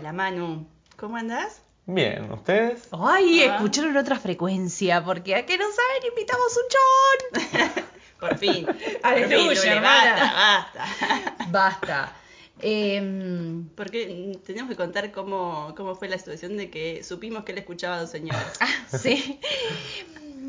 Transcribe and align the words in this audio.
Hola 0.00 0.14
Manu. 0.14 0.66
¿Cómo 0.96 1.16
andás? 1.18 1.60
Bien, 1.84 2.32
¿ustedes? 2.32 2.88
Ay, 2.90 3.42
Ah. 3.42 3.56
escucharon 3.56 3.94
otra 3.98 4.18
frecuencia, 4.18 5.04
porque 5.04 5.34
a 5.34 5.44
que 5.44 5.58
no 5.58 5.64
saben, 5.64 6.08
invitamos 6.08 6.56
un 6.56 7.42
chon. 7.44 7.84
Por 8.20 8.38
fin. 8.38 8.66
Aleluya, 9.02 9.74
hermana. 9.74 10.14
Basta, 10.72 10.78
basta. 10.80 11.46
Basta. 11.50 12.12
Em, 12.62 13.68
Porque 13.76 14.38
tenemos 14.46 14.70
que 14.70 14.76
contar 14.76 15.12
cómo, 15.12 15.74
cómo 15.76 15.94
fue 15.94 16.08
la 16.08 16.16
situación 16.16 16.56
de 16.56 16.70
que 16.70 17.04
supimos 17.04 17.44
que 17.44 17.52
él 17.52 17.58
escuchaba 17.58 17.96
a 17.96 18.00
dos 18.00 18.10
señoras. 18.10 18.52
ah, 18.60 18.68
sí. 18.98 19.38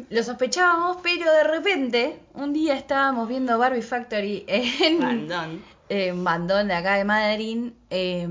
Lo 0.10 0.24
sospechábamos, 0.24 0.98
pero 1.04 1.30
de 1.30 1.44
repente, 1.44 2.20
un 2.36 2.54
día 2.54 2.76
estábamos 2.76 3.28
viendo 3.28 3.58
Barbie 3.58 3.82
Factory 3.82 4.46
en, 4.48 5.00
Bandón. 5.00 5.62
en 5.90 6.24
Bandón 6.24 6.70
de 6.70 6.74
acá 6.74 6.96
de 6.96 7.04
Madrid. 7.04 7.72
eh, 7.90 8.28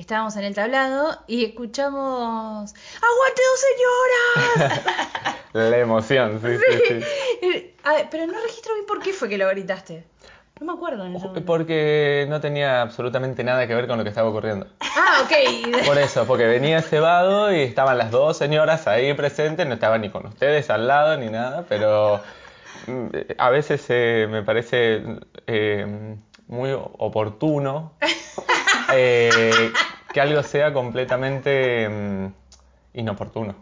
estábamos 0.00 0.36
en 0.36 0.44
el 0.44 0.54
tablado 0.54 1.18
y 1.26 1.44
escuchamos 1.44 2.72
¡Aguante 2.72 3.42
dos 3.50 4.56
señoras! 4.56 5.36
La 5.52 5.78
emoción, 5.78 6.40
sí, 6.42 6.56
sí, 6.56 7.00
sí. 7.40 7.74
A 7.82 7.94
ver, 7.94 8.08
pero 8.10 8.26
no 8.26 8.34
registro 8.40 8.74
bien 8.74 8.86
por 8.86 9.00
qué 9.02 9.12
fue 9.12 9.28
que 9.28 9.38
lo 9.38 9.48
gritaste. 9.48 10.04
No 10.60 10.66
me 10.66 10.72
acuerdo 10.72 11.06
en 11.06 11.16
ese 11.16 11.26
momento. 11.26 11.46
Porque 11.46 12.26
no 12.28 12.40
tenía 12.40 12.82
absolutamente 12.82 13.42
nada 13.42 13.66
que 13.66 13.74
ver 13.74 13.86
con 13.86 13.96
lo 13.96 14.04
que 14.04 14.10
estaba 14.10 14.28
ocurriendo. 14.28 14.66
Ah, 14.80 15.22
ok. 15.24 15.84
Por 15.86 15.98
eso, 15.98 16.26
porque 16.26 16.44
venía 16.44 16.82
cebado 16.82 17.52
y 17.52 17.62
estaban 17.62 17.96
las 17.96 18.10
dos 18.10 18.36
señoras 18.36 18.86
ahí 18.86 19.14
presentes, 19.14 19.66
no 19.66 19.74
estaban 19.74 20.02
ni 20.02 20.10
con 20.10 20.26
ustedes 20.26 20.68
al 20.70 20.86
lado 20.86 21.16
ni 21.16 21.28
nada, 21.28 21.64
pero 21.68 22.20
mm, 22.86 23.06
a 23.38 23.50
veces 23.50 23.84
eh, 23.88 24.26
me 24.28 24.42
parece 24.42 25.02
eh, 25.46 26.16
muy 26.46 26.72
oportuno 26.72 27.94
eh, 28.94 29.72
que 30.12 30.20
algo 30.20 30.42
sea 30.42 30.72
completamente 30.72 31.88
mm, 31.88 32.26
inoportuno. 32.94 33.54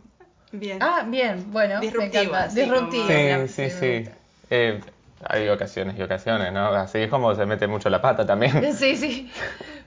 Bien. 0.53 0.79
Ah, 0.81 1.05
bien, 1.07 1.53
bueno. 1.53 1.81
Disruptivo, 1.81 2.13
me 2.13 2.21
encanta. 2.23 2.45
así 2.45 2.61
Disruptivo. 2.61 3.03
como- 3.05 3.07
claro, 3.15 3.49
Sí, 3.49 3.71
sí, 3.71 3.71
sí. 4.05 4.11
Eh, 4.51 4.81
hay 5.29 5.49
ocasiones 5.49 5.99
y 5.99 6.03
ocasiones, 6.03 6.53
¿no? 6.53 6.67
Así 6.69 6.99
es 6.99 7.11
como 7.11 7.35
se 7.35 7.45
mete 7.47 7.67
mucho 7.67 7.91
la 7.91 8.01
pata 8.01 8.25
también. 8.25 8.53
Sí, 8.77 8.97
sí. 8.97 9.31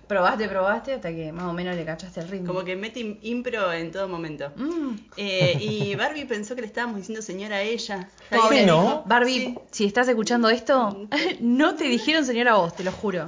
Probaste, 0.08 0.50
probaste 0.50 0.94
hasta 0.94 1.10
que 1.12 1.32
más 1.32 1.46
o 1.46 1.54
menos 1.54 1.76
le 1.76 1.86
cachaste 1.86 2.20
el 2.22 2.28
ritmo. 2.30 2.48
Como 2.48 2.66
que 2.66 2.76
mete 2.76 3.00
im- 3.00 3.20
impro 3.22 3.72
en 3.72 3.92
todo 3.92 4.08
momento. 4.08 4.52
Mm. 4.56 4.96
Eh, 5.18 5.56
y 5.62 5.96
Barbie 5.98 6.26
pensó 6.26 6.56
que 6.56 6.62
le 6.62 6.68
estábamos 6.68 6.98
diciendo 6.98 7.22
señora 7.22 7.58
a 7.58 7.62
ella. 7.62 8.10
Pobre. 8.32 8.66
¿no? 8.66 9.04
Barbie, 9.06 9.40
Sí. 9.40 9.58
si 9.72 9.86
estás 9.86 10.08
escuchando 10.08 10.50
esto, 10.50 11.08
no 11.42 11.76
te 11.76 11.84
dijeron 11.84 12.26
señora 12.26 12.54
a 12.54 12.56
vos, 12.58 12.76
te 12.76 12.84
lo 12.84 12.92
juro. 12.92 13.28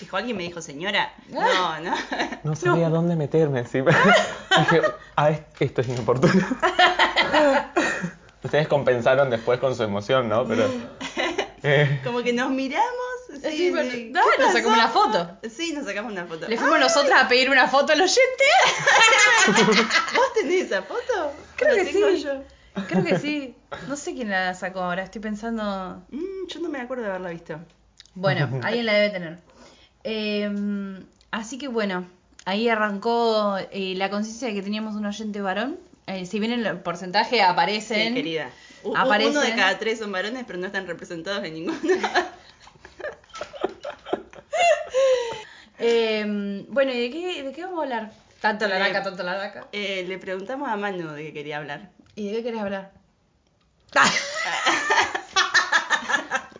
Dijo, 0.00 0.16
alguien 0.16 0.36
me 0.36 0.44
dijo 0.44 0.62
señora. 0.62 1.12
No, 1.28 1.80
no. 1.80 1.94
No 2.44 2.54
sabía 2.56 2.88
dónde 2.88 3.16
meterme, 3.16 3.64
sí. 3.66 3.80
Dije, 3.80 4.82
ah, 5.16 5.30
es- 5.30 5.40
esto 5.60 5.80
es 5.80 5.88
inoportuno. 5.88 6.32
Ustedes 8.44 8.68
compensaron 8.68 9.30
después 9.30 9.58
con 9.58 9.74
su 9.74 9.82
emoción, 9.82 10.28
¿no? 10.28 10.46
Pero. 10.46 10.70
eh, 11.64 12.00
Como 12.04 12.22
que 12.22 12.32
nos 12.32 12.50
miramos. 12.50 12.86
Sí, 13.42 13.50
Sí, 13.56 13.70
pero- 13.74 13.90
sí. 13.90 14.10
dale, 14.12 14.26
¿Qué 14.36 14.42
nos 14.42 14.52
sacamos 14.52 14.78
una 14.78 14.88
foto. 14.88 15.38
Sí, 15.50 15.72
nos 15.72 15.84
sacamos 15.84 16.12
una 16.12 16.24
foto. 16.26 16.48
Le 16.48 16.56
fuimos 16.56 16.78
nosotras 16.78 17.24
a 17.24 17.28
pedir 17.28 17.50
una 17.50 17.66
foto 17.68 17.92
al 17.92 18.00
oyente. 18.00 18.44
¿Vos 20.14 20.32
tenés 20.34 20.66
esa 20.66 20.82
foto? 20.82 21.32
Creo 21.56 21.74
que 21.76 21.84
tengo 21.92 22.08
sí. 22.10 22.22
yo. 22.22 22.42
Creo 22.86 23.04
que 23.04 23.18
sí. 23.18 23.56
No 23.88 23.96
sé 23.96 24.14
quién 24.14 24.30
la 24.30 24.54
sacó 24.54 24.80
ahora, 24.80 25.02
estoy 25.02 25.20
pensando. 25.20 26.02
Mm, 26.10 26.46
yo 26.48 26.60
no 26.60 26.68
me 26.68 26.80
acuerdo 26.80 27.02
de 27.04 27.10
haberla 27.10 27.30
visto. 27.30 27.58
Bueno, 28.14 28.48
alguien 28.62 28.86
la 28.86 28.94
debe 28.94 29.10
tener. 29.10 29.38
Eh, 30.04 30.50
así 31.30 31.58
que 31.58 31.68
bueno, 31.68 32.06
ahí 32.44 32.68
arrancó 32.68 33.56
eh, 33.70 33.94
la 33.96 34.10
conciencia 34.10 34.48
de 34.48 34.54
que 34.54 34.62
teníamos 34.62 34.94
un 34.96 35.06
oyente 35.06 35.40
varón. 35.40 35.78
Eh, 36.06 36.24
si 36.26 36.38
bien 36.40 36.52
el 36.52 36.78
porcentaje 36.80 37.42
aparecen. 37.42 38.08
Sí, 38.08 38.14
querida. 38.14 38.50
U- 38.84 38.90
u- 38.92 38.96
Aparecen. 38.96 39.32
Uno 39.32 39.40
de 39.42 39.54
cada 39.54 39.78
tres 39.78 39.98
son 39.98 40.10
varones, 40.12 40.44
pero 40.46 40.58
no 40.58 40.66
están 40.66 40.86
representados 40.86 41.44
en 41.44 41.54
ninguno. 41.54 41.78
Eh, 45.80 46.64
bueno, 46.70 46.92
¿y 46.92 46.98
de 47.02 47.10
qué, 47.10 47.42
de 47.44 47.52
qué 47.52 47.62
vamos 47.62 47.78
a 47.78 47.82
hablar? 47.84 48.12
Tanto 48.40 48.66
la 48.66 48.76
Eh, 48.76 48.80
laca, 48.80 49.02
tanto 49.04 49.22
la 49.22 49.36
laca. 49.36 49.66
Eh, 49.70 50.04
le 50.08 50.18
preguntamos 50.18 50.68
a 50.68 50.76
Manu 50.76 51.12
de 51.12 51.26
qué 51.26 51.32
quería 51.32 51.58
hablar. 51.58 51.90
¿Y 52.16 52.26
de 52.26 52.32
qué 52.38 52.42
querés 52.42 52.60
hablar? 52.62 52.90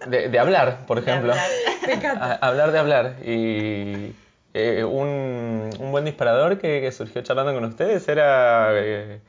de, 0.09 0.29
de 0.29 0.39
hablar, 0.39 0.87
por 0.87 1.03
De 1.03 1.11
ejemplo. 1.11 1.33
hablar. 1.33 2.17
A- 2.21 2.47
hablar 2.47 2.73
de 2.73 2.79
hablar. 2.79 3.17
Y. 3.25 4.15
eh, 4.55 4.85
un, 4.85 5.71
un 5.79 5.91
buen 5.93 6.05
disparador 6.05 6.59
que, 6.59 6.81
que 6.81 6.91
surgió 6.93 7.23
charlando 7.23 7.55
con 7.55 7.65
ustedes 7.65 8.07
era. 8.09 8.71
eh, 8.73 9.21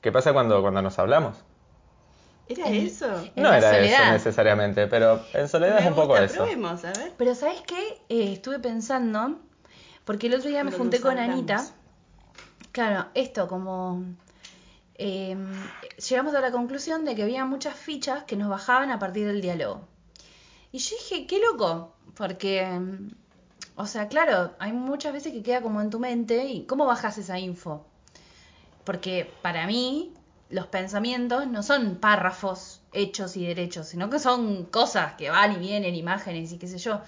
¿Qué 0.00 0.12
pasa 0.12 0.32
cuando, 0.32 0.60
cuando 0.62 0.82
nos 0.82 0.98
hablamos? 0.98 1.36
¿Era 2.46 2.68
eso? 2.68 3.06
No 3.36 3.52
era 3.54 3.70
soledad. 3.72 4.02
eso 4.02 4.12
necesariamente, 4.12 4.86
pero 4.86 5.18
en 5.32 5.48
soledad 5.48 5.78
es 5.78 5.86
un 5.86 5.94
poco 5.94 6.08
gusta, 6.08 6.24
eso. 6.24 6.34
Probemos, 6.36 6.84
a 6.84 6.92
ver. 6.92 7.12
Pero 7.16 7.34
¿sabes 7.34 7.62
qué? 7.66 7.98
Eh, 8.10 8.34
estuve 8.34 8.58
pensando, 8.58 9.38
porque 10.04 10.26
el 10.26 10.34
otro 10.34 10.50
día 10.50 10.62
me 10.62 10.70
Cuando 10.70 10.84
junté 10.84 11.00
con. 11.00 11.18
Anita. 11.18 11.64
Claro, 12.72 13.06
esto 13.14 13.48
como... 13.48 14.04
eh, 14.96 15.36
llegamos 16.08 16.34
a 16.34 16.40
la 16.40 16.50
conclusión 16.50 17.04
de 17.06 17.14
que 17.14 17.22
había 17.22 17.44
muchas 17.46 17.74
fichas 17.76 18.24
que 18.24 18.36
nos 18.36 18.48
bajaban 18.50 18.90
a 18.90 18.98
partir 18.98 19.26
del 19.26 19.40
diálogo. 19.40 19.86
Y 20.74 20.78
yo 20.78 20.96
dije, 20.98 21.26
qué 21.28 21.38
loco, 21.40 21.94
porque... 22.16 22.64
mm, 22.66 23.08
O 23.76 23.86
sea, 23.86 24.08
claro, 24.08 24.54
hay 24.58 24.72
muchas 24.72 25.12
veces 25.12 25.32
que 25.32 25.42
queda 25.42 25.62
como 25.62 25.80
en 25.80 25.90
tu 25.90 26.00
mente 26.00 26.46
y 26.46 26.66
¿cómo 26.66 26.86
bajas 26.86 27.16
esa 27.18 27.38
info? 27.38 27.86
Porque 28.84 29.30
para 29.42 29.66
mí 29.66 30.12
los 30.50 30.66
pensamientos 30.66 31.46
no 31.46 31.62
son 31.62 31.96
párrafos 31.96 32.80
hechos 32.92 33.36
y 33.36 33.46
derechos, 33.46 33.86
sino 33.88 34.10
que 34.10 34.18
son 34.18 34.64
cosas 34.66 35.14
que 35.14 35.30
van 35.30 35.52
y 35.52 35.58
vienen, 35.58 35.94
imágenes 35.94 36.52
y 36.52 36.58
qué 36.58 36.68
sé 36.68 36.78
yo. 36.78 37.00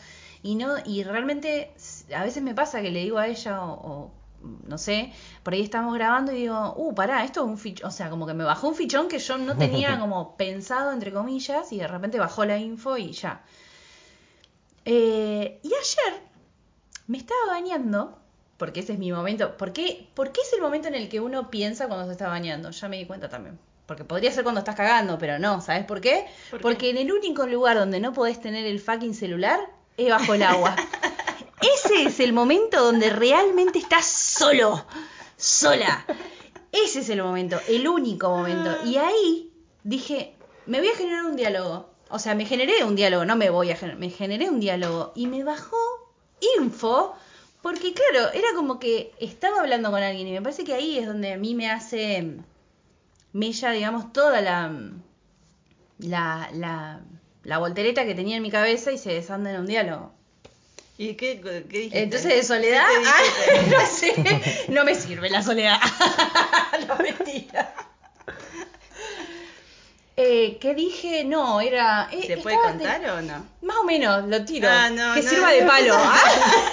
Y 0.42 0.54
no 0.56 0.76
y 0.84 1.02
realmente 1.04 1.72
a 2.14 2.22
veces 2.24 2.42
me 2.42 2.54
pasa 2.54 2.82
que 2.82 2.90
le 2.92 3.00
digo 3.00 3.18
a 3.18 3.26
ella 3.28 3.64
o, 3.64 3.72
o, 3.92 4.10
no 4.66 4.78
sé, 4.78 5.12
por 5.42 5.54
ahí 5.54 5.62
estamos 5.62 5.94
grabando 5.94 6.32
y 6.32 6.36
digo, 6.36 6.74
"Uh, 6.76 6.94
pará, 6.94 7.24
esto 7.24 7.40
es 7.40 7.46
un 7.46 7.58
fichón", 7.58 7.88
o 7.88 7.90
sea, 7.90 8.10
como 8.10 8.26
que 8.26 8.34
me 8.34 8.44
bajó 8.44 8.68
un 8.68 8.74
fichón 8.74 9.08
que 9.08 9.18
yo 9.18 9.38
no 9.38 9.56
tenía 9.56 9.98
como 10.00 10.36
pensado 10.36 10.92
entre 10.92 11.12
comillas 11.12 11.72
y 11.72 11.78
de 11.78 11.86
repente 11.88 12.18
bajó 12.18 12.44
la 12.44 12.58
info 12.58 12.96
y 12.98 13.12
ya. 13.12 13.42
Eh, 14.84 15.58
y 15.62 15.68
ayer 15.68 16.20
me 17.08 17.18
estaba 17.18 17.40
bañando, 17.48 18.18
porque 18.56 18.80
ese 18.80 18.92
es 18.94 18.98
mi 18.98 19.12
momento. 19.12 19.56
¿Por 19.56 19.72
qué, 19.72 20.08
¿Por 20.14 20.32
qué 20.32 20.40
es 20.40 20.52
el 20.52 20.60
momento 20.60 20.88
en 20.88 20.94
el 20.94 21.08
que 21.08 21.20
uno 21.20 21.50
piensa 21.50 21.88
cuando 21.88 22.06
se 22.06 22.12
está 22.12 22.28
bañando? 22.28 22.70
Ya 22.70 22.88
me 22.88 22.96
di 22.98 23.06
cuenta 23.06 23.28
también. 23.28 23.58
Porque 23.86 24.04
podría 24.04 24.32
ser 24.32 24.42
cuando 24.42 24.58
estás 24.60 24.74
cagando, 24.74 25.16
pero 25.18 25.38
no, 25.38 25.60
¿sabes 25.60 25.84
por 25.84 26.00
qué? 26.00 26.26
¿Por 26.50 26.58
qué? 26.58 26.62
Porque 26.62 26.90
en 26.90 26.98
el 26.98 27.12
único 27.12 27.46
lugar 27.46 27.76
donde 27.78 28.00
no 28.00 28.12
podés 28.12 28.40
tener 28.40 28.66
el 28.66 28.80
fucking 28.80 29.14
celular 29.14 29.60
es 29.96 30.10
bajo 30.10 30.34
el 30.34 30.42
agua. 30.42 30.74
Ese 31.74 32.02
es 32.04 32.20
el 32.20 32.32
momento 32.32 32.82
donde 32.84 33.10
realmente 33.10 33.78
estás 33.78 34.06
solo, 34.06 34.84
sola. 35.36 36.04
Ese 36.72 37.00
es 37.00 37.08
el 37.08 37.22
momento, 37.22 37.58
el 37.68 37.88
único 37.88 38.28
momento. 38.28 38.76
Y 38.84 38.96
ahí 38.96 39.52
dije, 39.82 40.34
me 40.66 40.78
voy 40.78 40.88
a 40.88 40.96
generar 40.96 41.24
un 41.24 41.36
diálogo. 41.36 41.90
O 42.08 42.18
sea, 42.18 42.34
me 42.34 42.44
generé 42.44 42.84
un 42.84 42.94
diálogo, 42.94 43.24
no 43.24 43.36
me 43.36 43.50
voy 43.50 43.70
a 43.70 43.76
generar, 43.76 43.98
me 43.98 44.10
generé 44.10 44.48
un 44.48 44.60
diálogo. 44.60 45.12
Y 45.14 45.26
me 45.26 45.42
bajó 45.42 45.76
info, 46.58 47.14
porque 47.62 47.94
claro, 47.94 48.30
era 48.32 48.48
como 48.54 48.78
que 48.78 49.12
estaba 49.18 49.60
hablando 49.60 49.90
con 49.90 50.02
alguien 50.02 50.28
y 50.28 50.32
me 50.32 50.42
parece 50.42 50.64
que 50.64 50.74
ahí 50.74 50.98
es 50.98 51.06
donde 51.06 51.32
a 51.32 51.38
mí 51.38 51.54
me 51.54 51.70
hace 51.70 52.36
mella, 53.32 53.70
digamos, 53.70 54.12
toda 54.12 54.40
la, 54.40 54.72
la, 55.98 56.50
la, 56.52 57.00
la 57.42 57.58
voltereta 57.58 58.04
que 58.04 58.14
tenía 58.14 58.36
en 58.36 58.42
mi 58.42 58.50
cabeza 58.50 58.92
y 58.92 58.98
se 58.98 59.12
desanda 59.12 59.50
en 59.50 59.60
un 59.60 59.66
diálogo. 59.66 60.15
¿Y 60.98 61.14
qué, 61.14 61.40
qué 61.40 61.60
dijiste? 61.78 62.02
Entonces, 62.02 62.34
de 62.34 62.42
soledad, 62.42 62.86
ah, 62.88 63.60
no 63.70 63.86
sé, 63.86 64.66
no 64.68 64.84
me 64.84 64.94
sirve 64.94 65.28
la 65.28 65.42
soledad. 65.42 65.78
no, 66.88 66.96
mentira. 66.96 67.74
Eh, 70.16 70.56
¿Qué 70.58 70.74
dije? 70.74 71.24
No, 71.24 71.60
era... 71.60 72.08
eh, 72.10 72.26
¿Se 72.26 72.38
puede 72.38 72.56
de- 72.56 72.62
contar 72.62 73.04
o 73.10 73.20
no? 73.20 73.46
Más 73.60 73.76
o 73.76 73.84
menos, 73.84 74.26
lo 74.26 74.42
tiro. 74.46 74.66
Ah, 74.70 74.88
no, 74.88 75.14
que 75.14 75.22
no, 75.22 75.28
sirva 75.28 75.50
no. 75.50 75.56
de 75.56 75.62
palo. 75.62 75.94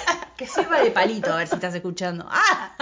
Ah, 0.06 0.28
que 0.36 0.46
sirva 0.46 0.80
de 0.80 0.90
palito, 0.90 1.32
a 1.32 1.36
ver 1.36 1.46
si 1.48 1.54
estás 1.54 1.74
escuchando. 1.74 2.26
Ah. 2.28 2.74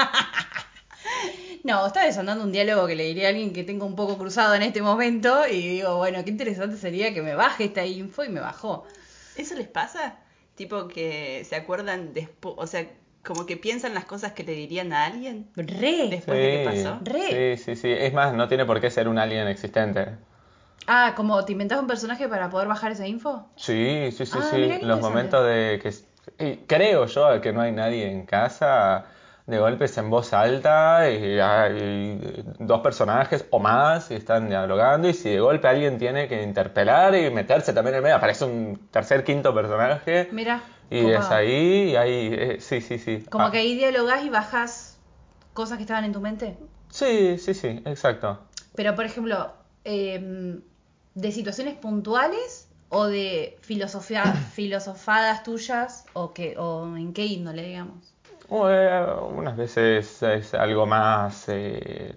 No, 1.64 1.86
estaba 1.86 2.06
desandando 2.06 2.44
un 2.44 2.50
diálogo 2.52 2.86
que 2.86 2.94
le 2.94 3.04
diría 3.04 3.26
a 3.26 3.30
alguien 3.30 3.52
que 3.52 3.62
tengo 3.62 3.84
un 3.86 3.94
poco 3.94 4.16
cruzado 4.16 4.54
en 4.54 4.62
este 4.62 4.80
momento 4.80 5.46
y 5.46 5.68
digo, 5.68 5.96
bueno, 5.96 6.24
qué 6.24 6.30
interesante 6.30 6.76
sería 6.76 7.12
que 7.12 7.22
me 7.22 7.34
baje 7.34 7.64
esta 7.64 7.84
info 7.84 8.24
y 8.24 8.30
me 8.30 8.40
bajó. 8.40 8.86
¿Eso 9.36 9.54
les 9.54 9.68
pasa? 9.68 10.14
Tipo 10.62 10.87
que 10.87 11.44
se 11.44 11.56
acuerdan 11.56 12.14
después, 12.14 12.55
o 12.56 12.69
sea, 12.69 12.87
como 13.25 13.47
que 13.47 13.56
piensan 13.56 13.94
las 13.94 14.05
cosas 14.05 14.31
que 14.31 14.44
le 14.44 14.53
dirían 14.53 14.93
a 14.93 15.06
alguien 15.06 15.49
Re. 15.56 16.06
después 16.09 16.38
de 16.38 16.50
que 16.53 16.64
pasó. 16.64 17.00
Re. 17.03 17.56
Sí, 17.56 17.64
sí, 17.64 17.75
sí. 17.75 17.91
Es 17.91 18.12
más, 18.12 18.32
no 18.32 18.47
tiene 18.47 18.64
por 18.64 18.81
qué 18.81 18.88
ser 18.88 19.09
un 19.09 19.19
alien 19.19 19.49
existente. 19.49 20.06
Ah, 20.87 21.14
como 21.17 21.44
te 21.44 21.50
inventás 21.50 21.81
un 21.81 21.88
personaje 21.88 22.29
para 22.29 22.49
poder 22.49 22.69
bajar 22.69 22.93
esa 22.93 23.09
info. 23.09 23.49
Sí, 23.56 24.11
sí, 24.12 24.25
sí, 24.25 24.38
Ah, 24.41 24.49
sí. 24.53 24.79
Los 24.82 25.00
momentos 25.00 25.44
de 25.44 25.81
que... 25.82 26.44
y 26.44 26.56
creo 26.59 27.06
yo 27.06 27.41
que 27.41 27.53
no 27.53 27.61
hay 27.61 27.73
nadie 27.73 28.09
en 28.09 28.25
casa, 28.25 29.06
de 29.46 29.58
golpes 29.58 29.96
en 29.98 30.08
voz 30.08 30.32
alta 30.32 31.10
y 31.10 31.38
hay 31.40 32.44
dos 32.60 32.80
personajes 32.80 33.44
o 33.50 33.58
más 33.58 34.10
y 34.10 34.14
están 34.14 34.48
dialogando 34.48 35.08
y 35.08 35.14
si 35.14 35.30
de 35.30 35.40
golpe 35.40 35.66
alguien 35.68 35.98
tiene 35.98 36.28
que 36.28 36.42
interpelar 36.42 37.14
y 37.16 37.28
meterse 37.30 37.72
también 37.72 37.96
en 37.96 38.02
medio, 38.04 38.16
aparece 38.16 38.44
un 38.44 38.88
tercer, 38.90 39.24
quinto 39.24 39.52
personaje 39.52 40.28
Mira. 40.32 40.62
y 40.90 41.02
copado. 41.02 41.20
es 41.20 41.30
ahí 41.30 41.90
y 41.90 41.96
ahí... 41.96 42.30
eh, 42.32 42.56
sí, 42.60 42.80
sí, 42.80 42.98
sí. 42.98 43.24
Como 43.30 43.46
Ah, 43.46 43.50
que 43.50 43.58
ahí 43.58 43.74
dialogás 43.76 44.24
y 44.24 44.30
bajás 44.30 44.98
cosas 45.54 45.76
que 45.76 45.82
estaban 45.82 46.04
en 46.04 46.12
tu 46.12 46.20
mente. 46.20 46.56
Sí, 46.90 47.36
sí, 47.38 47.52
sí, 47.54 47.82
exacto. 47.84 48.38
Pero, 48.76 48.94
por 48.94 49.04
ejemplo, 49.06 49.52
em, 49.84 50.60
de 51.14 51.32
situaciones 51.32 51.74
puntuales 51.74 52.68
o 52.90 53.06
de 53.06 53.58
filosofía, 53.62 54.22
filosofadas 54.54 55.42
tuyas 55.42 56.04
o, 56.12 56.32
que, 56.32 56.56
o 56.58 56.96
en 56.96 57.12
qué 57.12 57.24
índole, 57.26 57.62
digamos. 57.62 58.12
Eh, 58.54 59.06
unas 59.31 59.56
veces 59.56 60.22
es 60.22 60.52
algo 60.54 60.84
más 60.87 61.44
eh, 61.49 62.14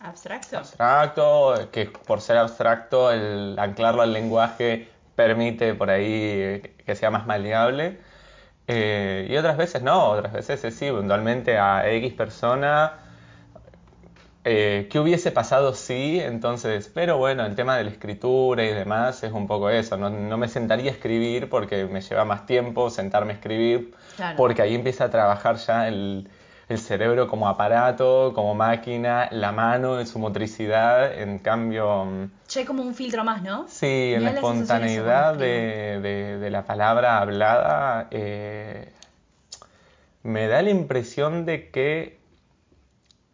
Abstracto. 0.00 0.58
abstracto, 0.58 1.70
que 1.72 1.86
por 1.86 2.20
ser 2.20 2.36
abstracto 2.36 3.10
el 3.10 3.58
anclarlo 3.58 4.02
al 4.02 4.12
lenguaje 4.12 4.88
permite 5.16 5.74
por 5.74 5.88
ahí 5.88 6.60
que 6.84 6.94
sea 6.94 7.10
más 7.10 7.26
maleable. 7.26 7.98
Eh, 8.66 9.26
y 9.30 9.36
otras 9.36 9.56
veces 9.56 9.82
no, 9.82 10.10
otras 10.10 10.32
veces 10.34 10.64
es 10.64 10.76
sí, 10.76 10.90
puntualmente 10.90 11.58
a 11.58 11.88
X 11.90 12.12
persona. 12.14 12.98
Eh, 14.46 14.88
¿Qué 14.90 14.98
hubiese 14.98 15.30
pasado 15.32 15.72
si? 15.74 16.20
Entonces, 16.20 16.90
pero 16.92 17.16
bueno, 17.16 17.46
el 17.46 17.54
tema 17.54 17.78
de 17.78 17.84
la 17.84 17.90
escritura 17.90 18.62
y 18.62 18.68
demás 18.68 19.22
es 19.24 19.32
un 19.32 19.46
poco 19.46 19.70
eso. 19.70 19.96
No, 19.96 20.10
no 20.10 20.36
me 20.36 20.48
sentaría 20.48 20.90
a 20.90 20.94
escribir 20.94 21.48
porque 21.48 21.86
me 21.86 22.02
lleva 22.02 22.26
más 22.26 22.44
tiempo 22.44 22.90
sentarme 22.90 23.32
a 23.32 23.36
escribir, 23.36 23.94
Claro. 24.16 24.36
porque 24.36 24.60
ahí 24.60 24.74
empieza 24.74 25.04
a 25.04 25.10
trabajar 25.10 25.56
ya 25.56 25.88
el, 25.88 26.28
el 26.68 26.78
cerebro 26.78 27.26
como 27.26 27.48
aparato, 27.48 28.32
como 28.34 28.54
máquina, 28.54 29.28
la 29.32 29.50
mano 29.50 29.98
en 29.98 30.06
su 30.06 30.18
motricidad. 30.18 31.18
En 31.18 31.38
cambio, 31.38 32.04
mm, 32.04 32.30
Ya 32.50 32.60
hay 32.60 32.66
como 32.66 32.82
un 32.82 32.94
filtro 32.94 33.24
más, 33.24 33.42
¿no? 33.42 33.64
sí, 33.66 34.12
en 34.14 34.24
la 34.24 34.30
espontaneidad 34.32 35.34
de- 35.36 36.38
de 36.38 36.50
la 36.50 36.66
palabra 36.66 37.18
hablada, 37.18 38.08
eh, 38.10 38.92
me 40.22 40.48
da 40.48 40.60
la 40.60 40.68
impresión 40.70 41.46
de 41.46 41.70
que 41.70 42.18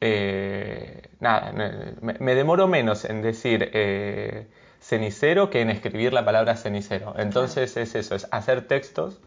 eh, 0.00 1.08
nada, 1.20 1.52
me, 1.52 2.14
me 2.18 2.34
demoro 2.34 2.68
menos 2.68 3.04
en 3.04 3.22
decir 3.22 3.70
eh, 3.72 4.46
cenicero 4.80 5.50
que 5.50 5.60
en 5.60 5.70
escribir 5.70 6.12
la 6.12 6.24
palabra 6.24 6.56
cenicero. 6.56 7.14
Entonces 7.18 7.76
es 7.76 7.94
eso, 7.94 8.14
es 8.14 8.26
hacer 8.30 8.66
textos 8.66 9.20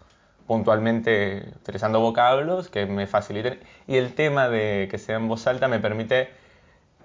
puntualmente 0.48 1.54
utilizando 1.56 2.02
vocablos 2.02 2.70
que 2.70 2.86
me 2.86 3.08
faciliten 3.08 3.60
y 3.88 3.96
el 3.96 4.14
tema 4.14 4.50
de 4.50 4.88
que 4.92 4.98
sea 4.98 5.16
en 5.16 5.28
voz 5.28 5.48
alta 5.48 5.68
me 5.68 5.80
permite 5.80 6.30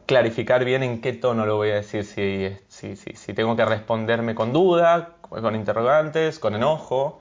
clarificar 0.06 0.64
bien 0.64 0.82
en 0.82 1.00
qué 1.00 1.12
tono 1.12 1.44
lo 1.44 1.56
voy 1.56 1.70
a 1.70 1.74
decir, 1.74 2.04
si, 2.04 2.56
si, 2.68 2.96
si, 2.96 3.12
si 3.12 3.34
tengo 3.34 3.54
que 3.54 3.64
responderme 3.66 4.34
con 4.34 4.54
duda, 4.54 5.16
con 5.20 5.54
interrogantes, 5.54 6.38
con 6.38 6.54
enojo, 6.54 7.20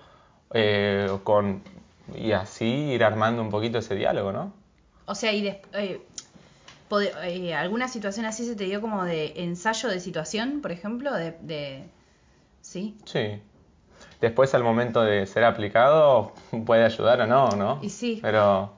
eh, 0.53 1.09
con, 1.25 1.61
y 2.15 2.31
así 2.31 2.65
ir 2.65 3.03
armando 3.03 3.41
un 3.41 3.50
poquito 3.50 3.79
ese 3.79 3.95
diálogo, 3.95 4.31
¿no? 4.31 4.53
O 5.05 5.15
sea, 5.15 5.33
y 5.33 5.45
eh, 5.47 6.01
eh, 7.24 7.54
alguna 7.54 7.88
situación 7.88 8.25
así 8.25 8.45
se 8.45 8.56
te 8.56 8.63
dio 8.66 8.81
como 8.81 9.04
de 9.04 9.34
ensayo 9.38 9.89
de 9.89 10.00
situación, 10.00 10.62
por 10.62 10.72
ejemplo, 10.72 11.13
de, 11.13 11.31
de- 11.42 11.89
sí. 12.62 12.98
Sí. 13.06 13.42
Después 14.22 14.54
al 14.56 14.63
momento 14.63 15.01
de 15.04 15.25
ser 15.28 15.44
aplicado 15.44 16.34
puede 16.66 16.84
ayudar 16.86 17.22
o 17.22 17.28
no, 17.28 17.56
¿no? 17.56 17.80
Y 17.84 17.89
sí. 17.89 18.19
Pero 18.22 18.74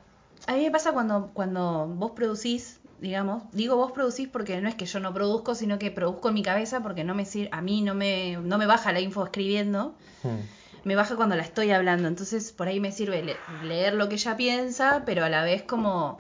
A 0.47 0.53
mí 0.53 0.63
me 0.63 0.71
pasa 0.71 0.91
cuando, 0.91 1.29
cuando 1.33 1.87
vos 1.87 2.11
producís, 2.11 2.79
digamos, 2.99 3.43
digo 3.51 3.75
vos 3.77 3.91
producís 3.91 4.27
porque 4.27 4.59
no 4.61 4.67
es 4.69 4.75
que 4.75 4.85
yo 4.85 4.99
no 4.99 5.13
produzco, 5.13 5.55
sino 5.55 5.77
que 5.79 5.91
produzco 5.91 6.29
en 6.29 6.33
mi 6.33 6.43
cabeza 6.43 6.81
porque 6.81 7.03
no 7.03 7.13
me 7.15 7.25
sir- 7.25 7.49
a 7.51 7.61
mí 7.61 7.81
no 7.81 7.93
me, 7.93 8.37
no 8.41 8.57
me 8.57 8.65
baja 8.65 8.91
la 8.91 8.99
info 8.99 9.23
escribiendo, 9.23 9.95
hmm, 10.23 10.39
me 10.83 10.95
baja 10.95 11.15
cuando 11.15 11.35
la 11.35 11.43
estoy 11.43 11.71
hablando. 11.71 12.07
Entonces 12.07 12.51
por 12.51 12.67
ahí 12.67 12.79
me 12.79 12.91
sirve 12.91 13.21
le- 13.23 13.43
leer 13.47 13.93
lo 13.93 14.09
que 14.09 14.15
ella 14.15 14.35
piensa, 14.35 15.03
pero 15.05 15.23
a 15.23 15.29
la 15.29 15.43
vez 15.43 15.63
como, 15.63 16.17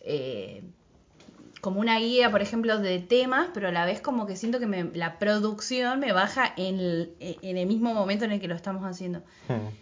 eh, 0.00 0.62
como 1.62 1.80
una 1.80 1.98
guía, 1.98 2.30
por 2.30 2.42
ejemplo, 2.42 2.78
de 2.78 2.98
temas, 2.98 3.48
pero 3.54 3.68
a 3.68 3.72
la 3.72 3.86
vez 3.86 4.00
como 4.02 4.26
que 4.26 4.36
siento 4.36 4.58
que 4.58 4.66
me- 4.66 4.90
la 4.94 5.18
producción 5.18 6.00
me 6.00 6.12
baja 6.12 6.52
en 6.56 6.78
el, 6.80 7.14
en 7.20 7.56
el 7.56 7.66
mismo 7.66 7.94
momento 7.94 8.24
en 8.26 8.32
el 8.32 8.40
que 8.40 8.48
lo 8.48 8.54
estamos 8.56 8.82
haciendo. 8.84 9.20
hmm. 9.48 9.81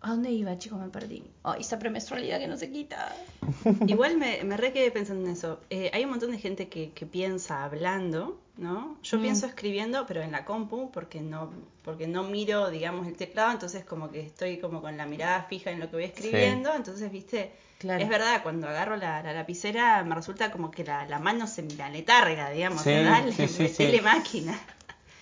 ¿A 0.00 0.10
dónde 0.10 0.30
iba, 0.30 0.56
chicos? 0.58 0.78
Me 0.78 0.88
perdí. 0.88 1.24
Ay, 1.42 1.60
esa 1.62 1.78
premenstrualidad 1.78 2.38
que 2.38 2.46
no 2.46 2.56
se 2.56 2.70
quita. 2.70 3.14
Igual 3.86 4.16
me, 4.16 4.44
me 4.44 4.56
re 4.56 4.72
quedé 4.72 4.90
pensando 4.90 5.24
en 5.26 5.32
eso. 5.32 5.60
Eh, 5.70 5.90
hay 5.92 6.04
un 6.04 6.10
montón 6.10 6.30
de 6.30 6.38
gente 6.38 6.68
que, 6.68 6.92
que 6.92 7.04
piensa 7.06 7.64
hablando, 7.64 8.38
¿no? 8.56 8.96
Yo 9.02 9.18
Mm. 9.18 9.22
pienso 9.22 9.46
escribiendo, 9.46 10.06
pero 10.06 10.22
en 10.22 10.30
la 10.32 10.44
compu, 10.44 10.90
porque 10.92 11.20
no, 11.20 11.50
porque 11.84 12.06
no 12.06 12.22
miro, 12.24 12.70
digamos, 12.70 13.06
el 13.06 13.16
teclado, 13.16 13.50
entonces 13.52 13.84
como 13.84 14.10
que 14.10 14.20
estoy 14.20 14.58
como 14.58 14.80
con 14.82 14.96
la 14.96 15.06
mirada 15.06 15.42
fija 15.44 15.70
en 15.70 15.80
lo 15.80 15.88
que 15.90 15.96
voy 15.96 16.04
escribiendo, 16.04 16.72
entonces, 16.74 17.10
viste, 17.10 17.52
Claro. 17.78 18.02
es 18.02 18.08
verdad, 18.08 18.42
cuando 18.42 18.68
agarro 18.68 18.96
la, 18.96 19.22
la 19.22 19.32
lapicera 19.32 20.02
me 20.04 20.14
resulta 20.14 20.50
como 20.50 20.70
que 20.70 20.82
la, 20.84 21.06
la 21.06 21.18
mano 21.20 21.46
se 21.46 21.62
me 21.62 21.80
aletarga, 21.82 22.50
digamos, 22.50 22.82
Sí, 22.82 22.90
o 22.90 22.92
sea, 22.92 23.02
dale, 23.04 23.32
sí. 23.32 24.00
máquina. 24.02 24.58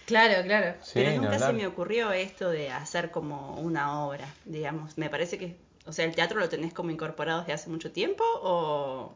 Claro, 0.07 0.43
claro. 0.45 0.75
Sí, 0.83 0.93
Pero 0.95 1.21
nunca 1.23 1.39
se 1.39 1.53
me 1.53 1.67
ocurrió 1.67 2.13
esto 2.13 2.51
de 2.51 2.71
hacer 2.71 3.11
como 3.11 3.55
una 3.61 4.05
obra, 4.05 4.27
digamos. 4.45 4.97
Me 4.99 5.11
parece 5.11 5.37
que, 5.39 5.57
o 5.85 5.93
sea, 5.93 6.05
el 6.05 6.15
teatro 6.15 6.39
lo 6.39 6.49
tenés 6.49 6.73
como 6.73 6.91
incorporado 6.91 7.41
desde 7.41 7.53
hace 7.55 7.71
mucho 7.71 7.91
tiempo 7.91 8.25
o... 8.43 9.13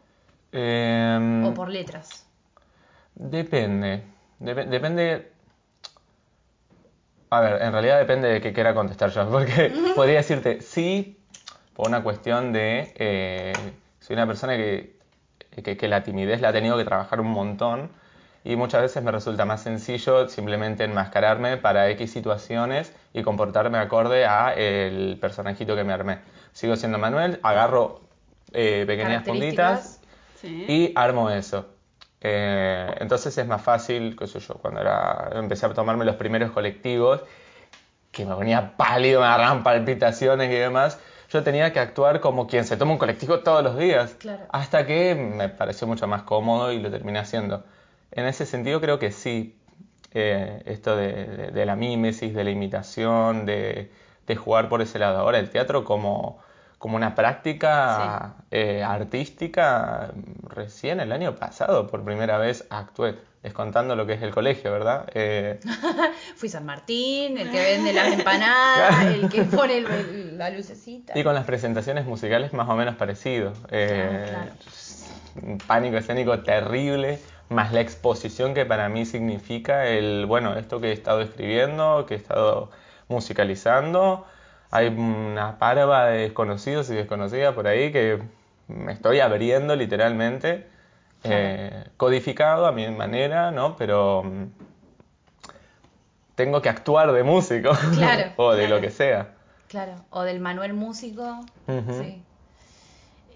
Em, 0.52 1.44
O 1.46 1.54
por 1.54 1.68
letras. 1.68 2.26
Depende. 3.14 4.02
Dep- 4.40 4.66
depende. 4.68 5.30
A 7.30 7.40
ver, 7.40 7.62
en 7.62 7.72
realidad 7.72 7.98
depende 7.98 8.28
de 8.28 8.40
qué 8.40 8.52
quiera 8.52 8.74
contestar 8.74 9.10
yo. 9.10 9.28
Porque 9.30 9.72
podría 9.94 10.16
decirte 10.16 10.60
sí 10.60 11.16
por 11.74 11.88
una 11.88 12.02
cuestión 12.02 12.52
de. 12.52 12.92
eh, 12.96 13.52
soy 14.00 14.14
una 14.14 14.26
persona 14.26 14.56
que, 14.56 14.96
que, 15.62 15.76
que 15.76 15.88
la 15.88 16.02
timidez 16.02 16.40
la 16.40 16.48
ha 16.48 16.52
tenido 16.52 16.76
que 16.76 16.84
trabajar 16.84 17.20
un 17.20 17.28
montón. 17.28 17.90
Y 18.42 18.56
muchas 18.56 18.82
veces 18.82 19.02
me 19.02 19.12
resulta 19.12 19.44
más 19.44 19.62
sencillo 19.62 20.28
simplemente 20.28 20.84
enmascararme 20.84 21.58
para 21.58 21.90
X 21.90 22.10
situaciones 22.10 22.94
y 23.12 23.22
comportarme 23.22 23.78
acorde 23.78 24.24
a 24.24 24.54
el 24.54 25.18
personajito 25.20 25.76
que 25.76 25.84
me 25.84 25.92
armé. 25.92 26.18
Sigo 26.52 26.76
siendo 26.76 26.98
Manuel, 26.98 27.38
agarro 27.42 28.00
eh, 28.52 28.84
pequeñas 28.86 29.24
puntitas. 29.24 30.00
Sí. 30.40 30.64
y 30.66 30.92
armo 30.94 31.28
eso. 31.28 31.66
Eh, 32.22 32.94
entonces 32.98 33.36
es 33.36 33.46
más 33.46 33.60
fácil, 33.60 34.16
qué 34.16 34.26
sé 34.26 34.40
yo, 34.40 34.54
cuando 34.54 34.80
era, 34.80 35.30
empecé 35.34 35.66
a 35.66 35.74
tomarme 35.74 36.06
los 36.06 36.16
primeros 36.16 36.50
colectivos, 36.50 37.22
que 38.10 38.24
me 38.24 38.34
ponía 38.34 38.76
pálido, 38.76 39.20
me 39.20 39.26
agarraban 39.26 39.62
palpitaciones 39.62 40.50
y 40.50 40.54
demás, 40.54 40.98
yo 41.30 41.42
tenía 41.42 41.72
que 41.72 41.78
actuar 41.78 42.20
como 42.20 42.46
quien 42.46 42.64
se 42.64 42.76
toma 42.76 42.92
un 42.92 42.98
colectivo 42.98 43.40
todos 43.40 43.62
los 43.62 43.76
días. 43.78 44.14
Claro. 44.18 44.44
Hasta 44.50 44.86
que 44.86 45.14
me 45.14 45.48
pareció 45.48 45.86
mucho 45.86 46.06
más 46.06 46.22
cómodo 46.22 46.72
y 46.72 46.80
lo 46.80 46.90
terminé 46.90 47.20
haciendo. 47.20 47.64
En 48.12 48.26
ese 48.26 48.46
sentido 48.46 48.80
creo 48.80 48.98
que 48.98 49.12
sí, 49.12 49.56
eh, 50.12 50.62
esto 50.66 50.96
de, 50.96 51.12
de- 51.12 51.50
de 51.52 51.66
la 51.66 51.76
mímesis, 51.76 52.34
de 52.34 52.44
la 52.44 52.50
imitación, 52.50 53.46
de, 53.46 53.90
de 54.26 54.36
jugar 54.36 54.68
por 54.68 54.82
ese 54.82 54.98
lado. 54.98 55.18
Ahora 55.18 55.38
el 55.38 55.50
teatro 55.50 55.84
como, 55.84 56.38
como 56.78 56.96
una 56.96 57.14
práctica 57.14 58.34
eh, 58.50 58.82
artística, 58.82 60.10
recién 60.48 60.98
el 61.00 61.12
año 61.12 61.36
pasado 61.36 61.86
por 61.86 62.02
primera 62.04 62.38
vez 62.38 62.66
actué, 62.70 63.16
descontando 63.42 63.94
lo 63.96 64.06
que 64.06 64.14
es 64.14 64.22
el 64.22 64.32
colegio, 64.32 64.72
¿verdad? 64.72 65.08
Eh, 65.14 65.60
Fui 66.36 66.48
San 66.48 66.64
Martín, 66.66 67.38
el 67.38 67.50
que 67.50 67.60
vende 67.60 67.92
las 67.92 68.12
empanadas, 68.12 69.04
el 69.04 69.28
que 69.28 69.44
pone 69.44 69.78
el- 69.78 69.86
el- 69.86 70.38
la 70.38 70.50
lucecita. 70.50 71.16
y 71.18 71.22
con 71.22 71.34
las 71.34 71.44
presentaciones 71.44 72.04
musicales 72.06 72.52
más 72.52 72.68
o 72.68 72.74
menos 72.74 72.96
parecido. 72.96 73.52
Eh, 73.70 74.24
Ah, 74.34 74.46
claro. 75.36 75.46
un 75.46 75.58
pánico 75.58 75.96
escénico 75.96 76.38
terrible, 76.40 77.18
más 77.50 77.72
la 77.72 77.80
exposición 77.80 78.54
que 78.54 78.64
para 78.64 78.88
mí 78.88 79.04
significa 79.04 79.86
el, 79.86 80.24
bueno, 80.26 80.54
esto 80.54 80.80
que 80.80 80.90
he 80.90 80.92
estado 80.92 81.20
escribiendo, 81.20 82.06
que 82.06 82.14
he 82.14 82.16
estado 82.16 82.70
musicalizando. 83.08 84.24
Hay 84.70 84.86
una 84.86 85.58
parva 85.58 86.06
de 86.06 86.18
desconocidos 86.22 86.88
y 86.90 86.94
desconocidas 86.94 87.52
por 87.54 87.66
ahí 87.66 87.90
que 87.90 88.22
me 88.68 88.92
estoy 88.92 89.18
abriendo 89.18 89.74
literalmente, 89.74 90.68
eh, 91.24 91.84
codificado 91.96 92.66
a 92.66 92.72
mi 92.72 92.88
manera, 92.88 93.50
¿no? 93.50 93.76
Pero 93.76 94.22
mm, 94.22 94.44
tengo 96.36 96.62
que 96.62 96.68
actuar 96.68 97.10
de 97.12 97.24
músico 97.24 97.72
Claro, 97.96 98.32
o 98.36 98.52
de 98.52 98.66
claro. 98.66 98.76
lo 98.76 98.80
que 98.80 98.90
sea. 98.90 99.34
Claro, 99.66 99.96
o 100.10 100.22
del 100.22 100.38
Manuel 100.38 100.72
Músico. 100.72 101.40
Sí. 101.66 102.22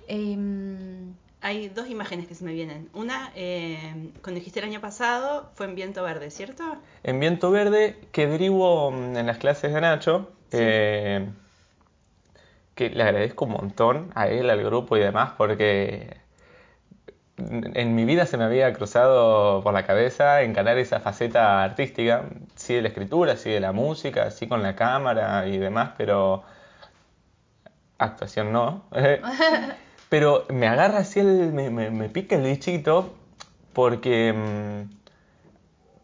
Em, 0.07 1.15
Hay 1.45 1.69
dos 1.69 1.91
imágenes 1.91 2.27
que 2.27 2.35
se 2.35 2.43
me 2.43 2.55
vienen. 2.55 2.89
Una, 2.95 3.31
eh, 3.37 3.77
cuando 4.23 4.39
dijiste 4.39 4.61
el 4.61 4.65
año 4.65 4.81
pasado, 4.81 5.51
fue 5.55 5.67
en 5.67 5.75
Viento 5.75 6.03
Verde, 6.03 6.31
¿cierto? 6.31 6.65
En 7.03 7.21
Viento 7.21 7.51
Verde, 7.51 7.99
que 8.13 8.27
derivo 8.27 8.91
mm, 8.91 9.19
en 9.19 9.27
las 9.27 9.37
clases 9.37 9.75
de 9.75 9.81
Nacho, 9.83 10.33
eh, 10.53 11.29
que 12.75 12.89
le 12.89 13.03
agradezco 13.03 13.45
un 13.45 13.51
montón 13.51 14.11
a 14.15 14.29
él, 14.29 14.49
al 14.49 14.65
grupo 14.65 14.97
y 14.97 15.01
demás, 15.01 15.33
porque 15.37 16.17
en 17.37 17.95
mi 17.95 18.07
vida 18.07 18.25
se 18.25 18.39
me 18.39 18.45
había 18.45 18.73
cruzado 18.73 19.63
por 19.63 19.75
la 19.75 19.85
cabeza 19.85 20.41
encarar 20.41 20.79
esa 20.79 21.01
faceta 21.01 21.63
artística, 21.63 22.25
sí 22.55 22.73
de 22.73 22.81
la 22.81 22.89
escritura, 22.89 23.37
sí 23.37 23.51
de 23.51 23.61
la 23.61 23.73
música, 23.73 24.31
sí 24.31 24.49
con 24.49 24.63
la 24.63 24.75
cámara 24.77 25.47
y 25.47 25.59
demás, 25.59 25.91
pero 25.99 26.43
actuación 27.99 28.51
no. 28.51 28.85
pero 30.15 30.45
me 30.49 30.69
agarra 30.69 30.99
así, 30.99 31.19
el, 31.19 31.53
me, 31.53 31.71
me- 31.71 32.09
pica 32.09 32.37
el 32.37 32.45
bichito 32.45 33.13
porque 33.73 34.33
mm, 34.33 34.95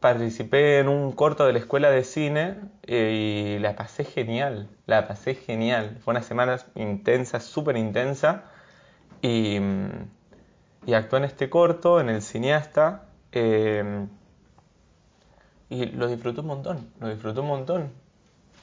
participé 0.00 0.81
en 0.81 0.88
un 0.88 1.12
corto 1.12 1.47
de 1.47 1.52
la 1.52 1.61
escuela 1.61 1.93
de 1.93 2.02
cine 2.02 2.57
eh, 2.88 3.55
y 3.57 3.61
la 3.61 3.76
pasé 3.76 4.02
genial, 4.02 4.67
la 4.87 5.07
pasé 5.07 5.37
genial. 5.37 5.97
Fue 6.02 6.11
una 6.11 6.25
semana 6.25 6.59
intensa, 6.75 7.38
súper 7.38 7.76
intensa 7.76 8.43
y, 9.23 9.61
mm, 9.61 9.90
y 10.87 10.95
actué 10.95 11.21
en 11.21 11.25
este 11.26 11.49
corto, 11.49 12.00
en 12.00 12.09
El 12.09 12.21
Cineasta, 12.21 13.05
eh, 13.31 14.07
y 15.69 15.87
lo 15.87 16.09
disfruté 16.09 16.40
un 16.40 16.49
montón, 16.49 16.90
lo 16.99 17.09
disfruté 17.11 17.38
un 17.38 17.47
montón. 17.47 17.93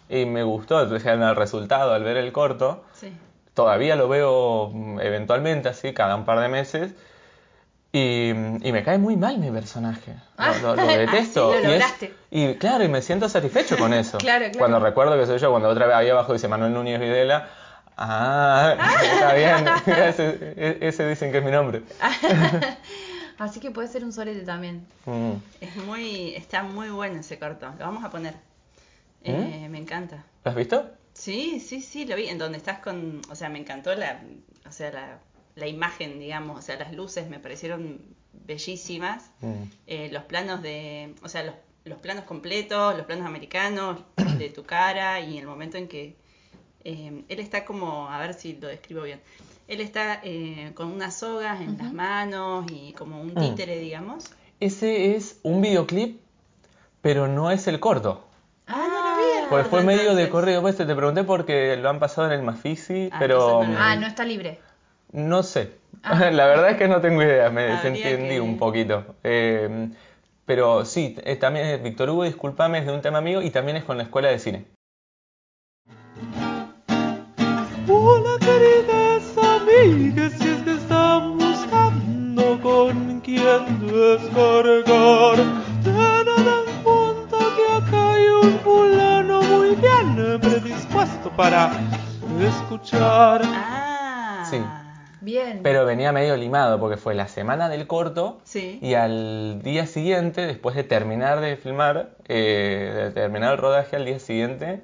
Y 0.09 0.25
me 0.25 0.43
gustó, 0.43 0.81
el 0.81 1.35
resultado 1.37 1.93
al 1.93 2.03
ver 2.03 2.17
el 2.17 2.33
corto, 2.33 2.83
Sí. 2.93 3.13
Todavía 3.57 3.95
lo 3.97 4.07
veo 4.07 4.69
mm, 4.73 4.99
eventualmente 5.01 5.67
así, 5.67 5.91
cada 5.93 6.15
un 6.15 6.23
par 6.23 6.39
de 6.39 6.47
meses. 6.47 6.93
Y, 7.91 8.29
y 8.29 8.71
me 8.71 8.83
cae 8.83 8.97
muy 8.99 9.17
mal 9.17 9.37
mi 9.39 9.49
personaje. 9.49 10.13
Lo, 10.61 10.75
lo- 10.75 10.83
lo 10.83 10.87
detesto. 11.05 11.51
Ah, 11.53 11.57
sí, 11.59 11.65
lo 11.67 11.71
y, 11.71 11.75
es- 11.77 12.11
y 12.29 12.55
claro, 12.55 12.83
y 12.83 12.87
me 12.87 13.01
siento 13.01 13.27
satisfecho 13.27 13.77
con 13.77 13.93
eso. 13.93 14.17
Claro, 14.27 14.45
claro. 14.45 14.59
Cuando 14.59 14.79
recuerdo 14.79 15.17
que 15.17 15.25
soy 15.25 15.39
yo, 15.39 15.49
cuando 15.51 15.69
otra 15.69 15.87
vez 15.87 15.95
ahí 15.95 16.09
abajo 16.09 16.33
dice 16.33 16.47
Manuel 16.47 16.73
Núñez 16.73 16.99
Videla. 16.99 17.49
Ah, 17.97 18.75
está 19.13 19.33
bien. 19.33 19.65
ese, 20.05 20.53
e- 20.55 20.77
ese 20.81 21.07
dicen 21.09 21.31
que 21.31 21.39
es 21.39 21.43
mi 21.43 21.49
nombre. 21.51 21.81
así 23.39 23.59
que 23.59 23.71
puede 23.71 23.87
ser 23.87 24.03
un 24.03 24.13
sorete 24.13 24.41
también. 24.41 24.85
Mm. 25.05 25.31
Es 25.61 25.75
muy, 25.77 26.35
está 26.35 26.61
muy 26.63 26.89
bueno 26.89 27.19
ese 27.21 27.39
corto. 27.39 27.67
Lo 27.79 27.85
vamos 27.85 28.03
a 28.03 28.09
poner. 28.11 28.33
¿Mm? 29.23 29.29
Eh, 29.31 29.67
me 29.71 29.79
encanta. 29.79 30.23
¿Lo 30.45 30.51
has 30.51 30.55
visto? 30.57 30.85
Sí, 31.17 31.59
sí, 31.59 31.81
sí, 31.81 32.05
lo 32.05 32.15
vi. 32.15 32.27
En 32.27 32.37
donde 32.37 32.57
estás 32.57 32.79
con, 32.79 33.21
o 33.29 33.35
sea, 33.35 33.49
me 33.49 33.57
encantó 33.59 33.93
la, 33.95 34.21
o 34.67 34.71
sea, 34.71 34.91
la, 34.91 35.19
la 35.55 35.67
imagen, 35.67 36.19
digamos, 36.19 36.59
o 36.59 36.61
sea, 36.61 36.77
las 36.77 36.93
luces 36.93 37.27
me 37.27 37.39
parecieron 37.39 37.99
bellísimas. 38.45 39.31
Mm. 39.41 39.63
Eh, 39.87 40.09
los 40.11 40.23
planos 40.23 40.61
de, 40.61 41.15
o 41.23 41.27
sea, 41.29 41.43
los, 41.43 41.55
los 41.85 41.99
planos 41.99 42.25
completos, 42.25 42.95
los 42.95 43.05
planos 43.07 43.25
americanos 43.25 43.99
de 44.37 44.49
tu 44.49 44.63
cara 44.63 45.19
y 45.19 45.37
el 45.39 45.47
momento 45.47 45.77
en 45.77 45.87
que 45.87 46.15
eh, 46.83 47.23
él 47.27 47.39
está 47.39 47.65
como, 47.65 48.09
a 48.09 48.19
ver 48.19 48.33
si 48.33 48.53
lo 48.55 48.67
describo 48.67 49.01
bien. 49.01 49.19
Él 49.67 49.81
está 49.81 50.21
eh, 50.23 50.71
con 50.75 50.91
unas 50.91 51.17
sogas 51.17 51.59
en 51.61 51.77
las 51.77 51.91
manos 51.91 52.65
y 52.71 52.93
como 52.93 53.19
un 53.21 53.33
Mm. 53.33 53.39
títere, 53.39 53.79
digamos. 53.79 54.25
Ese 54.59 55.15
es 55.15 55.39
un 55.43 55.61
videoclip, 55.61 56.21
pero 57.01 57.27
no 57.27 57.49
es 57.51 57.67
el 57.67 57.79
corto. 57.79 58.23
Ah, 58.67 58.96
Pues 59.49 59.67
fue 59.67 59.83
medio 59.83 60.13
de 60.15 60.29
corrido, 60.29 60.61
pues 60.61 60.75
te 60.77 60.85
pregunté 60.85 61.23
porque 61.23 61.77
lo 61.77 61.89
han 61.89 61.99
pasado 61.99 62.27
en 62.27 62.33
el 62.33 62.43
Mafisi, 62.43 63.09
Ah, 63.11 63.17
pero 63.19 63.63
no 63.63 63.75
Ah, 63.79 63.95
no 63.95 64.05
está 64.07 64.25
libre. 64.25 64.59
no 65.11 65.41
sé. 65.43 65.71
Ah. 66.03 66.29
La 66.31 66.47
verdad 66.47 66.71
es 66.71 66.77
que 66.77 66.87
no 66.87 66.99
tengo 67.01 67.21
idea, 67.23 67.49
me 67.49 67.63
Habría 67.71 67.75
desentendí 67.77 68.35
que- 68.35 68.41
un 68.41 68.57
poquito. 68.57 69.15
Eh, 69.23 69.89
pero 70.45 70.85
sí, 70.85 71.15
eh, 71.23 71.35
también 71.37 71.65
es 71.67 71.81
Víctor 71.83 72.09
Hugo, 72.09 72.23
discúlpame, 72.23 72.79
es 72.79 72.85
de 72.85 72.91
un 72.93 73.01
tema 73.01 73.19
amigo 73.19 73.41
y 73.41 73.49
también 73.49 73.77
es 73.77 73.83
con 73.83 73.97
la 73.97 74.03
escuela 74.03 74.29
de 74.29 74.39
cine. 74.39 74.65
Hola 77.89 78.31
queridas 78.39 79.37
amigas, 79.37 80.33
si 80.39 80.47
es 80.49 80.61
que 80.63 80.71
están 80.73 81.37
buscando 81.37 82.59
con 82.61 83.21
quién 83.21 83.79
descargar, 83.87 85.37
para 91.37 91.71
escuchar. 92.41 93.41
Ah. 93.45 94.43
Sí. 94.49 94.59
Bien. 95.21 95.59
Pero 95.61 95.85
venía 95.85 96.11
medio 96.11 96.35
limado 96.35 96.79
porque 96.79 96.97
fue 96.97 97.13
la 97.13 97.27
semana 97.27 97.69
del 97.69 97.85
corto 97.85 98.39
Sí. 98.43 98.79
y 98.81 98.95
al 98.95 99.61
día 99.61 99.85
siguiente, 99.85 100.45
después 100.45 100.75
de 100.75 100.83
terminar 100.83 101.39
de 101.39 101.55
filmar, 101.57 102.09
eh, 102.27 102.91
de 102.95 103.11
terminar 103.11 103.51
el 103.53 103.57
rodaje 103.59 103.95
al 103.95 104.05
día 104.05 104.19
siguiente, 104.19 104.81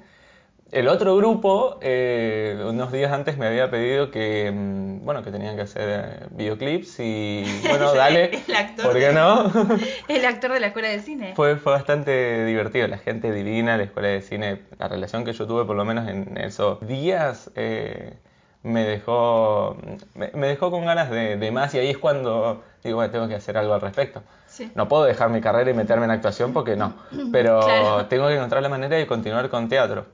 el 0.72 0.88
otro 0.88 1.16
grupo, 1.16 1.78
eh, 1.82 2.60
unos 2.68 2.90
días 2.90 3.12
antes 3.12 3.36
me 3.38 3.46
había 3.46 3.70
pedido 3.70 4.10
que, 4.10 4.50
mm, 4.52 5.04
bueno, 5.04 5.22
que 5.22 5.30
tenían 5.30 5.54
que 5.56 5.62
hacer 5.62 5.88
eh, 6.22 6.26
videoclips 6.30 6.98
y, 7.00 7.44
bueno, 7.68 7.92
dale, 7.94 8.30
El 8.48 8.56
actor 8.56 8.84
¿por 8.84 8.94
qué 8.94 9.08
de- 9.08 9.12
no? 9.12 9.52
El 10.08 10.24
actor 10.24 10.52
de 10.52 10.60
la 10.60 10.66
escuela 10.68 10.88
de 10.88 11.00
cine. 11.00 11.32
Fue, 11.36 11.56
fue 11.56 11.72
bastante 11.72 12.44
divertido, 12.44 12.88
la 12.88 12.98
gente 12.98 13.30
divina, 13.32 13.76
la 13.76 13.84
escuela 13.84 14.08
de 14.08 14.20
cine, 14.22 14.62
la 14.78 14.88
relación 14.88 15.24
que 15.24 15.32
yo 15.32 15.46
tuve 15.46 15.64
por 15.64 15.76
lo 15.76 15.84
menos 15.84 16.08
en 16.08 16.36
esos 16.38 16.84
días 16.86 17.50
eh, 17.54 18.14
me 18.62 18.82
dejó 18.84 19.76
me, 20.14 20.30
me 20.34 20.46
dejó 20.48 20.70
con 20.70 20.86
ganas 20.86 21.10
de, 21.10 21.36
de 21.36 21.50
más 21.50 21.74
y 21.74 21.78
ahí 21.78 21.90
es 21.90 21.98
cuando 21.98 22.62
digo, 22.82 22.96
bueno, 22.96 23.12
tengo 23.12 23.28
que 23.28 23.34
hacer 23.34 23.56
algo 23.58 23.74
al 23.74 23.80
respecto. 23.80 24.22
Sí. 24.46 24.70
No 24.74 24.88
puedo 24.88 25.04
dejar 25.04 25.30
mi 25.30 25.40
carrera 25.40 25.70
y 25.70 25.74
meterme 25.74 26.04
en 26.06 26.10
actuación 26.12 26.52
porque 26.52 26.74
no, 26.74 26.94
pero 27.32 27.60
Claro. 27.60 28.06
tengo 28.06 28.26
que 28.28 28.34
encontrar 28.36 28.62
la 28.62 28.68
manera 28.68 28.96
de 28.96 29.06
continuar 29.06 29.48
con 29.50 29.68
teatro. 29.68 30.06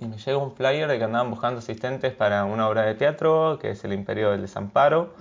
Y 0.00 0.06
me 0.06 0.16
llega 0.16 0.38
un 0.38 0.52
flyer 0.54 0.88
de 0.88 0.98
que 0.98 1.04
andaban 1.04 1.30
buscando 1.30 1.58
asistentes 1.58 2.12
para 2.12 2.44
una 2.44 2.68
obra 2.68 2.82
de 2.82 2.94
teatro, 2.94 3.58
que 3.60 3.70
es 3.70 3.84
El 3.84 3.92
Imperio 3.92 4.30
del 4.30 4.42
Desamparo, 4.42 5.14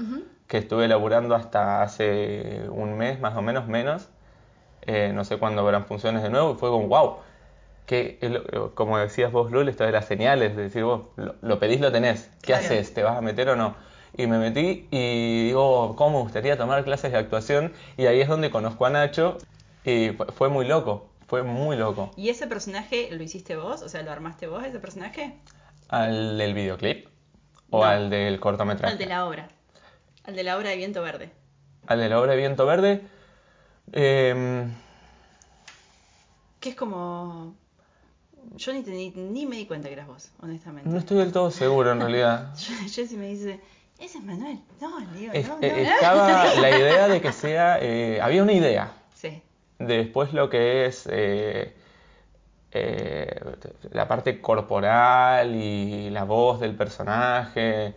que 0.47 0.57
estuve 0.59 0.87
laburando 0.87 1.35
hasta 1.35 1.81
hace 1.81 2.63
un 2.69 2.95
mes, 2.97 3.19
más 3.19 3.35
o 3.35 3.41
menos, 3.41 3.67
menos. 3.67 4.09
Eh, 4.83 5.11
no 5.13 5.23
sé 5.25 5.37
cuándo 5.37 5.61
habrán 5.61 5.85
funciones 5.85 6.21
de 6.23 6.29
nuevo, 6.29 6.51
y 6.53 6.55
fue 6.55 6.69
como, 6.69 6.87
wow, 6.87 7.17
que 7.85 8.19
como 8.75 8.97
decías 8.97 9.31
vos, 9.31 9.51
Lul, 9.51 9.67
esto 9.67 9.83
de 9.83 9.91
las 9.91 10.05
señales, 10.05 10.55
de 10.55 10.63
decir, 10.63 10.83
vos 10.83 11.01
lo, 11.15 11.35
lo 11.41 11.59
pedís, 11.59 11.81
lo 11.81 11.91
tenés, 11.91 12.29
¿qué 12.41 12.47
Claro. 12.53 12.63
haces? 12.65 12.93
¿Te 12.93 13.03
vas 13.03 13.17
a 13.17 13.21
meter 13.21 13.49
o 13.49 13.55
no? 13.55 13.75
Y 14.15 14.27
me 14.27 14.37
metí 14.37 14.87
y 14.91 15.45
digo, 15.47 15.95
¿cómo 15.95 16.17
me 16.19 16.23
gustaría 16.23 16.57
tomar 16.57 16.83
clases 16.83 17.11
de 17.11 17.17
actuación? 17.17 17.73
Y 17.97 18.05
ahí 18.05 18.21
es 18.21 18.27
donde 18.27 18.49
conozco 18.49 18.85
a 18.85 18.89
Nacho 18.89 19.37
y 19.83 20.09
fue 20.35 20.49
muy 20.49 20.65
loco, 20.67 21.07
fue 21.27 21.43
muy 21.43 21.75
loco. 21.77 22.11
¿Y 22.17 22.29
ese 22.29 22.47
personaje 22.47 23.09
lo 23.11 23.21
hiciste 23.21 23.55
vos? 23.55 23.81
O 23.81 23.89
sea, 23.89 24.01
¿lo 24.01 24.11
armaste 24.11 24.47
vos, 24.47 24.63
ese 24.63 24.79
personaje? 24.79 25.37
¿Al 25.89 26.37
del 26.37 26.53
videoclip? 26.53 27.07
¿O 27.69 27.79
No. 27.79 27.85
al 27.85 28.09
del 28.09 28.39
cortometraje? 28.39 28.93
Al 28.93 28.97
de 28.97 29.05
la 29.05 29.25
obra. 29.27 29.49
Al 30.23 30.35
de 30.35 30.43
la 30.43 30.57
obra 30.57 30.69
de 30.69 30.77
Viento 30.77 31.01
Verde. 31.01 31.31
Al 31.85 31.99
de 31.99 32.09
la 32.09 32.19
obra 32.19 32.31
de 32.31 32.37
Viento 32.37 32.65
Verde. 32.65 33.01
em, 33.91 34.73
Que 36.59 36.69
es 36.69 36.75
como... 36.75 37.55
Yo 38.55 38.71
ni, 38.73 38.81
ni, 38.81 39.09
ni 39.11 39.45
me 39.45 39.57
di 39.57 39.65
cuenta 39.65 39.89
que 39.89 39.93
eras 39.93 40.07
vos, 40.07 40.31
honestamente. 40.41 40.89
no 40.89 40.97
estoy 40.97 41.17
del 41.17 41.31
todo 41.33 41.51
seguro 41.51 41.91
en 41.91 41.99
realidad. 42.01 42.53
Jessy 42.55 43.17
me 43.17 43.27
dice, 43.27 43.59
ese 43.99 44.17
es 44.19 44.23
Manuel. 44.23 44.59
No, 44.81 44.99
le 44.99 45.19
digo, 45.19 45.33
Es- 45.33 45.47
no, 45.47 45.57
eh, 45.61 45.71
no. 45.85 45.93
estaba 45.93 46.55
la 46.55 46.69
idea 46.77 47.07
de 47.09 47.21
que 47.21 47.31
sea... 47.33 47.77
eh, 47.81 48.19
había 48.21 48.43
una 48.43 48.53
idea. 48.53 48.91
Después 49.79 50.33
lo 50.33 50.49
que 50.49 50.85
es 50.87 51.07
eh, 51.11 51.73
eh, 52.71 53.39
la 53.91 54.07
parte 54.07 54.41
corporal 54.41 55.55
y 55.55 56.09
la 56.09 56.23
voz 56.23 56.59
del 56.59 56.75
personaje, 56.75 57.93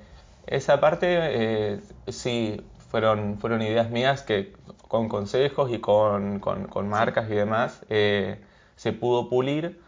esa 0.46 0.80
parte 0.80 1.06
eh, 1.10 1.80
sí 2.08 2.70
fueron, 2.88 3.38
fueron 3.38 3.62
ideas 3.62 3.90
mías 3.90 4.22
que 4.22 4.52
con 4.88 5.08
consejos 5.08 5.70
y 5.72 5.78
con, 5.80 6.40
con- 6.40 6.66
con 6.66 6.88
marcas 6.88 7.30
y 7.30 7.34
demás 7.34 7.80
se 7.88 8.92
pudo 8.98 9.28
pulir, 9.28 9.80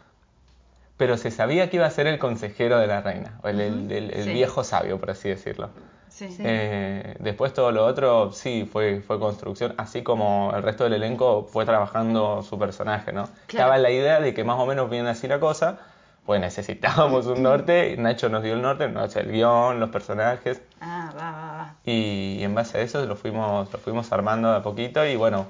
pero 0.97 1.17
se 1.17 1.31
sabía 1.31 1.69
que 1.69 1.77
iba 1.77 1.85
a 1.85 1.91
ser 1.91 2.07
el 2.07 2.19
consejero 2.19 2.77
de 2.77 2.87
la 2.87 3.01
reina, 3.01 3.39
o 3.43 3.47
el, 3.49 3.59
el- 3.59 3.91
el- 3.91 4.11
el 4.13 4.23
Sí. 4.25 4.33
viejo 4.33 4.63
sabio, 4.63 4.99
por 4.99 5.09
así 5.11 5.27
decirlo. 5.29 5.69
Sí. 6.13 6.29
Sí. 6.29 6.43
Eh, 6.45 7.15
después 7.19 7.53
todo 7.53 7.71
lo 7.71 7.83
otro, 7.85 8.31
sí, 8.31 8.69
fue, 8.71 9.01
fue 9.01 9.19
construcción, 9.19 9.73
así 9.77 10.03
como 10.03 10.51
el 10.55 10.61
resto 10.61 10.83
del 10.83 10.93
elenco 10.93 11.47
fue 11.51 11.65
trabajando 11.65 12.43
su 12.43 12.59
personaje, 12.59 13.11
¿no? 13.11 13.27
Estaba 13.49 13.77
la 13.79 13.89
idea 13.89 14.19
de 14.19 14.33
que 14.35 14.43
más 14.43 14.59
o 14.59 14.67
menos 14.67 14.91
viene 14.91 15.09
así 15.09 15.27
la 15.27 15.39
cosa, 15.39 15.79
pues 16.23 16.39
necesitábamos 16.39 17.25
un 17.25 17.41
norte, 17.41 17.93
y 17.93 17.97
Nacho 17.97 18.29
nos 18.29 18.43
dio 18.43 18.53
el 18.53 18.61
norte, 18.61 18.87
nos 18.89 19.11
dio 19.11 19.23
el 19.23 19.31
guion, 19.31 19.79
los 19.79 19.89
personajes, 19.89 20.61
Ah, 20.79 21.11
va, 21.17 21.31
va, 21.31 21.57
va. 21.57 21.75
y 21.83 22.43
en 22.43 22.53
base 22.53 22.77
a 22.77 22.81
eso 22.81 23.03
lo 23.07 23.15
fuimos, 23.15 23.73
lo 23.73 23.79
fuimos 23.79 24.11
armando 24.11 24.51
de 24.51 24.57
a 24.57 24.61
poquito 24.61 25.03
y 25.07 25.15
bueno, 25.15 25.47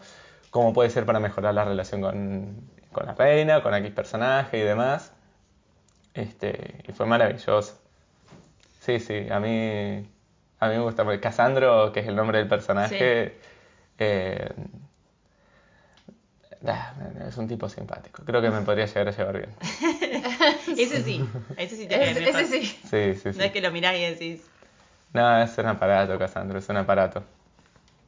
cómo 0.50 0.72
puede 0.72 0.90
ser 0.90 1.06
para 1.06 1.20
mejorar 1.20 1.54
la 1.56 1.66
relación 1.66 2.00
con, 2.02 2.56
con 2.94 3.06
la 3.06 3.14
reina, 3.16 3.62
con 3.62 3.74
X 3.76 3.92
personaje 3.92 4.60
y 4.60 4.62
demás. 4.62 5.12
Este, 6.14 6.84
y 6.88 6.92
fue 6.94 7.06
maravilloso. 7.06 7.78
Sí, 8.80 9.00
sí, 9.00 9.28
a 9.32 9.40
mí, 9.40 10.08
a 10.64 10.70
mí 10.70 10.76
me 10.76 10.82
gusta. 10.84 11.04
porque 11.04 11.20
Casandro, 11.20 11.92
que 11.92 12.00
es 12.02 12.08
el 12.08 12.16
nombre 12.16 12.38
del 12.40 12.48
personaje, 12.48 13.38
eh, 14.00 14.50
ah, 16.68 16.94
es 17.28 17.38
un 17.38 17.48
tipo 17.48 17.70
simpático. 17.70 18.24
Creo 18.26 18.42
que 18.42 18.50
me 18.50 18.62
podría 18.62 18.86
llegar 18.86 19.08
a 19.08 19.12
llevar 19.12 19.38
bien. 19.38 19.50
Ese 20.78 21.04
sí, 21.04 21.24
ese 21.58 21.76
sí 21.76 21.88
te 21.88 22.12
Ese, 22.12 22.22
mejor. 22.22 22.42
ese 22.42 22.62
sí. 22.62 22.66
Sí, 22.90 23.14
sí, 23.22 23.34
sí. 23.34 23.38
No 23.40 23.44
es 23.46 23.52
que 23.52 23.62
lo 23.62 23.72
mirás 23.72 23.96
y 23.96 24.02
decís, 24.02 24.42
No, 25.14 25.42
es 25.42 25.58
un 25.58 25.68
aparato, 25.68 26.18
Casandro, 26.18 26.60
es 26.60 26.68
un 26.70 26.78
aparato. 26.78 27.24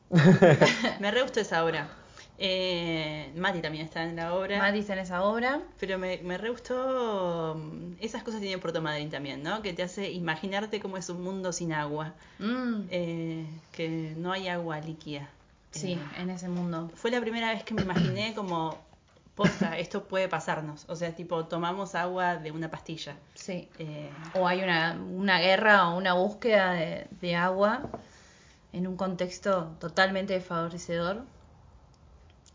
me 1.00 1.12
re 1.12 1.22
gustó 1.24 1.40
esa 1.42 1.64
obra. 1.64 1.88
Eh, 2.38 3.32
Mati 3.38 3.62
también 3.62 3.86
está 3.86 4.04
en 4.04 4.16
la 4.18 4.34
obra. 4.36 4.58
Mati 4.60 4.80
está 4.80 4.94
en 4.94 5.00
esa 5.00 5.24
obra. 5.24 5.62
Pero 5.80 5.98
me, 5.98 6.18
me 6.24 6.38
re 6.38 6.50
gustó. 6.50 7.56
mm, 7.58 7.94
Esas 8.02 8.24
cosas 8.24 8.42
tiene 8.42 8.58
Puerto 8.58 8.82
Madryn 8.82 9.10
también, 9.10 9.42
¿no? 9.44 9.62
Que 9.62 9.74
te 9.74 9.84
hace 9.84 10.12
imaginarte 10.12 10.80
cómo 10.80 10.98
es 10.98 11.10
un 11.10 11.24
mundo 11.24 11.52
sin 11.54 11.72
agua. 11.74 12.14
Mm, 12.40 12.82
Eh, 12.92 13.46
que 13.72 14.14
no 14.18 14.32
hay 14.32 14.48
agua 14.50 14.80
líquida. 14.80 15.30
sí, 15.72 15.94
Eh, 15.94 16.22
en 16.22 16.30
ese 16.30 16.50
mundo. 16.50 16.92
fue 16.96 17.12
la 17.12 17.22
primera 17.22 17.52
vez 17.54 17.64
que 17.64 17.74
me 17.74 17.82
imaginé 17.84 18.34
como. 18.36 18.78
Posta, 19.36 19.78
esto 19.78 20.06
puede 20.06 20.30
pasarnos. 20.30 20.86
O 20.88 20.96
sea, 20.96 21.14
tipo, 21.14 21.44
tomamos 21.46 21.94
agua 21.94 22.38
de 22.38 22.52
una 22.52 22.72
pastilla. 22.72 23.18
Sí. 23.34 23.68
Eh, 23.80 24.10
O 24.34 24.48
hay 24.48 24.62
una, 24.64 24.94
una 24.94 25.40
guerra 25.40 25.90
o 25.90 25.98
una 25.98 26.14
búsqueda 26.14 26.72
de, 26.72 27.08
de 27.20 27.36
agua 27.36 27.82
en 28.72 28.88
un 28.88 28.96
contexto 28.96 29.72
totalmente 29.80 30.32
desfavorecedor. 30.34 31.24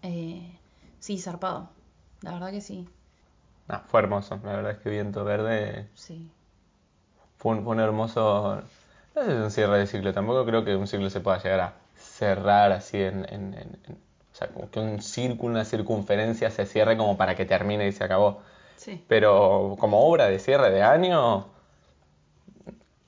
Eh, 0.02 0.58
sí, 0.98 1.18
zarpado. 1.18 1.70
La 2.22 2.32
verdad 2.32 2.50
que 2.50 2.60
sí. 2.60 2.88
No, 3.68 3.80
fue 3.88 4.00
hermoso, 4.00 4.38
la 4.44 4.52
verdad 4.56 4.72
es 4.72 4.78
que 4.78 4.90
Viento 4.90 5.24
Verde 5.24 5.86
Sí. 5.94 6.30
fue 7.38 7.52
un, 7.52 7.64
fue 7.64 7.74
un 7.74 7.80
hermoso. 7.80 8.62
No 9.14 9.22
sé 9.22 9.26
si 9.30 9.32
es 9.36 9.42
un 9.44 9.50
cierre 9.50 9.78
de 9.78 9.86
ciclo, 9.86 10.12
tampoco 10.12 10.44
creo 10.44 10.64
que 10.64 10.74
un 10.76 10.86
ciclo 10.86 11.08
se 11.10 11.20
pueda 11.20 11.42
llegar 11.42 11.60
a 11.60 11.72
cerrar 11.96 12.72
así 12.72 13.00
en. 13.00 13.24
en- 13.32 13.54
en- 13.54 13.78
en- 13.86 14.10
o 14.32 14.36
sea, 14.40 14.48
como 14.48 14.70
que 14.70 14.80
un 14.80 15.02
círculo, 15.02 15.52
una 15.54 15.64
circunferencia 15.64 16.50
se 16.50 16.64
cierre 16.64 16.96
como 16.96 17.16
para 17.16 17.34
que 17.34 17.44
termine 17.44 17.86
y 17.88 17.92
se 17.92 18.04
acabó. 18.04 18.40
sí. 18.76 19.04
Pero 19.08 19.76
como 19.78 20.00
obra 20.08 20.26
de 20.26 20.38
cierre 20.38 20.70
de 20.70 20.82
año, 20.82 21.46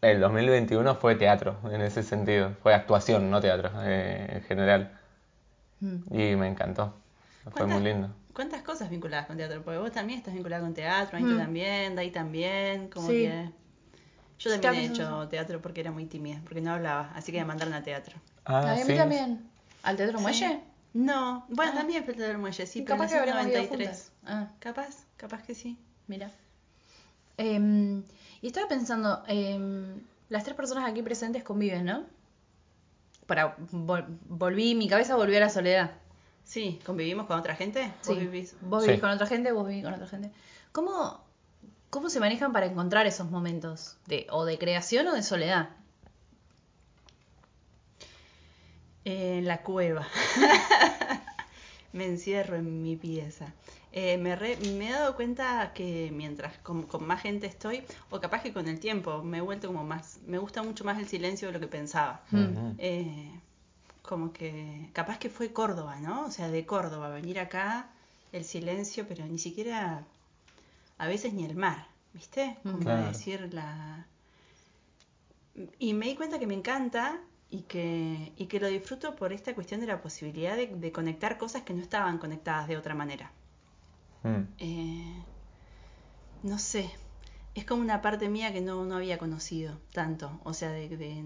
el 0.00 0.20
2021 0.20 0.94
fue 0.96 1.14
teatro 1.14 1.56
en 1.70 1.80
ese 1.80 2.02
sentido. 2.02 2.50
Fue 2.62 2.74
actuación, 2.74 3.30
no 3.30 3.40
teatro, 3.40 3.70
eh, 3.82 4.26
en 4.36 4.42
general. 4.42 4.98
Mm. 5.82 6.14
Y 6.14 6.36
me 6.36 6.48
encantó. 6.48 6.94
Fue 7.42 7.50
muy 7.66 7.74
¿Cuántas- 7.74 7.82
lindo. 7.82 8.14
¿Cuántas 8.32 8.62
cosas 8.62 8.88
vinculadas 8.88 9.26
con 9.26 9.36
teatro? 9.36 9.62
Porque 9.62 9.78
vos 9.78 9.92
también 9.92 10.18
estás 10.20 10.32
vinculada 10.32 10.62
con 10.62 10.72
teatro, 10.72 11.18
Anito 11.18 11.34
Mm. 11.34 11.38
también, 11.38 11.94
Dai 11.96 12.10
también, 12.10 12.88
como 12.88 13.08
Sí. 13.08 13.24
que... 13.24 13.50
Yo 14.38 14.60
también 14.60 14.84
he 14.84 14.86
hecho 14.94 15.28
teatro 15.28 15.60
porque 15.60 15.80
era 15.82 15.92
muy 15.92 16.06
tímida, 16.06 16.40
porque 16.44 16.60
no 16.62 16.72
hablaba, 16.72 17.12
así 17.14 17.30
que 17.30 17.38
me 17.38 17.44
mandaron 17.44 17.74
a 17.74 17.82
teatro. 17.82 18.16
Ah, 18.44 18.72
a 18.72 18.74
mí 18.76 18.82
sí. 18.84 18.96
también. 18.96 19.48
¿Al 19.82 19.96
Teatro 19.96 20.18
Muelle? 20.20 20.60
No, 20.94 21.44
bueno, 21.48 21.72
Ah. 21.74 21.78
también 21.78 22.04
fue 22.04 22.12
el 22.14 22.18
Teatro 22.18 22.38
Muelle, 22.38 22.66
sí, 22.66 22.82
pero 22.82 22.96
capaz 22.96 23.10
que 23.10 23.16
ido 23.16 23.26
93. 23.34 23.68
juntas. 23.68 24.12
Ah, 24.24 24.48
Capaz, 24.60 25.04
capaz 25.16 25.42
que 25.42 25.54
sí. 25.54 25.76
mira. 26.08 26.30
Em, 27.36 28.02
y 28.40 28.46
estaba 28.48 28.68
pensando, 28.68 29.22
em, 29.26 30.00
las 30.28 30.44
tres 30.44 30.56
personas 30.56 30.88
aquí 30.88 31.02
presentes 31.02 31.42
conviven, 31.44 31.84
¿no? 31.84 32.04
Para, 33.26 33.56
vol- 33.72 34.06
volví, 34.28 34.74
mi 34.74 34.88
cabeza 34.88 35.16
volvió 35.16 35.36
a 35.38 35.40
la 35.40 35.48
soledad. 35.48 35.92
Sí, 36.44 36.80
¿convivimos 36.84 37.26
con 37.26 37.38
otra 37.38 37.54
gente? 37.54 37.92
¿Vos 38.06 38.14
Sí. 38.16 38.20
vivís? 38.20 38.56
Vos 38.62 38.82
Sí. 38.82 38.88
vivís 38.88 39.00
con 39.00 39.10
otra 39.10 39.26
gente, 39.26 39.52
vos 39.52 39.66
vivís 39.68 39.84
con 39.84 39.94
otra 39.94 40.08
gente. 40.08 40.30
¿Cómo, 40.72 41.20
cómo 41.90 42.10
se 42.10 42.18
manejan 42.20 42.52
para 42.52 42.66
encontrar 42.66 43.06
esos 43.06 43.30
momentos? 43.30 43.96
De, 44.06 44.26
o 44.30 44.44
de 44.44 44.58
creación 44.58 45.06
o 45.06 45.12
de 45.14 45.22
soledad. 45.22 45.70
En 49.04 49.46
la 49.46 49.62
cueva. 49.62 50.06
me 51.92 52.06
encierro 52.06 52.56
en 52.56 52.82
mi 52.82 52.96
pieza. 52.96 53.52
Eh, 53.92 54.16
me, 54.18 54.36
re- 54.36 54.56
me 54.56 54.88
he 54.88 54.92
dado 54.92 55.14
cuenta 55.16 55.72
que 55.74 56.10
mientras 56.12 56.56
con, 56.58 56.82
con 56.84 57.06
más 57.06 57.20
gente 57.22 57.46
estoy, 57.46 57.84
o 58.10 58.20
capaz 58.20 58.42
que 58.42 58.52
con 58.52 58.66
el 58.68 58.80
tiempo, 58.80 59.22
me 59.22 59.38
he 59.38 59.40
vuelto 59.42 59.68
como 59.68 59.84
más, 59.84 60.18
me 60.26 60.38
gusta 60.38 60.62
mucho 60.62 60.84
más 60.84 60.98
el 60.98 61.06
silencio 61.08 61.48
de 61.48 61.54
lo 61.54 61.60
que 61.60 61.66
pensaba. 61.68 62.22
Ujú. 62.32 62.74
Eh, 62.78 63.40
como 64.02 64.32
que, 64.32 64.90
capaz 64.92 65.18
que 65.18 65.30
fue 65.30 65.52
Córdoba, 65.52 66.00
¿no? 66.00 66.26
O 66.26 66.30
sea, 66.30 66.48
de 66.50 66.66
Córdoba, 66.66 67.08
venir 67.10 67.38
acá, 67.40 67.90
el 68.32 68.44
silencio, 68.44 69.06
pero 69.08 69.26
ni 69.26 69.38
siquiera, 69.38 70.04
a 70.98 71.06
veces 71.08 71.34
ni 71.34 71.44
el 71.44 71.56
mar, 71.56 71.86
¿viste? 72.14 72.56
Como 72.64 72.80
Claro. 72.80 73.06
decir 73.08 73.52
la... 73.54 74.06
Y 75.78 75.94
me 75.94 76.06
di 76.06 76.14
cuenta 76.16 76.38
que 76.38 76.46
me 76.46 76.54
encanta 76.54 77.20
y 77.50 77.62
que, 77.62 78.32
y 78.36 78.46
que 78.46 78.60
lo 78.60 78.66
disfruto 78.68 79.16
por 79.16 79.32
esta 79.32 79.54
cuestión 79.54 79.80
de 79.80 79.86
la 79.86 80.00
posibilidad 80.02 80.56
de, 80.56 80.66
de 80.66 80.92
conectar 80.92 81.38
cosas 81.38 81.62
que 81.62 81.74
no 81.74 81.82
estaban 81.82 82.18
conectadas 82.18 82.68
de 82.68 82.76
otra 82.76 82.94
manera. 82.94 83.30
Mm. 84.22 84.42
Eh, 84.58 85.22
no 86.42 86.58
sé, 86.58 86.90
es 87.54 87.64
como 87.64 87.82
una 87.82 88.00
parte 88.02 88.28
mía 88.28 88.52
que 88.52 88.60
no, 88.60 88.84
no 88.84 88.96
había 88.96 89.18
conocido 89.18 89.78
tanto, 89.92 90.40
o 90.44 90.54
sea, 90.54 90.70
de, 90.70 90.88
de- 90.88 91.22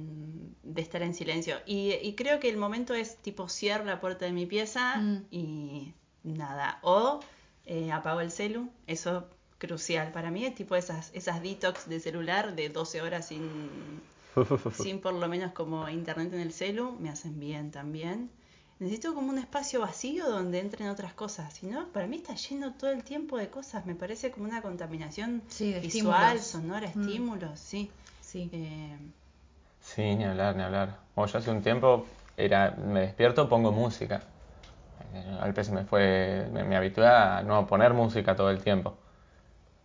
de 0.62 0.82
estar 0.82 1.02
en 1.02 1.14
silencio. 1.14 1.56
Y, 1.66 1.92
y 2.02 2.14
creo 2.14 2.40
que 2.40 2.48
el 2.48 2.56
momento 2.56 2.94
es 2.94 3.16
tipo 3.18 3.48
cierro 3.48 3.85
la 3.85 4.00
puerta 4.00 4.24
de 4.24 4.32
mi 4.32 4.46
pieza 4.46 4.96
Mm. 4.96 5.16
y 5.30 5.94
nada, 6.24 6.78
o 6.82 7.20
eh, 7.64 7.92
apago 7.92 8.20
el 8.20 8.30
celu, 8.30 8.68
eso 8.87 9.28
crucial 9.59 10.12
para 10.12 10.30
mí, 10.30 10.44
es 10.44 10.54
tipo 10.54 10.76
esas, 10.76 11.11
esas 11.14 11.42
detox 11.42 11.88
de 11.88 11.98
celular 12.00 12.54
de 12.56 12.68
12 12.68 13.00
horas 13.00 13.28
sin, 13.28 13.48
sin 14.72 15.00
por 15.00 15.14
lo 15.14 15.28
menos 15.28 15.52
como 15.52 15.88
internet 15.88 16.32
en 16.35 16.40
el 16.40 16.52
celu, 16.52 16.92
me 17.00 17.09
hacen 17.09 17.38
bien 17.40 17.70
también. 17.70 18.30
Necesito 18.78 19.14
como 19.14 19.30
un 19.30 19.38
espacio 19.38 19.80
vacío 19.80 20.28
donde 20.28 20.60
entren 20.60 20.88
otras 20.88 21.12
cosas. 21.14 21.52
Si 21.52 21.66
no, 21.66 21.88
para 21.92 22.06
mí 22.06 22.16
está 22.16 22.34
lleno 22.34 22.74
todo 22.74 22.90
el 22.90 23.04
tiempo 23.04 23.36
de 23.38 23.48
cosas. 23.50 23.86
Me 23.86 23.94
parece 23.94 24.30
como 24.30 24.46
una 24.46 24.62
contaminación 24.62 25.42
Sí, 25.48 25.72
de 25.72 25.80
visual, 25.80 26.36
estímulos. 26.36 26.46
sonora, 26.46 26.88
Mm. 26.94 27.00
estímulos, 27.00 27.60
sí. 27.60 27.90
Sí. 28.20 28.50
Eh, 28.52 28.96
Sí, 29.80 30.14
ni 30.16 30.24
hablar, 30.24 30.56
ni 30.56 30.62
hablar. 30.62 30.98
Bueno, 31.14 31.30
yo 31.32 31.38
hace 31.38 31.50
un 31.50 31.62
tiempo 31.62 32.06
era, 32.36 32.72
me 32.72 33.00
despierto, 33.00 33.48
pongo 33.48 33.72
música. 33.72 34.22
Eh, 35.14 35.38
Al 35.40 35.54
peso 35.54 35.72
me 35.72 35.84
fue, 35.84 36.48
me, 36.52 36.64
me 36.64 36.76
habitué 36.76 37.06
a 37.06 37.42
no 37.42 37.66
poner 37.66 37.94
música 37.94 38.36
todo 38.36 38.50
el 38.50 38.62
tiempo. 38.62 38.96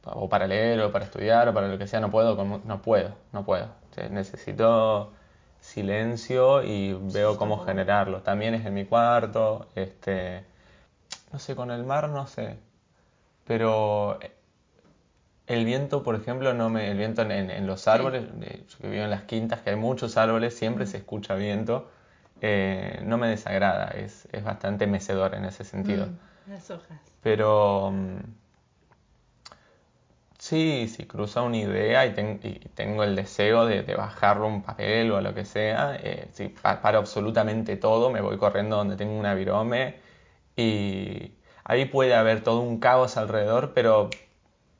O 0.06 0.30
para 0.30 0.48
leer, 0.48 0.82
o 0.82 0.92
para 0.92 1.06
estudiar, 1.06 1.48
o 1.50 1.54
para 1.54 1.68
lo 1.68 1.78
que 1.78 1.88
sea, 1.88 2.00
no 2.00 2.10
puedo, 2.12 2.36
no 2.66 2.82
puedo, 2.82 3.16
no 3.34 3.46
puedo. 3.46 3.66
O 3.92 3.94
sea, 3.94 4.10
necesito 4.10 5.14
silencio 5.62 6.64
y 6.64 6.94
veo 6.94 7.38
cómo 7.38 7.60
generarlo. 7.60 8.22
También 8.22 8.54
es 8.56 8.66
en 8.66 8.74
mi 8.74 8.86
cuarto, 8.86 9.68
este, 9.76 10.44
no 11.32 11.40
sé, 11.40 11.56
con 11.56 11.72
el 11.72 11.84
mar 11.86 12.10
no 12.10 12.28
sé. 12.28 12.58
Pero 13.46 14.20
el 15.48 15.66
viento, 15.66 16.04
por 16.04 16.16
ejemplo, 16.16 16.54
no 16.54 16.70
me, 16.70 16.90
el 16.92 16.98
viento 16.98 17.22
en, 17.22 17.32
en- 17.32 17.68
los 17.68 17.88
árboles, 17.88 18.24
eh, 18.42 18.64
yo 18.70 18.78
que 18.80 18.90
vivo 18.90 19.04
en 19.04 19.10
las 19.10 19.24
quintas, 19.24 19.62
que 19.62 19.72
hay 19.72 19.76
muchos 19.76 20.18
árboles, 20.18 20.56
siempre 20.58 20.86
se 20.86 20.98
escucha 20.98 21.36
viento, 21.36 21.90
eh, 22.42 23.02
no 23.04 23.18
me 23.18 23.28
desagrada, 23.28 23.88
es, 23.90 24.28
es 24.32 24.44
bastante 24.44 24.88
mecedor 24.88 25.36
en 25.36 25.46
ese 25.46 25.64
sentido. 25.64 26.08
Mm. 26.08 26.52
las 26.52 26.72
hojas. 26.72 27.00
Pero 27.22 27.92
mm, 27.92 28.18
sí, 30.52 30.88
si 30.90 31.06
cruza 31.06 31.42
una 31.44 31.58
idea 31.58 32.06
y, 32.06 32.14
ten- 32.14 32.40
y 32.44 32.60
tengo 32.76 33.04
el 33.04 33.16
deseo 33.16 33.66
de, 33.66 33.84
bajarlo 33.96 34.46
a 34.46 34.48
un 34.50 34.62
papel 34.64 35.10
o 35.12 35.18
a 35.18 35.22
lo 35.22 35.34
que 35.34 35.46
sea, 35.46 35.96
eh, 36.04 36.28
pa- 36.62 36.82
paro 36.82 37.00
absolutamente 37.00 37.78
todo, 37.78 38.10
me 38.12 38.20
voy 38.22 38.38
corriendo 38.38 38.76
donde 38.76 38.98
tengo 38.98 39.18
una 39.18 39.34
virome 39.34 39.96
y 40.58 41.32
ahí 41.64 41.86
puede 41.86 42.16
haber 42.16 42.44
todo 42.44 42.60
un 42.60 42.80
caos 42.80 43.16
alrededor, 43.18 43.72
pero 43.74 44.10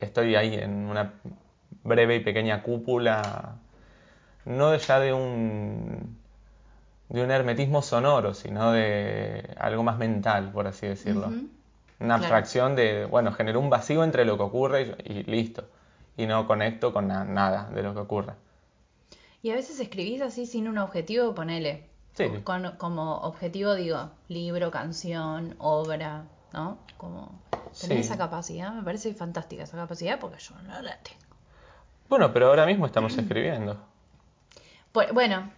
estoy 0.02 0.36
ahí 0.36 0.56
en 0.56 0.72
una 0.90 1.14
breve 1.84 2.18
y 2.18 2.20
pequeña 2.20 2.64
cúpula, 2.64 3.56
no 4.46 4.76
ya 4.76 5.00
de 5.00 5.14
un 5.14 6.18
de 7.10 7.24
un 7.24 7.32
hermetismo 7.32 7.82
sonoro, 7.82 8.34
sino 8.34 8.72
de 8.74 9.54
algo 9.58 9.84
más 9.84 9.98
mental, 9.98 10.52
por 10.52 10.68
así 10.68 10.88
decirlo. 10.88 11.32
Una 12.02 12.18
Claro. 12.18 12.24
abstracción 12.36 12.76
de, 12.76 13.06
bueno, 13.06 13.32
generó 13.32 13.60
un 13.60 13.70
vacío 13.70 14.04
entre 14.04 14.26
lo 14.26 14.36
que 14.38 14.44
ocurre 14.44 14.96
y, 15.06 15.12
y 15.20 15.24
listo. 15.24 15.66
Y 16.18 16.26
no 16.26 16.48
conecto 16.48 16.92
con 16.92 17.08
na- 17.08 17.24
nada 17.24 17.70
de 17.74 17.84
lo 17.84 17.94
que 17.94 18.00
ocurre. 18.00 18.34
Y 19.44 19.52
a 19.52 19.56
veces 19.56 19.80
escribís 19.80 20.22
así 20.22 20.46
sin 20.46 20.68
un 20.68 20.78
objetivo, 20.78 21.34
ponele. 21.34 21.88
Sí. 22.14 22.26
Con- 22.44 22.72
como 22.78 23.18
objetivo 23.20 23.76
digo, 23.76 24.10
libro, 24.28 24.72
canción, 24.72 25.56
obra, 25.60 26.26
¿no? 26.54 26.78
Como 26.98 27.40
tener 27.80 27.98
Sí. 27.98 28.02
esa 28.04 28.18
capacidad, 28.18 28.74
me 28.74 28.84
parece 28.84 29.14
fantástica 29.14 29.64
esa 29.64 29.78
capacidad 29.78 30.20
porque 30.20 30.40
yo 30.40 30.56
no 30.64 30.82
la 30.82 30.98
tengo. 30.98 31.20
Bueno, 32.10 32.34
pero 32.34 32.48
ahora 32.48 32.66
mismo 32.66 32.86
estamos 32.86 33.18
escribiendo. 33.18 33.78
Bu- 34.94 35.14
Bueno, 35.14 35.50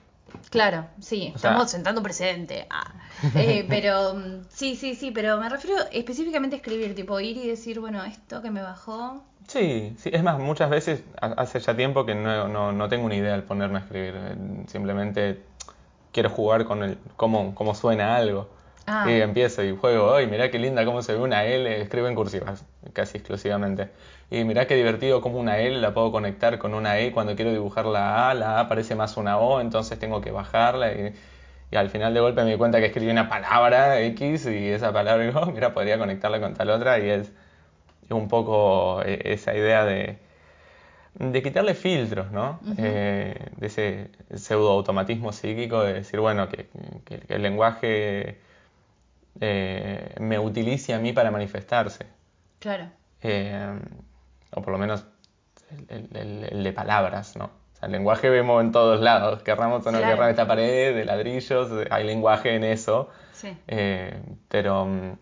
claro, 0.49 0.87
sí, 0.99 1.31
O 1.35 1.37
sea- 1.37 1.51
estamos 1.51 1.71
sentando 1.71 1.99
un 2.01 2.03
precedente. 2.03 2.67
Ah. 2.69 2.93
Eh, 3.35 3.65
pero 3.69 4.15
mm, 4.15 4.45
sí, 4.49 4.75
sí, 4.75 4.95
sí, 4.95 5.11
pero 5.11 5.37
me 5.39 5.47
refiero 5.47 5.77
específicamente 5.91 6.55
a 6.55 6.59
escribir, 6.59 6.93
tipo 6.95 7.19
ir 7.19 7.37
y 7.37 7.47
decir, 7.47 7.79
bueno, 7.79 8.03
esto 8.03 8.41
que 8.41 8.51
me 8.51 8.61
bajó. 8.61 9.23
Sí, 9.47 9.95
sí, 9.99 10.09
es 10.11 10.23
más, 10.23 10.39
muchas 10.39 10.69
veces 10.69 11.03
ha- 11.21 11.33
hace 11.33 11.59
ya 11.59 11.75
tiempo 11.75 12.05
que 12.05 12.15
no, 12.15 12.47
no, 12.47 12.71
no 12.71 12.89
tengo 12.89 13.05
una 13.05 13.15
idea 13.15 13.33
al 13.33 13.43
ponerme 13.43 13.77
a 13.79 13.81
escribir. 13.81 14.13
eh, 14.15 14.35
Simplemente 14.67 15.43
quiero 16.11 16.29
jugar 16.29 16.65
con 16.65 16.83
el 16.83 16.97
cómo, 17.15 17.53
cómo 17.55 17.75
suena 17.75 18.15
algo. 18.15 18.49
Ah. 18.85 19.05
Y 19.09 19.21
empiezo 19.21 19.63
y 19.63 19.75
juego, 19.75 20.13
¡ay, 20.15 20.27
mirá 20.27 20.51
qué 20.51 20.59
linda 20.59 20.83
cómo 20.85 21.01
se 21.01 21.13
ve 21.13 21.19
una 21.19 21.45
L! 21.45 21.81
Escribo 21.81 22.07
en 22.07 22.15
cursivas, 22.15 22.65
casi 22.93 23.17
exclusivamente. 23.17 23.89
Y 24.29 24.43
mirá 24.43 24.67
qué 24.67 24.75
divertido 24.75 25.21
cómo 25.21 25.39
una 25.39 25.59
L 25.59 25.79
la 25.79 25.93
puedo 25.93 26.11
conectar 26.11 26.57
con 26.59 26.73
una 26.73 26.99
E 26.99 27.11
cuando 27.11 27.35
quiero 27.35 27.51
dibujar 27.51 27.85
la 27.85 28.29
A, 28.29 28.33
la 28.33 28.59
A 28.59 28.67
parece 28.67 28.95
más 28.95 29.15
una 29.17 29.37
O, 29.37 29.61
entonces 29.61 29.97
tengo 29.99 30.21
que 30.21 30.31
bajarla. 30.31 30.91
Y, 30.93 31.13
y 31.71 31.75
al 31.75 31.89
final 31.89 32.13
de 32.13 32.19
golpe 32.19 32.43
me 32.43 32.51
di 32.51 32.57
cuenta 32.57 32.79
que 32.79 32.87
escribí 32.87 33.09
una 33.11 33.29
palabra 33.29 33.99
X 34.01 34.45
y 34.47 34.69
esa 34.69 34.91
palabra, 34.93 35.23
digo, 35.25 35.39
"Oh, 35.41 35.45
mira, 35.47 35.73
podría 35.73 35.97
conectarla 35.97 36.39
con 36.39 36.53
tal 36.53 36.69
otra 36.69 36.99
y 36.99 37.09
es 37.09 37.31
es 38.05 38.11
un 38.11 38.27
poco 38.27 39.01
eh, 39.05 39.21
esa 39.33 39.55
idea 39.55 39.85
de, 39.85 40.17
de 41.15 41.43
quitarle 41.43 41.73
filtros, 41.75 42.31
¿no? 42.31 42.59
Eh, 42.77 43.35
de 43.57 43.67
ese 43.67 44.09
pseudo 44.35 44.71
automatismo 44.71 45.31
psíquico 45.31 45.83
de 45.83 45.93
decir, 45.93 46.19
bueno, 46.19 46.49
que, 46.49 46.67
que- 47.05 47.19
que 47.19 47.33
el 47.35 47.41
lenguaje 47.43 48.39
eh, 49.41 50.15
me 50.19 50.39
utilice 50.39 50.93
a 50.93 50.99
mí 50.99 51.13
para 51.13 51.31
manifestarse. 51.31 52.05
Claro. 52.63 52.85
Eh, 53.21 53.79
o 54.55 54.61
por 54.61 54.71
lo 54.71 54.77
menos 54.77 55.05
el, 55.69 55.85
el- 55.89 56.17
el- 56.17 56.43
el 56.51 56.63
de 56.63 56.71
palabras, 56.71 57.35
¿no? 57.35 57.45
O 57.45 57.75
sea, 57.77 57.87
el 57.87 57.91
lenguaje 57.91 58.29
vemos 58.29 58.61
en 58.63 58.71
todos 58.71 59.01
lados, 59.01 59.43
querramos 59.43 59.85
o 59.85 59.91
no 59.91 59.97
Claro. 59.97 60.13
querramos 60.13 60.29
esta 60.31 60.47
pared 60.47 60.95
de 60.95 61.03
ladrillos, 61.03 61.69
hay 61.91 62.05
lenguaje 62.05 62.55
en 62.55 62.63
eso. 62.63 63.09
Sí. 63.33 63.57
Eh, 63.67 64.17
pero 64.47 64.85
mm, 64.85 65.17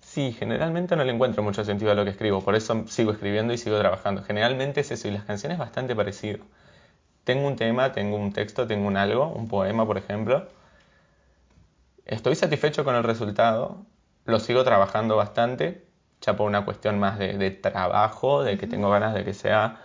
sí, 0.00 0.32
generalmente 0.32 0.96
no 0.96 1.04
le 1.04 1.12
encuentro 1.12 1.44
mucho 1.44 1.64
sentido 1.64 1.92
a 1.92 1.94
lo 1.94 2.02
que 2.02 2.10
escribo, 2.10 2.40
por 2.42 2.56
eso 2.56 2.84
sigo 2.88 3.12
escribiendo 3.12 3.52
y 3.52 3.58
sigo 3.58 3.78
trabajando. 3.78 4.24
Generalmente 4.24 4.80
es 4.80 4.90
eso, 4.90 5.06
y 5.06 5.12
las 5.12 5.22
canciones 5.24 5.58
bastante 5.58 5.94
parecido. 5.94 6.40
Tengo 7.22 7.46
un 7.46 7.54
tema, 7.56 7.92
tengo 7.92 8.16
un 8.16 8.32
texto, 8.32 8.66
tengo 8.66 8.88
un 8.88 8.96
algo, 8.96 9.28
un 9.28 9.46
poema, 9.48 9.86
por 9.86 9.96
ejemplo. 9.96 10.48
Estoy 12.04 12.34
satisfecho 12.34 12.84
con 12.84 12.94
el 12.96 13.02
resultado, 13.02 13.78
lo 14.26 14.38
sigo 14.40 14.62
trabajando 14.64 15.16
bastante, 15.16 15.83
ya 16.24 16.36
por 16.36 16.46
una 16.46 16.64
cuestión 16.64 16.98
más 16.98 17.18
de, 17.18 17.36
de 17.38 17.50
trabajo, 17.50 18.42
de 18.42 18.56
que 18.58 18.66
tengo 18.66 18.90
ganas 18.90 19.14
de 19.14 19.24
que 19.24 19.34
sea 19.34 19.80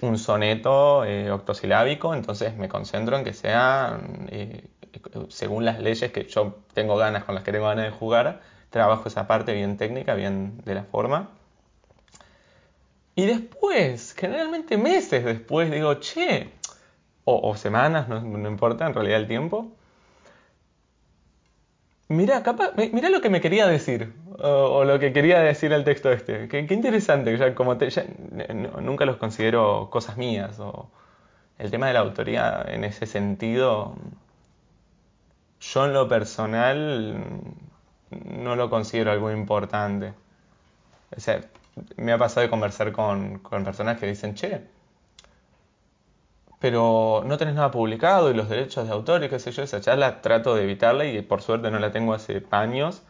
un 0.00 0.18
soneto 0.18 1.04
eh, 1.04 1.30
octosilábico, 1.30 2.14
entonces 2.14 2.56
me 2.56 2.68
concentro 2.68 3.16
en 3.16 3.24
que 3.24 3.32
sea 3.32 4.00
eh, 4.28 4.64
según 5.28 5.64
las 5.64 5.80
leyes 5.80 6.12
que 6.12 6.24
yo 6.24 6.58
tengo 6.72 6.96
ganas, 6.96 7.24
con 7.24 7.34
las 7.34 7.44
que 7.44 7.52
tengo 7.52 7.66
ganas 7.66 7.86
de 7.86 7.90
jugar, 7.90 8.40
trabajo 8.70 9.08
esa 9.08 9.26
parte 9.26 9.52
bien 9.54 9.76
técnica, 9.76 10.14
bien 10.14 10.58
de 10.64 10.74
la 10.74 10.84
forma. 10.84 11.30
Y 13.16 13.26
después, 13.26 14.14
generalmente 14.16 14.76
meses 14.76 15.24
después, 15.24 15.70
digo, 15.70 15.94
che, 15.94 16.50
o, 17.24 17.50
o 17.50 17.56
semanas, 17.56 18.08
no, 18.08 18.20
no 18.20 18.48
importa 18.48 18.86
en 18.86 18.94
realidad 18.94 19.20
el 19.20 19.28
tiempo. 19.28 19.72
Mira, 22.08 22.42
mira 22.92 23.08
lo 23.08 23.20
que 23.20 23.30
me 23.30 23.40
quería 23.40 23.66
decir, 23.66 24.12
o, 24.38 24.84
lo 24.84 24.98
que 24.98 25.12
quería 25.12 25.40
decir 25.40 25.72
el 25.72 25.84
texto 25.84 26.10
este. 26.12 26.48
Qué, 26.48 26.66
interesante, 26.70 27.54
como 27.54 27.78
te- 27.78 27.88
n- 28.32 28.70
nunca 28.82 29.04
los 29.06 29.16
considero 29.16 29.88
cosas 29.90 30.16
mías, 30.16 30.58
o 30.60 30.90
el 31.58 31.70
tema 31.70 31.88
de 31.88 31.94
la 31.94 32.00
autoría 32.00 32.64
en 32.68 32.84
ese 32.84 33.06
sentido, 33.06 33.96
yo 35.60 35.84
en 35.86 35.92
lo 35.92 36.06
personal 36.08 37.18
no 38.10 38.56
lo 38.56 38.70
considero 38.70 39.10
algo 39.10 39.30
importante. 39.32 40.14
O 41.16 41.20
sea, 41.20 41.40
me 41.96 42.12
ha 42.12 42.18
pasado 42.18 42.42
de 42.42 42.50
conversar 42.50 42.92
con, 42.92 43.38
con 43.38 43.64
personas 43.64 43.98
que 43.98 44.06
dicen, 44.06 44.34
che, 44.34 44.62
pero 46.60 47.22
no 47.26 47.36
tenés 47.38 47.54
nada 47.54 47.70
publicado 47.70 48.30
y 48.30 48.34
los 48.34 48.48
derechos 48.48 48.86
de 48.86 48.92
autor 48.92 49.22
y 49.24 49.28
qué 49.28 49.38
sé 49.38 49.52
yo, 49.52 49.62
esa 49.62 49.80
charla 49.80 50.20
trato 50.22 50.54
de 50.54 50.62
evitarla 50.64 51.04
y 51.04 51.20
por 51.22 51.42
suerte 51.42 51.70
no 51.70 51.78
la 51.78 51.92
tengo 51.92 52.14
hace 52.14 52.42
años. 52.50 53.02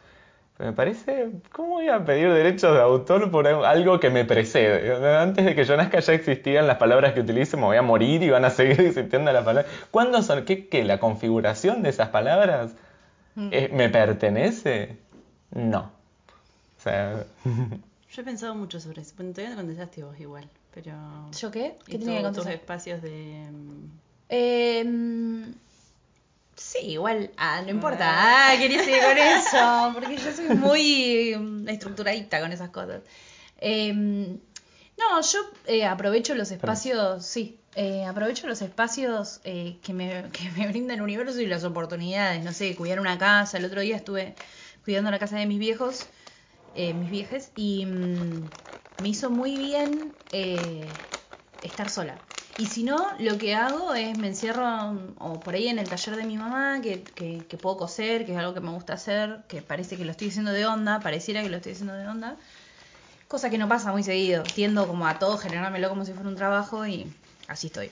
Pero 0.57 0.69
me 0.69 0.75
parece, 0.75 1.31
¿cómo 1.51 1.69
voy 1.71 1.89
a 1.89 2.05
pedir 2.05 2.31
derechos 2.31 2.73
de 2.73 2.81
autor 2.81 3.29
por 3.29 3.45
algo 3.45 3.99
que 3.99 4.09
me 4.09 4.23
precede? 4.23 5.05
Antes 5.17 5.43
de 5.43 5.53
que 5.53 5.65
yo 5.65 5.75
nazca 5.75 5.99
ya 5.99 6.13
existían 6.13 6.65
las 6.65 6.77
palabras 6.77 7.13
que 7.13 7.19
utilizo, 7.19 7.57
me 7.57 7.63
voy 7.63 7.77
a 7.77 7.81
morir 7.81 8.23
y 8.23 8.29
van 8.29 8.45
a 8.45 8.49
seguir 8.49 8.79
existiendo 8.81 9.31
las 9.33 9.43
palabras. 9.43 9.71
¿Cuándo 9.91 10.21
son? 10.21 10.45
¿Qué, 10.45 10.67
qué? 10.69 10.85
¿La 10.85 10.99
configuración 10.99 11.83
de 11.83 11.89
esas 11.89 12.07
palabras 12.09 12.73
eh, 13.37 13.69
me 13.73 13.89
pertenece? 13.89 14.97
No. 15.51 15.91
O 16.77 16.81
sea, 16.81 17.25
Yo 18.11 18.21
he 18.21 18.23
pensado 18.23 18.55
mucho 18.55 18.79
sobre 18.79 19.01
eso. 19.01 19.13
Bueno, 19.17 19.33
todavía 19.33 19.55
no 19.55 19.61
contestaste 19.61 20.03
vos 20.05 20.17
igual, 20.17 20.47
pero... 20.73 20.93
¿Yo 21.37 21.51
qué? 21.51 21.75
¿Qué 21.85 21.95
y 21.97 21.99
tenía 21.99 22.17
que 22.19 22.23
contestar? 22.23 22.53
espacios 22.53 23.01
de... 23.01 23.49
mm, 23.51 23.89
Em, 24.29 25.53
sí, 26.55 26.79
igual, 26.81 27.31
ah, 27.37 27.61
no 27.61 27.71
importa. 27.71 28.05
Ah, 28.07 28.55
quería 28.57 28.83
seguir 28.83 29.01
con 29.01 29.17
eso, 29.17 29.91
porque 29.93 30.17
yo 30.17 30.31
soy 30.31 30.49
muy 30.55 31.35
mm, 31.37 31.67
estructuradita 31.69 32.39
con 32.39 32.51
esas 32.51 32.69
cosas. 32.69 33.01
Em, 33.57 34.39
no, 34.97 35.21
yo 35.21 35.39
eh, 35.65 35.85
aprovecho 35.85 36.35
los 36.35 36.51
espacios, 36.51 37.25
sí, 37.25 37.59
eh, 37.75 38.05
aprovecho 38.05 38.47
los 38.47 38.61
espacios 38.61 39.41
eh, 39.43 39.77
que, 39.83 39.93
me, 39.93 40.25
que 40.31 40.49
me 40.51 40.67
brinda 40.67 40.93
el 40.93 41.01
universo 41.01 41.39
y 41.41 41.45
las 41.45 41.63
oportunidades. 41.63 42.43
No 42.43 42.53
sé, 42.53 42.75
cuidar 42.75 42.99
una 42.99 43.17
casa. 43.17 43.57
El 43.57 43.65
otro 43.65 43.81
día 43.81 43.97
estuve 43.97 44.35
cuidando 44.83 45.11
la 45.11 45.19
casa 45.19 45.37
de 45.37 45.45
mis 45.45 45.59
viejos, 45.59 46.07
eh, 46.73 46.93
mis 46.93 47.09
viejes, 47.09 47.51
y 47.55 47.85
mm, 47.85 48.49
me 48.97 49.09
hizo 49.09 49.29
muy 49.29 49.57
bien 49.57 50.15
eh, 50.31 50.95
estar 51.61 51.89
sola. 51.89 52.21
Y 52.57 52.67
si 52.67 52.83
no, 52.83 53.07
lo 53.19 53.37
que 53.37 53.53
hago 53.53 53.93
es 53.93 54.17
me 54.17 54.27
encierro 54.27 54.65
mm, 54.65 55.15
o 55.19 55.39
por 55.41 55.55
ahí 55.55 55.67
en 55.67 55.77
el 55.77 55.89
taller 55.89 56.15
de 56.15 56.23
mi 56.23 56.37
mamá, 56.37 56.79
que, 56.81 57.03
que, 57.03 57.45
que 57.49 57.57
puedo 57.57 57.77
coser, 57.77 58.25
que 58.25 58.31
es 58.31 58.37
algo 58.37 58.53
que 58.53 58.61
me 58.61 58.71
gusta 58.71 58.93
hacer, 58.93 59.43
que 59.49 59.61
parece 59.61 59.97
que 59.97 60.05
lo 60.05 60.11
estoy 60.11 60.29
haciendo 60.29 60.51
de 60.51 60.65
onda, 60.65 61.01
pareciera 61.01 61.43
que 61.43 61.49
lo 61.49 61.57
estoy 61.57 61.73
haciendo 61.73 61.93
de 61.93 62.07
onda. 62.07 62.37
Cosa 63.27 63.49
que 63.49 63.57
no 63.57 63.67
pasa 63.67 63.91
muy 63.91 64.03
seguido. 64.03 64.43
Tiendo 64.43 64.87
como 64.87 65.07
a 65.07 65.19
todo 65.19 65.37
generármelo 65.37 65.89
como 65.89 66.05
si 66.05 66.13
fuera 66.13 66.29
un 66.29 66.35
trabajo 66.35 66.85
y 66.85 67.11
así 67.47 67.67
estoy. 67.67 67.91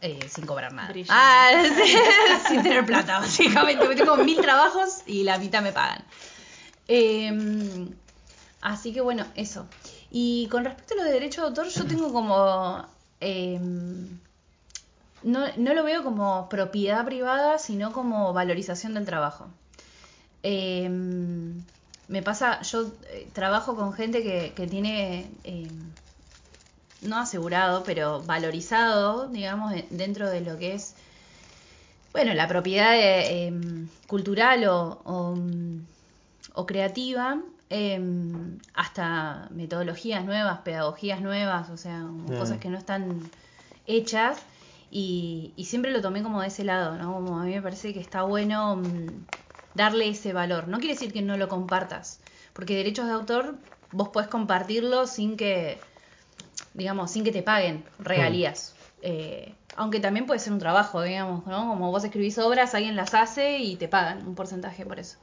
Eh, 0.00 0.28
sin 0.28 0.46
cobrar 0.46 0.72
nada. 0.72 0.92
Ah, 1.08 1.50
sin 2.48 2.62
tener 2.62 2.84
plata, 2.84 3.20
básicamente. 3.20 3.84
Porque 3.84 3.96
tengo 3.96 4.16
mil 4.16 4.40
trabajos 4.40 5.02
y 5.06 5.22
la 5.22 5.38
mitad 5.38 5.62
me 5.62 5.72
pagan. 5.72 6.04
Eh, 6.88 7.88
así 8.60 8.92
que 8.92 9.00
bueno, 9.00 9.24
eso. 9.36 9.66
Y 10.10 10.48
con 10.50 10.64
respecto 10.64 10.94
a 10.94 10.96
lo 10.98 11.04
de 11.04 11.12
derecho 11.12 11.42
de 11.42 11.48
autor, 11.48 11.68
yo 11.68 11.86
tengo 11.86 12.12
como... 12.12 12.86
eh, 13.24 13.58
no, 15.22 15.40
no 15.56 15.74
lo 15.74 15.84
veo 15.84 16.02
como 16.04 16.48
propiedad 16.48 17.04
privada, 17.04 17.58
sino 17.58 17.92
como 17.92 18.32
valorización 18.32 18.94
del 18.94 19.06
trabajo. 19.06 19.46
Eh, 20.42 20.88
me 22.08 22.22
pasa, 22.22 22.60
yo 22.62 22.92
eh, 23.08 23.30
trabajo 23.32 23.76
con 23.76 23.92
gente 23.94 24.22
que, 24.22 24.52
que 24.54 24.66
tiene, 24.66 25.30
eh, 25.44 25.70
no 27.00 27.18
asegurado, 27.18 27.84
pero 27.84 28.22
valorizado, 28.24 29.28
digamos, 29.28 29.72
de- 29.72 29.86
dentro 29.90 30.28
de 30.30 30.40
lo 30.40 30.58
que 30.58 30.74
es, 30.74 30.94
bueno, 32.12 32.32
la 32.34 32.46
propiedad 32.48 32.96
eh, 32.96 33.46
em, 33.46 33.88
cultural 34.06 34.64
o, 34.68 35.00
o 36.54 36.66
creativa, 36.66 37.40
em, 37.74 38.58
hasta 38.74 39.48
metodologías 39.50 40.24
nuevas, 40.24 40.60
pedagogías 40.60 41.20
nuevas, 41.20 41.70
o 41.70 41.76
sea, 41.76 41.98
Mm. 42.04 42.34
cosas 42.38 42.58
que 42.58 42.68
no 42.70 42.78
están 42.78 43.32
hechas. 43.86 44.46
Y, 44.90 45.54
y 45.56 45.64
siempre 45.66 45.90
lo 45.92 46.00
tomé 46.02 46.22
como 46.22 46.40
de 46.42 46.48
ese 46.48 46.64
lado, 46.64 46.96
¿no? 46.98 47.14
Como 47.14 47.40
a 47.40 47.44
mí 47.44 47.52
me 47.54 47.62
parece 47.62 47.92
que 47.94 48.00
está 48.00 48.22
bueno 48.22 48.76
mm, 48.76 49.26
darle 49.74 50.08
ese 50.08 50.32
valor. 50.32 50.68
No 50.68 50.78
quiere 50.78 50.94
decir 50.94 51.12
que 51.12 51.22
no 51.22 51.36
lo 51.36 51.48
compartas, 51.48 52.20
porque 52.52 52.76
derechos 52.76 53.06
de 53.06 53.12
autor 53.12 53.58
vos 53.90 54.08
podés 54.10 54.28
compartirlo 54.28 55.06
sin 55.06 55.36
que, 55.36 55.82
digamos, 56.74 57.10
sin 57.10 57.24
que 57.24 57.32
te 57.32 57.42
paguen 57.42 57.84
regalías. 57.98 58.76
Eh, 59.02 59.56
aunque 59.76 60.00
también 60.00 60.26
puede 60.26 60.40
ser 60.40 60.52
un 60.52 60.58
trabajo, 60.58 61.02
digamos, 61.02 61.46
¿no? 61.46 61.68
Como 61.68 61.90
vos 61.90 62.04
escribís 62.04 62.38
obras, 62.38 62.74
alguien 62.74 62.96
las 62.96 63.14
hace 63.14 63.58
y 63.58 63.76
te 63.76 63.88
pagan 63.88 64.26
un 64.26 64.34
porcentaje 64.34 64.86
por 64.86 64.98
eso. 65.00 65.18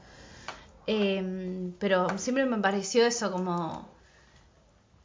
Eh, 0.87 1.71
pero 1.79 2.17
siempre 2.17 2.45
me 2.45 2.57
pareció 2.57 3.05
eso 3.05 3.31
como 3.31 3.87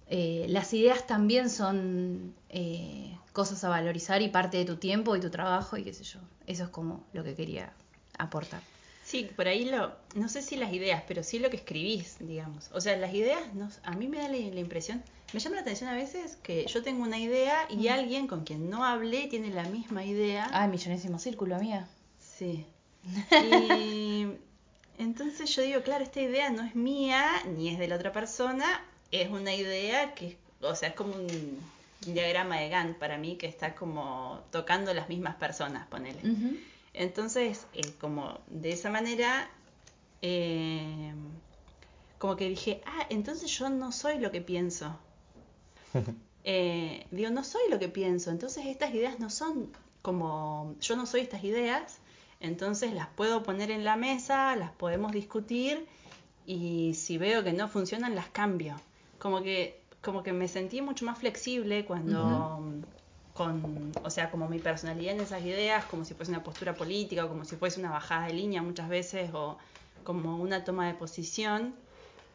eh, 0.08 0.46
las 0.48 0.72
ideas 0.72 1.06
también 1.06 1.50
son 1.50 2.34
eh, 2.48 3.16
cosas 3.32 3.62
a 3.64 3.68
valorizar 3.68 4.22
y 4.22 4.28
parte 4.28 4.56
de 4.56 4.64
tu 4.64 4.76
tiempo 4.76 5.16
y 5.16 5.20
tu 5.20 5.30
trabajo 5.30 5.76
y 5.76 5.84
qué 5.84 5.92
sé 5.92 6.04
yo. 6.04 6.20
Eso 6.46 6.64
es 6.64 6.70
como 6.70 7.04
lo 7.12 7.24
que 7.24 7.34
quería 7.34 7.72
aportar. 8.18 8.62
Sí, 9.02 9.30
por 9.36 9.46
ahí 9.46 9.66
lo, 9.66 9.92
no 10.14 10.28
sé 10.28 10.42
si 10.42 10.56
las 10.56 10.72
ideas, 10.72 11.02
pero 11.06 11.22
sí 11.22 11.38
lo 11.38 11.50
que 11.50 11.56
escribís, 11.56 12.16
digamos. 12.20 12.70
O 12.72 12.80
sea, 12.80 12.96
las 12.96 13.14
ideas, 13.14 13.54
no, 13.54 13.68
a 13.84 13.92
mí 13.92 14.08
me 14.08 14.18
da 14.18 14.28
la, 14.28 14.36
la 14.36 14.60
impresión, 14.60 15.02
me 15.32 15.40
llama 15.40 15.56
la 15.56 15.62
atención 15.62 15.90
a 15.90 15.94
veces 15.94 16.36
que 16.42 16.66
yo 16.66 16.82
tengo 16.82 17.02
una 17.02 17.18
idea 17.18 17.66
y 17.68 17.88
alguien 17.88 18.26
con 18.26 18.44
quien 18.44 18.70
no 18.70 18.84
hablé 18.84 19.26
tiene 19.28 19.50
la 19.50 19.64
misma 19.64 20.04
idea. 20.04 20.48
Ah, 20.52 20.66
millonésimo 20.66 21.18
círculo, 21.18 21.56
amiga. 21.56 21.86
Sí. 22.18 22.66
Y 23.44 24.26
entonces 24.98 25.54
yo 25.54 25.62
digo, 25.62 25.82
claro, 25.82 26.04
esta 26.04 26.20
idea 26.20 26.50
no 26.50 26.62
es 26.62 26.74
mía 26.74 27.42
ni 27.56 27.68
es 27.68 27.78
de 27.78 27.88
la 27.88 27.96
otra 27.96 28.12
persona, 28.12 28.84
es 29.10 29.30
una 29.30 29.54
idea 29.54 30.14
que, 30.14 30.36
o 30.60 30.74
sea, 30.74 30.90
es 30.90 30.94
como 30.94 31.14
un 31.14 31.58
diagrama 32.00 32.58
de 32.58 32.68
Gantt 32.68 32.98
para 32.98 33.18
mí 33.18 33.36
que 33.36 33.46
está 33.46 33.74
como 33.74 34.40
tocando 34.50 34.92
las 34.94 35.08
mismas 35.08 35.36
personas, 35.36 35.86
ponele. 35.88 36.20
Entonces, 36.92 37.66
eh, 37.74 37.82
como 38.00 38.40
de 38.46 38.72
esa 38.72 38.90
manera, 38.90 39.50
eh, 40.22 41.12
como 42.18 42.36
que 42.36 42.48
dije, 42.48 42.82
ah, 42.86 43.06
entonces 43.10 43.50
yo 43.50 43.68
no 43.68 43.92
soy 43.92 44.18
lo 44.18 44.30
que 44.30 44.40
pienso. 44.40 44.98
Eh, 46.48 47.08
digo, 47.10 47.28
no 47.30 47.42
soy 47.42 47.62
lo 47.70 47.80
que 47.80 47.88
pienso, 47.88 48.30
entonces 48.30 48.66
estas 48.66 48.94
ideas 48.94 49.18
no 49.18 49.30
son 49.30 49.72
como, 50.00 50.76
yo 50.80 50.94
no 50.94 51.04
soy 51.04 51.22
estas 51.22 51.42
ideas, 51.42 51.98
entonces 52.46 52.92
las 52.92 53.08
puedo 53.08 53.42
poner 53.42 53.70
en 53.70 53.84
la 53.84 53.96
mesa, 53.96 54.56
las 54.56 54.70
podemos 54.72 55.12
discutir 55.12 55.86
y 56.46 56.94
si 56.94 57.18
veo 57.18 57.42
que 57.42 57.52
no 57.52 57.68
funcionan, 57.68 58.14
las 58.14 58.28
cambio. 58.28 58.76
Como 59.18 59.42
que, 59.42 59.80
como 60.02 60.22
que 60.22 60.32
me 60.32 60.48
sentí 60.48 60.80
mucho 60.80 61.04
más 61.04 61.18
flexible 61.18 61.84
cuando, 61.84 62.62
con, 63.34 63.92
o 64.04 64.10
sea, 64.10 64.30
como 64.30 64.48
mi 64.48 64.58
personalidad 64.58 65.14
en 65.14 65.20
esas 65.20 65.42
ideas, 65.44 65.84
como 65.86 66.04
si 66.04 66.14
fuese 66.14 66.32
una 66.32 66.42
postura 66.42 66.74
política 66.74 67.24
o 67.24 67.28
como 67.28 67.44
si 67.44 67.56
fuese 67.56 67.80
una 67.80 67.90
bajada 67.90 68.26
de 68.26 68.34
línea 68.34 68.62
muchas 68.62 68.88
veces 68.88 69.30
o 69.34 69.58
como 70.04 70.36
una 70.36 70.64
toma 70.64 70.86
de 70.86 70.94
posición, 70.94 71.74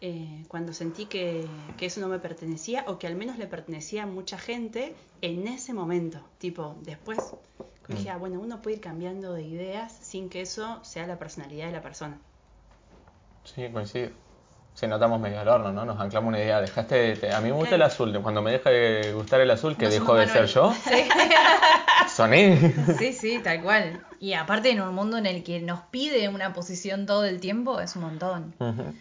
eh, 0.01 0.43
cuando 0.47 0.73
sentí 0.73 1.05
que, 1.05 1.47
que 1.77 1.85
eso 1.85 2.01
no 2.01 2.07
me 2.07 2.19
pertenecía 2.19 2.83
o 2.87 2.97
que 2.97 3.07
al 3.07 3.15
menos 3.15 3.37
le 3.37 3.47
pertenecía 3.47 4.03
a 4.03 4.05
mucha 4.07 4.37
gente 4.37 4.95
en 5.21 5.47
ese 5.47 5.73
momento. 5.73 6.19
Tipo, 6.39 6.75
después 6.81 7.19
dije, 7.97 8.09
ah, 8.09 8.17
bueno, 8.17 8.39
uno 8.39 8.61
puede 8.61 8.77
ir 8.77 8.81
cambiando 8.81 9.33
de 9.33 9.43
ideas 9.43 9.91
sin 10.01 10.29
que 10.29 10.41
eso 10.41 10.79
sea 10.83 11.07
la 11.07 11.17
personalidad 11.19 11.67
de 11.67 11.71
la 11.73 11.81
persona. 11.81 12.17
Sí, 13.43 13.67
coincido. 13.71 14.09
Si 14.73 14.87
notamos 14.87 15.19
medio 15.19 15.39
al 15.41 15.47
horno, 15.49 15.73
¿no? 15.73 15.83
Nos 15.85 15.99
anclamos 15.99 16.29
una 16.29 16.39
idea. 16.39 16.61
Dejaste, 16.61 17.15
te- 17.17 17.33
a 17.33 17.41
mí 17.41 17.49
me 17.49 17.55
gusta 17.55 17.75
el 17.75 17.81
azul. 17.81 18.17
Cuando 18.21 18.41
me 18.41 18.51
deja 18.51 18.69
de 18.69 19.11
gustar 19.13 19.41
el 19.41 19.51
azul, 19.51 19.75
que 19.75 19.85
No 19.85 19.91
dejo 19.91 20.15
de 20.15 20.27
ser 20.27 20.45
yo, 20.45 20.73
Sí. 20.83 21.09
soní. 22.15 22.57
Sí, 22.97 23.13
sí, 23.13 23.39
tal 23.43 23.61
cual. 23.61 24.01
Y 24.19 24.33
aparte 24.33 24.71
en 24.71 24.81
un 24.81 24.93
mundo 24.95 25.17
en 25.17 25.25
el 25.25 25.43
que 25.43 25.59
nos 25.59 25.81
pide 25.81 26.29
una 26.29 26.53
posición 26.53 27.05
todo 27.05 27.25
el 27.25 27.39
tiempo, 27.41 27.81
es 27.81 27.95
un 27.95 28.03
montón. 28.03 28.53
Ujú. 28.59 28.93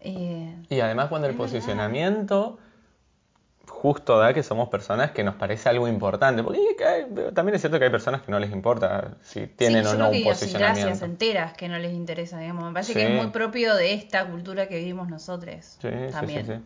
Eh, 0.00 0.54
Y 0.68 0.80
además 0.80 1.08
cuando 1.08 1.26
el 1.28 1.34
Es 1.34 1.38
verdad. 1.66 1.88
Justo 3.68 4.18
da 4.18 4.34
que 4.34 4.42
somos 4.42 4.68
personas 4.68 5.10
que 5.12 5.24
nos 5.24 5.36
parece 5.36 5.68
algo 5.68 5.88
importante. 5.88 6.42
Porque 6.42 6.60
hay- 6.84 7.32
también 7.34 7.54
es 7.56 7.60
cierto 7.62 7.78
que 7.78 7.84
hay 7.86 7.90
personas 7.90 8.22
que 8.22 8.30
no 8.32 8.38
les 8.40 8.50
importa 8.52 9.16
si 9.22 9.46
tienen 9.46 9.82
sí, 9.82 9.84
o 9.86 9.94
yo 9.94 9.98
no 9.98 10.08
creo 10.08 10.10
que 10.12 10.16
un 10.16 10.22
posicionamiento. 10.22 11.04
enteras 11.04 11.52
que 11.56 11.68
no 11.68 11.78
les 11.78 11.92
interesa, 11.92 12.38
digamos. 12.40 12.64
Me 12.66 12.72
parece 12.72 12.94
que 12.96 13.04
es 13.04 13.10
muy 13.10 13.28
propio 13.28 13.74
de 13.74 13.94
esta 13.94 14.26
cultura 14.30 14.68
que 14.68 14.78
vivimos 14.78 15.08
nosotros. 15.08 15.78
Sí, 15.80 15.88
también. 16.10 16.46
sí, 16.46 16.52
sí. 16.52 16.62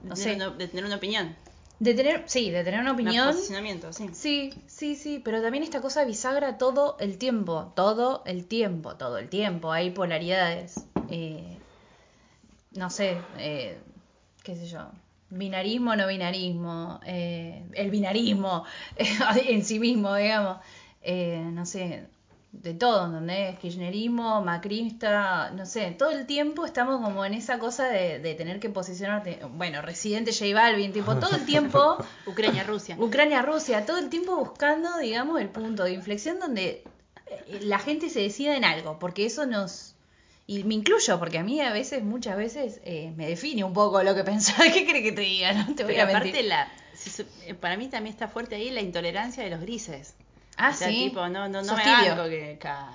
De, 0.00 0.08
No 0.08 0.14
tener, 0.14 0.36
sé. 0.36 0.36
una, 0.36 0.50
de 0.50 0.68
tener 0.68 0.84
una 0.86 0.96
opinión, 0.96 1.36
De 1.78 1.94
tener, 1.94 2.24
sí, 2.28 2.50
de 2.50 2.64
tener 2.64 2.80
una 2.80 2.92
un 2.92 2.96
opinión. 2.96 3.34
posicionamiento, 3.34 3.92
sí. 3.92 4.10
Sí, 4.12 4.64
sí, 4.68 4.96
sí, 4.96 5.20
pero 5.24 5.42
también 5.42 5.64
esta 5.64 5.80
cosa 5.80 6.04
bisagra 6.04 6.58
todo 6.58 6.96
el 7.00 7.18
tiempo, 7.18 7.72
todo 7.76 8.22
el 8.26 8.46
tiempo, 8.46 8.96
todo 8.96 9.18
el 9.18 9.28
tiempo. 9.30 9.72
Hay 9.72 9.90
polaridades. 9.90 10.86
eh, 11.08 11.62
no 12.72 12.90
sé, 12.90 13.28
eh, 13.38 13.82
qué 14.42 14.54
sé 14.56 14.66
yo. 14.66 14.90
Binarismo, 15.30 15.96
no 15.96 16.06
binarismo. 16.06 17.00
eh, 17.06 17.64
el 17.74 17.90
binarismo 17.90 18.64
en 19.46 19.64
sí 19.64 19.78
mismo, 19.78 20.14
digamos. 20.14 20.58
eh, 21.02 21.42
no 21.52 21.66
sé, 21.66 22.06
de 22.52 22.74
todo, 22.74 23.06
¿entendés? 23.06 23.58
Kirchnerismo, 23.58 24.40
macrista, 24.42 25.50
no 25.50 25.66
sé. 25.66 25.90
Todo 25.98 26.10
el 26.10 26.26
tiempo 26.26 26.64
estamos 26.64 27.00
como 27.02 27.24
en 27.24 27.34
esa 27.34 27.58
cosa 27.58 27.88
de, 27.88 28.18
de 28.18 28.34
tener 28.34 28.60
que 28.60 28.70
posicionarte. 28.70 29.40
Bueno, 29.52 29.82
residente 29.82 30.32
J 30.32 30.54
Balvin, 30.54 30.92
tipo, 30.92 31.16
todo 31.16 31.36
el 31.36 31.44
tiempo. 31.44 31.98
Ucrania, 32.26 32.62
Rusia. 32.64 32.96
Ucrania, 32.98 33.42
Rusia, 33.42 33.84
todo 33.84 33.98
el 33.98 34.08
tiempo 34.08 34.36
buscando, 34.36 34.96
digamos, 34.98 35.40
el 35.40 35.50
punto 35.50 35.84
de 35.84 35.92
inflexión 35.92 36.38
donde 36.40 36.82
la 37.60 37.78
gente 37.78 38.08
se 38.08 38.20
decida 38.20 38.56
en 38.56 38.64
algo, 38.64 38.98
porque 38.98 39.26
eso 39.26 39.44
nos... 39.46 39.95
Y 40.48 40.62
me 40.62 40.74
incluyo, 40.74 41.18
porque 41.18 41.38
a 41.38 41.42
mí 41.42 41.60
a 41.60 41.72
veces, 41.72 42.04
muchas 42.04 42.36
veces, 42.36 42.80
eh, 42.84 43.12
me 43.16 43.26
define 43.26 43.64
un 43.64 43.72
poco 43.72 44.02
lo 44.02 44.14
que 44.14 44.22
pensás. 44.22 44.56
¿Qué 44.72 44.86
crees 44.86 45.02
que 45.02 45.12
te 45.12 45.22
diga? 45.22 45.52
No 45.52 45.74
te 45.74 45.82
voy 45.82 45.94
Pero 45.94 46.06
a 46.06 46.10
aparte, 46.10 46.42
la, 46.44 46.72
eh, 47.46 47.54
para 47.54 47.76
mí 47.76 47.88
también 47.88 48.12
está 48.12 48.28
fuerte 48.28 48.54
ahí 48.54 48.70
la 48.70 48.80
intolerancia 48.80 49.42
de 49.42 49.50
los 49.50 49.60
grises. 49.60 50.14
Ah, 50.56 50.70
o 50.70 50.74
sea, 50.74 50.88
sí. 50.88 51.08
tipo, 51.08 51.28
no, 51.28 51.48
no, 51.48 51.62
no 51.62 51.64
Sos 51.64 51.76
me 51.76 51.82
que... 52.30 52.58
Claro. 52.60 52.92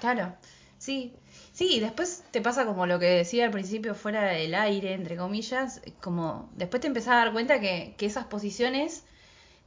Claro, 0.00 0.34
sí. 0.78 1.12
Sí, 1.52 1.74
y 1.74 1.80
después 1.80 2.24
te 2.30 2.40
pasa 2.40 2.64
como 2.64 2.86
lo 2.86 2.98
que 2.98 3.06
decía 3.06 3.44
al 3.44 3.50
principio 3.50 3.94
fuera 3.94 4.22
del 4.24 4.54
aire, 4.54 4.94
entre 4.94 5.16
comillas, 5.16 5.82
como 6.00 6.48
después 6.54 6.80
te 6.80 6.86
empezás 6.86 7.14
a 7.14 7.16
dar 7.16 7.32
cuenta 7.32 7.60
que, 7.60 7.94
que 7.98 8.06
esas 8.06 8.24
posiciones 8.24 9.04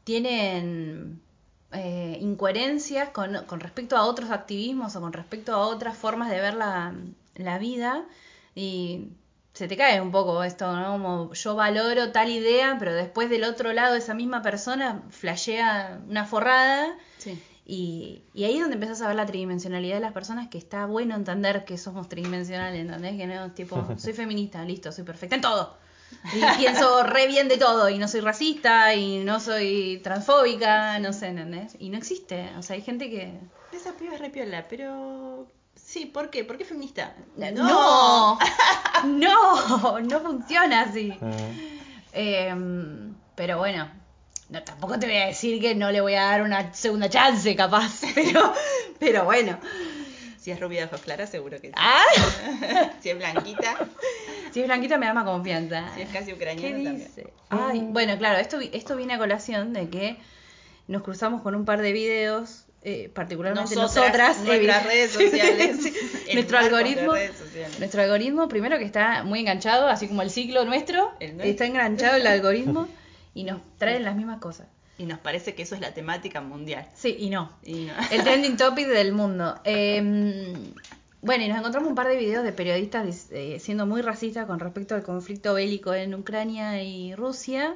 tienen 0.04 1.21
eh, 1.71 2.17
incoherencias 2.21 3.10
con, 3.10 3.45
con 3.45 3.60
respecto 3.60 3.98
a 3.98 4.06
otros 4.06 4.32
activismos 4.32 4.95
o 4.95 5.02
con 5.02 5.13
respecto 5.13 5.54
a 5.54 5.60
otras 5.67 5.95
formas 5.95 6.32
de 6.32 6.41
ver 6.41 6.56
la, 6.56 6.95
la 7.36 7.58
vida 7.60 8.06
y 8.56 9.10
se 9.54 9.67
te 9.67 9.78
cae 9.78 10.02
un 10.02 10.12
poco 10.12 10.43
esto, 10.43 10.76
¿no? 10.76 10.91
Como 10.93 11.34
yo 11.34 11.56
valoro 11.56 12.12
tal 12.12 12.30
idea, 12.30 12.76
pero 12.80 12.93
después 12.93 13.30
del 13.30 13.43
otro 13.45 13.71
lado 13.74 13.95
esa 13.95 14.13
misma 14.13 14.41
persona 14.41 15.04
flashea 15.10 16.02
una 16.10 16.26
forrada 16.26 16.95
Sí. 17.17 17.41
y, 17.65 18.24
y 18.34 18.43
ahí 18.43 18.56
es 18.56 18.62
donde 18.62 18.76
empezás 18.76 19.02
a 19.02 19.08
ver 19.08 19.15
la 19.15 19.26
tridimensionalidad 19.26 19.95
de 19.95 20.02
las 20.02 20.12
personas, 20.13 20.50
que 20.50 20.58
está 20.58 20.86
bueno 20.86 21.15
entender 21.15 21.63
que 21.65 21.78
somos 21.78 22.10
tridimensionales, 22.10 22.82
¿entendés? 22.82 23.15
Que 23.17 23.28
no, 23.28 23.52
tipo, 23.52 23.86
soy 23.98 24.13
feminista, 24.13 24.63
listo, 24.65 24.91
soy 24.91 25.04
perfecta 25.06 25.36
en 25.36 25.41
todo. 25.41 25.78
Y 26.34 26.58
pienso 26.58 27.04
re 27.04 27.28
bien 27.28 27.48
de 27.48 27.58
todo, 27.58 27.89
y 27.89 27.98
no 27.98 28.08
soy 28.08 28.21
racista, 28.21 28.93
y 28.93 29.24
no 29.24 29.39
soy 29.39 30.00
transfóbica, 30.04 31.00
no 31.00 31.13
sé, 31.13 31.28
¿entendés? 31.28 31.76
Y 31.80 31.89
no 31.89 31.98
existe, 31.98 32.50
o 32.58 32.62
sea, 32.62 32.76
hay 32.76 32.82
gente 32.82 33.10
que... 33.10 33.34
Esa 33.71 33.93
piba 33.93 34.13
es 34.15 34.19
repiola, 34.19 34.67
pero... 34.67 35.48
Sí, 35.86 36.08
¿por 36.08 36.30
qué? 36.32 36.43
¿Por 36.43 36.58
qué 36.58 36.65
feminista? 36.65 37.13
¡No! 37.38 38.38
¡No! 39.06 40.00
No 40.02 40.19
funciona 40.19 40.82
así. 40.82 41.13
Mm. 41.21 41.60
Em, 42.13 43.13
pero 43.36 43.58
bueno, 43.60 43.89
no, 44.50 44.63
tampoco 44.63 44.98
te 44.98 45.06
voy 45.06 45.17
a 45.17 45.28
decir 45.28 45.62
que 45.62 45.76
no 45.76 45.91
le 45.91 46.02
voy 46.02 46.15
a 46.15 46.24
dar 46.26 46.41
una 46.41 46.74
segunda 46.74 47.10
chance, 47.10 47.56
capaz, 47.56 48.02
pero, 48.15 48.54
pero 49.00 49.26
bueno. 49.26 49.60
Si 50.39 50.52
es 50.52 50.60
rubia 50.60 50.82
de 50.82 50.86
ojos 50.88 51.02
claros, 51.02 51.30
seguro 51.30 51.60
que 51.60 51.67
sí. 51.69 51.74
Ah, 51.76 52.04
si 53.02 53.10
es 53.10 53.17
blanquita, 53.17 53.78
si 54.52 54.62
es 54.62 54.65
blanquita 54.67 54.98
me 54.98 55.06
da 55.08 55.13
más 55.13 55.26
confianza. 55.26 55.91
si 55.95 56.02
es 56.02 56.10
casi 56.10 56.28
¿Qué 56.28 56.34
ucraniana 56.34 56.76
también. 56.76 56.98
dice? 56.98 57.34
Ay, 57.50 57.80
bueno, 57.89 58.17
claro, 58.17 58.38
esto, 58.39 58.58
vi- 58.60 58.69
esto 58.74 58.95
viene 58.95 59.13
a 59.15 59.17
colación 59.17 59.74
de 59.74 59.89
que 59.89 60.17
nos 60.88 61.02
cruzamos 61.04 61.41
con 61.41 61.56
un 61.56 61.65
par 61.65 61.82
de 61.82 61.91
videos, 61.93 62.64
eh, 62.88 63.10
particularmente 63.13 63.76
Nosotras, 63.76 64.38
nosotras, 64.38 64.38
nuestras 64.45 64.84
evi- 64.84 64.88
redes 64.88 65.12
sociales, 65.19 65.78
Sí, 65.82 65.93
nuestro 66.34 66.58
algoritmo, 66.60 67.12
sociales. 67.15 67.80
nuestro 67.80 68.02
algoritmo, 68.04 68.48
primero 68.48 68.78
que 68.78 68.86
está 68.86 69.24
muy 69.24 69.39
enganchado, 69.39 69.88
así 69.88 70.08
como 70.08 70.21
el 70.21 70.30
ciclo 70.30 70.63
nuestro, 70.65 71.12
El 71.19 71.41
está 71.41 71.65
enganchado 71.65 72.15
el 72.17 72.28
algoritmo 72.28 72.88
y 73.34 73.43
nos 73.43 73.60
traen 73.78 74.04
las 74.04 74.15
mismas 74.15 74.39
cosas. 74.39 74.67
Y 74.98 75.06
nos 75.06 75.19
parece 75.19 75.56
que 75.56 75.63
eso 75.63 75.76
es 75.76 75.82
la 75.82 75.93
temática 75.93 76.39
mundial. 76.39 76.88
Sí, 76.95 77.15
y 77.19 77.30
no. 77.30 77.52
Y 77.63 77.86
no. 77.86 77.93
El 78.12 78.24
trending 78.24 78.56
topic 78.65 78.88
del 78.88 79.12
mundo. 79.12 79.60
Eh, 79.65 80.02
bueno, 81.21 81.43
y 81.43 81.48
nos 81.50 81.58
encontramos 81.58 81.89
un 81.89 81.95
par 81.95 82.08
de 82.08 82.15
videos 82.17 82.43
de 82.45 82.54
periodistas 82.54 83.06
dis- 83.06 83.28
eh, 83.32 83.60
siendo 83.60 83.86
muy 83.88 84.02
racistas 84.04 84.45
con 84.45 84.60
respecto 84.60 84.95
al 84.95 85.04
conflicto 85.04 85.54
bélico 85.56 85.93
en 85.93 86.13
Ucrania 86.13 86.82
y 86.84 87.13
Rusia. 87.15 87.76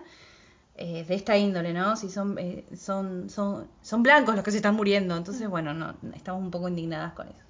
Eh, 0.80 1.06
de 1.06 1.16
esta 1.16 1.38
índole, 1.38 1.74
¿no? 1.74 1.96
Si 1.98 2.10
son, 2.10 2.38
eh, 2.40 2.66
son, 2.78 3.30
son, 3.30 3.72
son 3.82 4.04
blancos 4.04 4.36
los 4.36 4.44
que 4.46 4.52
se 4.52 4.58
están 4.58 4.76
muriendo. 4.76 5.18
Entonces, 5.18 5.50
bueno, 5.50 5.74
no, 5.74 5.98
estamos 6.16 6.42
un 6.44 6.52
poco 6.52 6.70
indignadas 6.70 7.14
con 7.14 7.28
eso. 7.30 7.44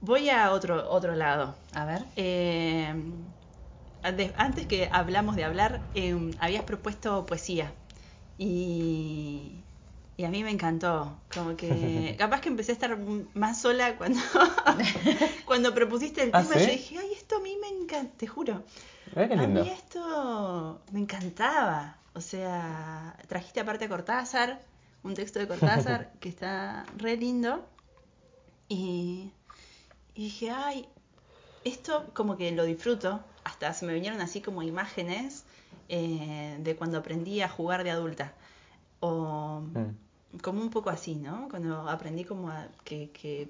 Voy 0.00 0.30
a 0.30 0.52
otro, 0.52 0.90
otro 0.90 1.14
lado. 1.16 1.56
A 1.74 1.84
ver. 1.84 2.02
Eh, 2.16 2.94
ante- 4.02 4.34
antes 4.36 4.66
que 4.66 4.88
hablamos 4.92 5.36
de 5.36 5.44
hablar, 5.44 5.88
eh, 5.94 6.14
habías 6.38 6.64
propuesto 6.64 7.26
poesía. 7.26 7.74
Y, 8.38 9.64
Y 10.16 10.24
a 10.26 10.30
mí 10.30 10.44
me 10.44 10.50
encantó. 10.52 11.22
Como 11.34 11.56
que 11.56 12.16
capaz 12.18 12.40
que 12.42 12.50
empecé 12.50 12.72
a 12.72 12.76
estar 12.76 12.98
más 13.34 13.62
sola 13.62 13.96
cuando, 13.98 14.20
cuando 15.46 15.74
propusiste 15.74 16.22
el 16.22 16.32
¿Ah, 16.32 16.42
tema. 16.42 16.58
sí? 16.58 16.60
Yo 16.60 16.72
dije, 16.72 16.98
ay, 16.98 17.12
esto 17.14 17.36
a 17.36 17.40
mí 17.40 17.56
me 17.60 17.68
encanta, 17.68 18.16
te 18.18 18.26
juro. 18.26 18.64
A 19.36 19.46
mí 19.48 19.68
esto 19.70 20.82
me 20.92 21.00
encantaba. 21.00 22.01
O 22.14 22.20
sea, 22.20 23.16
trajiste 23.28 23.60
aparte 23.60 23.86
a 23.86 23.88
Cortázar, 23.88 24.60
un 25.02 25.14
texto 25.14 25.38
de 25.38 25.48
Cortázar 25.48 26.12
que 26.20 26.28
está 26.28 26.84
re 26.98 27.16
lindo. 27.16 27.64
Y, 28.68 29.30
y 30.14 30.24
dije, 30.24 30.50
ay, 30.50 30.88
esto 31.64 32.06
como 32.14 32.36
que 32.36 32.52
lo 32.52 32.64
disfruto. 32.64 33.20
Hasta 33.44 33.72
se 33.74 33.86
me 33.86 33.94
vinieron 33.94 34.20
así 34.20 34.40
como 34.40 34.62
imágenes 34.62 35.44
eh, 35.88 36.58
de 36.60 36.76
cuando 36.76 36.98
aprendí 36.98 37.40
a 37.42 37.48
jugar 37.48 37.84
de 37.84 37.90
adulta. 37.90 38.32
O 39.00 39.62
Mm. 39.74 40.38
como 40.42 40.62
un 40.62 40.70
poco 40.70 40.90
así, 40.90 41.14
¿no? 41.16 41.48
Cuando 41.50 41.88
aprendí 41.88 42.24
como 42.24 42.50
a- 42.50 42.68
que, 42.84 43.10
que, 43.10 43.48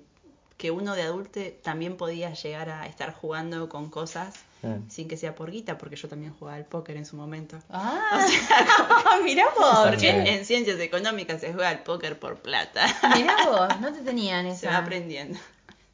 que 0.63 0.71
uno 0.71 0.95
de 0.95 1.03
adulto 1.03 1.41
también 1.65 1.97
podía 1.97 2.33
llegar 2.35 2.71
a 2.71 2.87
estar 2.87 3.13
jugando 3.13 3.69
con 3.69 3.91
cosas 3.91 4.33
Mm. 4.63 4.89
sin 4.89 5.09
que 5.09 5.17
sea 5.17 5.35
por 5.35 5.51
guita, 5.51 5.77
porque 5.77 5.97
yo 5.97 6.07
también 6.09 6.33
jugaba 6.39 6.57
al 6.57 6.65
póker 6.65 6.97
en 6.97 7.05
su 7.05 7.17
momento. 7.17 7.59
Ah, 7.69 8.25
mirá 9.25 9.47
vos, 9.59 9.89
Porque 9.89 10.09
en 10.11 10.45
ciencias 10.45 10.79
económicas 10.79 11.41
se 11.41 11.53
juega 11.53 11.69
al 11.69 11.83
póker 11.83 12.17
por 12.21 12.37
plata. 12.37 12.87
mirá 13.17 13.35
vos, 13.45 13.81
no 13.81 13.93
te 13.93 14.03
tenían 14.03 14.47
esa. 14.53 14.61
Se 14.61 14.67
va 14.69 14.77
aprendiendo. 14.77 15.37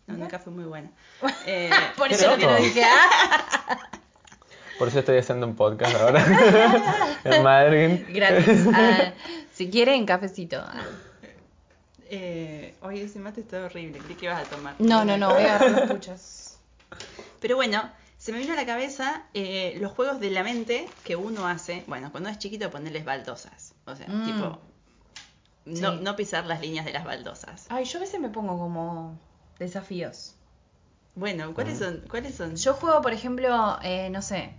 No, 0.07 0.19
nunca 0.19 0.39
fue 0.39 0.53
muy 0.53 0.65
buena. 0.65 0.91
Eh, 1.47 1.71
Por 1.97 2.13
eso 2.13 2.31
lo 2.31 2.37
que 2.37 2.45
no 2.45 2.57
dije, 2.57 2.83
ah, 2.85 3.79
Por 4.79 4.89
eso 4.89 4.99
estoy 4.99 5.17
haciendo 5.17 5.47
un 5.47 5.57
podcast 5.57 5.97
ahora 5.97 6.23
en 7.25 7.43
Madrid. 7.43 8.05
gratis. 8.11 8.67
Ah, 8.75 9.13
si 9.55 9.71
quieren, 9.71 10.05
cafecito. 10.05 10.59
Ah. 10.63 10.83
Eh, 12.11 12.75
oye, 12.83 13.03
ese 13.05 13.19
mate 13.19 13.41
está 13.43 13.65
horrible. 13.65 13.99
Que 14.17 14.27
ibas 14.27 14.47
a 14.47 14.51
tomar. 14.51 14.75
No, 14.79 15.05
no, 15.05 15.17
no, 15.17 15.33
voy 15.35 15.43
a 15.45 15.57
agarrar 15.57 15.71
los 15.83 15.91
puchos. 15.91 16.59
Pero 17.41 17.57
bueno, 17.57 17.91
se 18.17 18.33
me 18.33 18.39
vino 18.39 18.53
a 18.53 18.57
la 18.57 18.67
cabeza 18.67 19.25
eh, 19.35 19.77
los 19.81 19.93
juegos 19.93 20.19
de 20.21 20.31
la 20.31 20.43
mente 20.43 20.89
que 21.05 21.17
uno 21.17 21.47
hace. 21.47 21.85
Bueno, 21.87 22.11
cuando 22.11 22.29
es 22.31 22.39
chiquito 22.39 22.71
ponerles 22.71 23.05
baldosas. 23.05 23.75
O 23.87 23.95
sea, 23.95 24.09
Mm. 24.09 24.25
tipo, 24.25 24.59
no, 25.67 25.93
Sí. 25.93 25.99
no 26.03 26.17
pisar 26.17 26.47
las 26.47 26.61
líneas 26.61 26.85
de 26.85 26.93
las 26.93 27.05
baldosas. 27.05 27.67
Ay, 27.69 27.85
yo 27.85 27.99
a 27.99 28.01
veces 28.01 28.19
me 28.21 28.29
pongo 28.31 28.59
como 28.59 29.19
desafíos. 29.59 30.35
Bueno, 31.15 31.53
¿cuáles 31.53 31.79
son? 31.79 32.03
¿Cuáles 32.09 32.35
son? 32.37 32.55
Yo 32.57 32.75
juego, 32.75 33.03
por 33.03 33.13
ejemplo, 33.13 33.79
eh, 33.83 34.09
no 34.11 34.23
sé. 34.23 34.55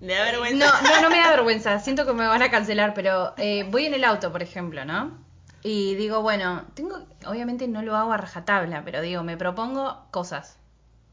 Le 0.00 0.14
da 0.14 0.24
vergüenza. 0.24 0.66
No, 0.82 0.88
no, 0.88 1.02
no 1.02 1.10
me 1.10 1.18
da 1.18 1.30
vergüenza. 1.30 1.78
Siento 1.80 2.06
que 2.06 2.12
me 2.12 2.26
van 2.26 2.42
a 2.42 2.50
cancelar, 2.50 2.94
pero 2.94 3.34
eh, 3.36 3.64
voy 3.68 3.86
en 3.86 3.94
el 3.94 4.04
auto, 4.04 4.30
por 4.30 4.42
ejemplo, 4.42 4.84
¿no? 4.84 5.18
Y 5.62 5.96
digo, 5.96 6.22
bueno, 6.22 6.64
tengo, 6.74 6.98
obviamente 7.26 7.66
no 7.66 7.82
lo 7.82 7.96
hago 7.96 8.12
a 8.12 8.16
rajatabla, 8.16 8.84
pero 8.84 9.02
digo, 9.02 9.24
me 9.24 9.36
propongo 9.36 10.06
cosas. 10.12 10.56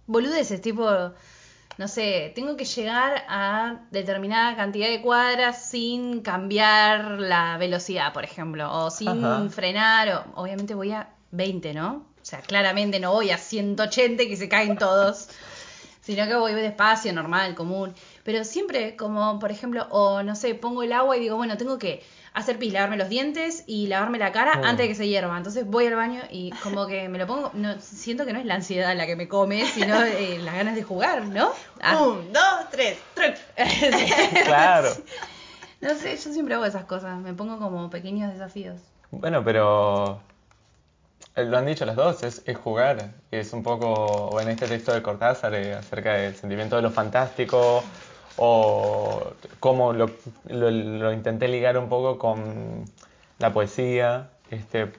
Boludeces, 0.06 0.62
tipo, 0.62 0.88
no 1.78 1.88
sé, 1.88 2.32
tengo 2.36 2.56
que 2.56 2.66
llegar 2.66 3.26
a 3.28 3.82
determinada 3.90 4.56
cantidad 4.56 4.88
de 4.88 5.02
cuadras 5.02 5.68
sin 5.68 6.22
cambiar 6.22 7.20
la 7.20 7.58
velocidad, 7.58 8.14
por 8.14 8.24
ejemplo, 8.24 8.72
o 8.72 8.92
sin 8.92 9.26
Ajá. 9.26 9.50
frenar, 9.50 10.10
o, 10.10 10.42
obviamente 10.42 10.76
voy 10.76 10.92
a 10.92 11.10
20, 11.32 11.74
¿no? 11.74 12.06
O 12.22 12.26
sea, 12.26 12.42
claramente 12.42 13.00
no 13.00 13.14
voy 13.14 13.32
a 13.32 13.38
180 13.40 14.24
y 14.24 14.30
que 14.30 14.38
se 14.38 14.48
caen 14.48 14.78
todos 14.78 15.30
sino 16.06 16.28
que 16.28 16.36
voy 16.36 16.54
despacio, 16.54 17.12
normal, 17.14 17.56
común. 17.56 17.96
Pero 18.26 18.44
siempre, 18.44 18.96
como 18.96 19.38
por 19.38 19.52
ejemplo, 19.52 19.86
o 19.92 20.24
no 20.24 20.36
sé, 20.36 20.56
pongo 20.56 20.82
el 20.82 20.94
agua 20.94 21.16
y 21.16 21.20
digo, 21.20 21.38
bueno, 21.38 21.58
tengo 21.58 21.78
que 21.78 22.04
hacer 22.34 22.58
pis, 22.58 22.74
lavarme 22.74 22.98
los 22.98 23.08
dientes 23.08 23.64
y 23.68 23.86
lavarme 23.86 24.18
la 24.18 24.32
cara 24.32 24.54
antes 24.64 24.80
de 24.80 24.88
que 24.88 24.96
se 24.96 25.08
hierva. 25.08 25.38
Entonces 25.38 25.68
voy 25.68 25.86
al 25.86 25.96
baño 25.96 26.22
y 26.32 26.50
como 26.64 26.88
que 26.88 27.08
me 27.08 27.20
lo 27.20 27.28
pongo, 27.28 27.52
no, 27.54 27.80
siento 27.80 28.26
que 28.26 28.34
no 28.34 28.40
es 28.40 28.46
la 28.48 28.56
ansiedad 28.56 28.96
la 28.98 29.06
que 29.06 29.16
me 29.16 29.28
come, 29.28 29.64
sino 29.68 30.04
eh, 30.04 30.40
las 30.40 30.56
ganas 30.56 30.74
de 30.74 30.82
jugar, 30.82 31.24
¿no? 31.28 31.52
Ah, 31.80 32.02
Un, 32.02 32.34
dos, 32.34 32.70
tres, 32.72 32.98
truc. 33.14 33.36
Claro. 34.44 34.90
no 35.82 35.94
sé, 35.94 36.18
yo 36.18 36.34
siempre 36.34 36.56
hago 36.56 36.66
esas 36.66 36.86
cosas, 36.86 37.20
me 37.20 37.36
pongo 37.36 37.60
como 37.60 37.92
pequeños 37.92 38.34
desafíos. 38.34 38.82
Bueno, 39.12 39.44
pero 39.46 40.20
lo 41.36 41.58
han 41.60 41.66
dicho 41.68 41.86
las 41.86 41.96
dos, 41.96 42.24
es, 42.24 42.42
es 42.48 42.58
jugar. 42.58 43.12
Es 43.30 43.54
un 43.54 43.62
poco, 43.62 44.42
en 44.42 44.50
este 44.50 44.68
texto 44.68 44.94
de 44.96 45.04
Cortázar, 45.04 45.54
eh, 45.54 45.76
acerca 45.76 46.14
del 46.14 46.36
sentimiento 46.36 46.76
de 46.76 46.82
lo 46.82 46.90
fantástico, 46.90 47.84
o 48.38 49.34
cómo 49.60 49.94
lo, 49.94 50.12
lo- 50.48 50.72
lo 50.72 51.14
intenté 51.14 51.48
ligar 51.48 51.78
un 51.78 51.90
poco 51.90 52.18
con 52.18 52.86
la 53.40 53.54
poesía. 53.54 54.30
Este, 54.52 54.92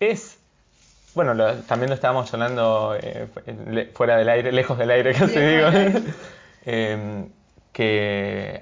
es, 0.00 0.38
bueno, 1.14 1.34
lo- 1.34 1.54
también 1.62 1.88
lo 1.90 1.94
estábamos 1.94 2.32
hablando 2.32 2.96
eh, 3.00 3.28
fuera 3.94 4.16
del 4.16 4.28
aire, 4.28 4.52
lejos 4.52 4.78
del 4.78 4.90
aire, 4.90 5.12
casi 5.18 5.34
Lejos 5.38 5.74
digo. 5.74 6.02
Em, 6.66 7.28
que 7.72 8.60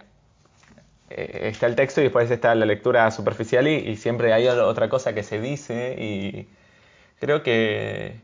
eh, 1.10 1.40
está 1.50 1.66
el 1.66 1.74
texto 1.74 2.00
y 2.00 2.04
después 2.04 2.30
está 2.30 2.54
la 2.54 2.64
lectura 2.66 3.10
superficial 3.10 3.66
y, 3.66 3.74
y 3.76 3.96
siempre 3.96 4.32
hay 4.32 4.46
otra 4.46 4.88
cosa 4.88 5.14
que 5.14 5.24
se 5.24 5.40
dice 5.40 5.96
y 5.98 6.46
creo 7.20 7.42
que 7.42 8.20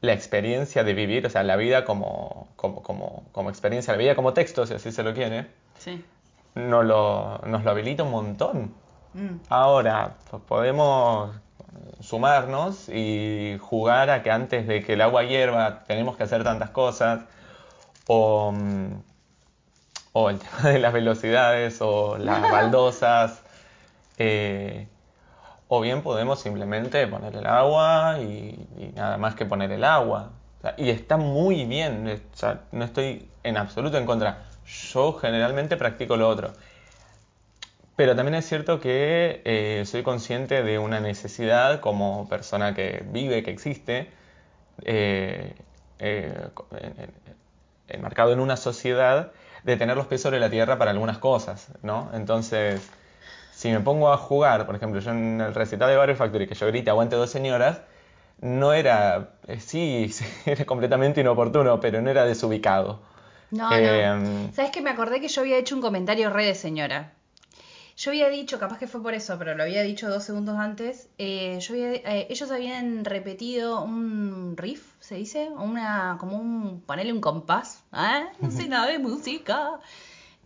la 0.00 0.12
experiencia 0.12 0.82
de 0.84 0.94
vivir, 0.94 1.26
o 1.26 1.30
sea, 1.30 1.42
la 1.42 1.56
vida 1.56 1.84
como, 1.84 2.48
como, 2.56 2.82
como, 2.82 3.24
como 3.32 3.50
experiencia, 3.50 3.92
la 3.92 3.98
vida 3.98 4.14
como 4.14 4.32
texto, 4.32 4.66
si 4.66 4.74
así 4.74 4.92
se 4.92 5.02
lo 5.02 5.12
quiere, 5.14 5.46
Sí. 5.78 6.02
nos 6.54 6.84
lo, 6.84 7.38
nos 7.46 7.64
lo 7.64 7.70
habilita 7.70 8.02
un 8.02 8.10
montón. 8.10 8.74
Mm. 9.12 9.36
Ahora, 9.48 10.14
pues, 10.30 10.42
podemos 10.44 11.30
sumarnos 12.00 12.88
y 12.88 13.58
jugar 13.60 14.10
a 14.10 14.22
que 14.22 14.30
antes 14.30 14.66
de 14.66 14.82
que 14.82 14.94
el 14.94 15.00
agua 15.02 15.22
hierva 15.24 15.84
tenemos 15.84 16.16
que 16.16 16.22
hacer 16.22 16.44
tantas 16.44 16.70
cosas, 16.70 17.20
o, 18.06 18.52
mm, 18.52 18.92
o 20.12 20.30
el 20.30 20.38
tema 20.40 20.70
de 20.70 20.78
las 20.78 20.92
velocidades, 20.92 21.78
o 21.82 22.16
las 22.18 22.40
baldosas, 22.50 23.42
eh, 24.18 24.88
o 25.72 25.80
bien 25.80 26.02
podemos 26.02 26.40
simplemente 26.40 27.06
poner 27.06 27.36
el 27.36 27.46
agua 27.46 28.18
y, 28.20 28.92
nada 28.96 29.16
más 29.18 29.36
que 29.36 29.46
poner 29.46 29.70
el 29.70 29.84
agua. 29.84 30.30
Y 30.76 30.90
está 30.90 31.16
muy 31.16 31.64
bien, 31.64 32.20
no 32.72 32.84
estoy 32.84 33.28
en 33.44 33.56
absoluto 33.56 33.96
en 33.96 34.04
contra. 34.04 34.38
Yo 34.92 35.12
generalmente 35.14 35.76
practico 35.76 36.16
lo 36.16 36.28
otro. 36.28 36.52
Pero 37.96 38.16
también 38.16 38.34
es 38.34 38.48
cierto 38.48 38.80
que 38.80 39.42
eh, 39.44 39.84
soy 39.86 40.02
consciente 40.02 40.62
de 40.62 40.78
una 40.78 41.00
necesidad 41.00 41.80
como 41.80 42.28
persona 42.28 42.74
que 42.74 43.04
vive, 43.06 43.42
que 43.42 43.50
existe, 43.50 44.10
eh, 44.84 45.54
eh, 45.98 46.48
en- 46.80 47.00
en- 47.00 47.14
enmarcado 47.88 48.32
en 48.32 48.40
una 48.40 48.56
sociedad, 48.56 49.32
de 49.64 49.76
tener 49.76 49.96
los 49.96 50.06
pies 50.06 50.22
sobre 50.22 50.40
la 50.40 50.50
tierra 50.50 50.78
para 50.78 50.90
algunas 50.92 51.18
cosas, 51.18 51.68
¿no? 51.82 52.10
Entonces, 52.14 52.90
si 53.60 53.68
me 53.70 53.80
pongo 53.80 54.10
a 54.10 54.16
jugar, 54.16 54.64
por 54.66 54.74
ejemplo, 54.76 55.00
yo 55.00 55.10
en 55.10 55.40
el 55.40 55.54
recital 55.54 55.88
de 55.90 55.96
Barrio 55.96 56.16
Factory, 56.16 56.46
que 56.46 56.54
yo 56.54 56.66
grite 56.68 56.88
aguante 56.90 57.16
dos 57.16 57.30
señoras, 57.30 57.82
no 58.40 58.72
era, 58.72 59.34
eh, 59.46 59.60
sí, 59.60 60.10
era 60.46 60.64
completamente 60.64 61.20
inoportuno, 61.20 61.78
pero 61.78 62.00
no 62.00 62.08
era 62.10 62.24
desubicado. 62.24 63.02
No, 63.50 63.68
Eh, 63.76 64.16
no. 64.16 64.52
¿Sabes 64.54 64.70
que 64.70 64.80
me 64.80 64.90
acordé 64.90 65.20
que 65.20 65.28
yo 65.28 65.42
había 65.42 65.58
hecho 65.58 65.74
un 65.74 65.82
comentario 65.82 66.30
re 66.30 66.46
de 66.46 66.54
señora? 66.54 67.12
Yo 67.98 68.12
había 68.12 68.30
dicho, 68.30 68.58
capaz 68.58 68.78
que 68.78 68.86
fue 68.86 69.02
por 69.02 69.12
eso, 69.12 69.36
pero 69.38 69.54
lo 69.54 69.62
había 69.64 69.82
dicho 69.82 70.08
dos 70.08 70.24
segundos 70.24 70.56
antes. 70.58 71.08
eh, 71.18 71.58
yo 71.60 71.74
había- 71.74 71.92
eh, 71.96 72.26
ellos 72.30 72.50
habían 72.50 73.04
repetido 73.04 73.82
un 73.82 74.54
riff, 74.56 74.82
¿se 75.00 75.16
dice? 75.16 75.50
Una, 75.50 76.16
como 76.18 76.38
un, 76.38 76.80
ponerle 76.86 77.12
un 77.12 77.20
compás. 77.20 77.84
¿ah? 77.92 78.22
No 78.40 78.50
sé 78.50 78.68
nada 78.68 78.86
de 78.86 78.98
música. 78.98 79.80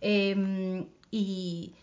Eh, 0.01 0.85
y, 1.11 1.73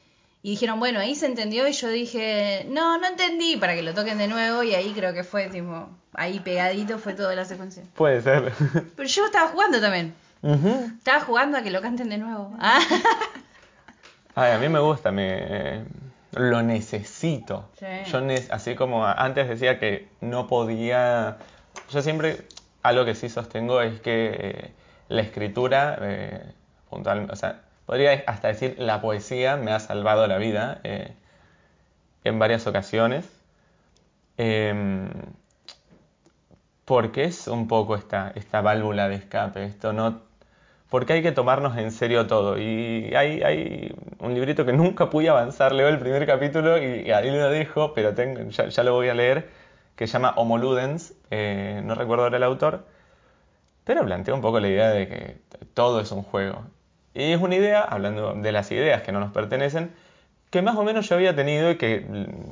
y 0.42 0.50
dijeron, 0.50 0.80
bueno, 0.80 0.98
ahí 1.00 1.14
se 1.14 1.26
entendió 1.26 1.68
y 1.68 1.72
yo 1.72 1.88
dije, 1.88 2.66
no, 2.68 2.98
no 2.98 3.06
entendí, 3.06 3.56
para 3.56 3.74
que 3.74 3.82
lo 3.82 3.94
toquen 3.94 4.18
de 4.18 4.26
nuevo 4.28 4.62
y 4.62 4.74
ahí 4.74 4.92
creo 4.92 5.14
que 5.14 5.22
fue, 5.24 5.48
tipo, 5.48 5.88
ahí 6.14 6.40
pegadito 6.40 6.98
fue 6.98 7.14
toda 7.14 7.34
la 7.34 7.44
secuencia. 7.44 7.84
Puede 7.94 8.20
ser. 8.22 8.52
Pero 8.96 9.08
yo 9.08 9.26
estaba 9.26 9.48
jugando 9.48 9.80
también. 9.80 10.14
Estaba 10.98 11.20
jugando 11.20 11.58
a 11.58 11.62
que 11.62 11.70
lo 11.70 11.80
canten 11.80 12.08
de 12.08 12.18
nuevo. 12.18 12.52
Ah. 12.58 12.80
Ay, 14.34 14.52
a 14.52 14.58
mí 14.58 14.68
me 14.68 14.80
gusta, 14.80 15.12
me 15.12 15.84
lo 16.32 16.62
necesito. 16.62 17.68
Sí. 17.78 17.86
Yo 18.10 18.20
ne- 18.20 18.46
así 18.50 18.74
como 18.74 19.06
antes 19.06 19.48
decía 19.48 19.78
que 19.78 20.08
no 20.20 20.46
podía, 20.48 21.36
yo 21.90 22.02
siempre 22.02 22.46
algo 22.82 23.04
que 23.04 23.14
sí 23.14 23.28
sostengo 23.28 23.80
es 23.82 24.00
que 24.00 24.30
eh, 24.36 24.72
la 25.08 25.20
escritura, 25.22 25.98
eh, 26.00 26.42
puntual, 26.90 27.28
o 27.30 27.36
sea, 27.36 27.60
podría 27.86 28.24
hasta 28.26 28.48
decir 28.48 28.76
la 28.78 29.00
poesía 29.00 29.56
me 29.56 29.72
ha 29.72 29.80
salvado 29.80 30.26
la 30.26 30.38
vida 30.38 30.80
eh, 30.84 31.14
en 32.24 32.38
varias 32.38 32.66
ocasiones. 32.66 33.28
Em, 34.38 35.10
porque 36.84 37.24
es 37.24 37.48
un 37.48 37.68
poco 37.68 37.94
esta, 37.96 38.32
esta 38.34 38.60
válvula 38.60 39.08
de 39.08 39.16
escape, 39.16 39.64
esto 39.64 39.92
no 39.92 40.22
porque 40.92 41.14
hay 41.14 41.22
que 41.22 41.32
tomarnos 41.32 41.78
en 41.78 41.90
serio 41.90 42.26
todo. 42.26 42.58
Y 42.58 43.14
hay, 43.14 43.42
hay 43.42 43.94
un 44.18 44.34
librito 44.34 44.66
que 44.66 44.74
nunca 44.74 45.08
pude 45.08 45.30
avanzar, 45.30 45.72
leo 45.72 45.88
el 45.88 45.98
primer 45.98 46.26
capítulo 46.26 46.76
y, 46.76 47.10
ahí 47.10 47.30
lo 47.30 47.48
dejo, 47.48 47.94
pero 47.94 48.14
tengo, 48.14 48.42
ya, 48.50 48.68
ya 48.68 48.82
lo 48.84 48.92
voy 48.92 49.08
a 49.08 49.14
leer, 49.14 49.48
que 49.96 50.06
se 50.06 50.12
llama 50.14 50.34
Homo 50.36 50.58
Ludens, 50.58 51.14
eh, 51.30 51.80
no 51.82 51.94
recuerdo 51.94 52.24
ahora 52.24 52.36
el 52.36 52.42
autor, 52.42 52.84
pero 53.84 54.04
plantea 54.04 54.34
un 54.34 54.42
poco 54.42 54.60
la 54.60 54.68
idea 54.68 54.90
de 54.90 55.08
que 55.08 55.36
todo 55.74 56.00
es 56.00 56.12
un 56.12 56.22
juego. 56.22 56.66
Y 57.14 57.32
es 57.32 57.40
una 57.40 57.56
idea, 57.56 57.82
hablando 57.82 58.34
de 58.34 58.52
las 58.52 58.70
ideas 58.72 59.02
que 59.02 59.12
no 59.12 59.20
nos 59.20 59.32
pertenecen, 59.32 59.92
que 60.50 60.62
más 60.62 60.76
o 60.76 60.84
menos 60.84 61.08
yo 61.08 61.16
había 61.16 61.34
tenido 61.34 61.70
y 61.70 61.76
que 61.76 62.06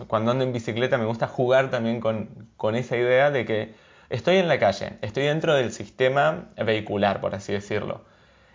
cuando 0.06 0.30
ando 0.30 0.44
en 0.44 0.52
bicicleta 0.52 0.98
me 0.98 1.04
gusta 1.04 1.26
jugar 1.26 1.70
también 1.70 2.00
con, 2.00 2.48
con 2.56 2.74
esa 2.74 2.96
idea 2.96 3.30
de 3.30 3.44
que 3.44 3.74
estoy 4.08 4.36
en 4.36 4.48
la 4.48 4.58
calle, 4.58 4.94
estoy 5.02 5.24
dentro 5.24 5.54
del 5.54 5.72
sistema 5.72 6.48
vehicular, 6.56 7.20
por 7.20 7.34
así 7.34 7.52
decirlo. 7.52 8.02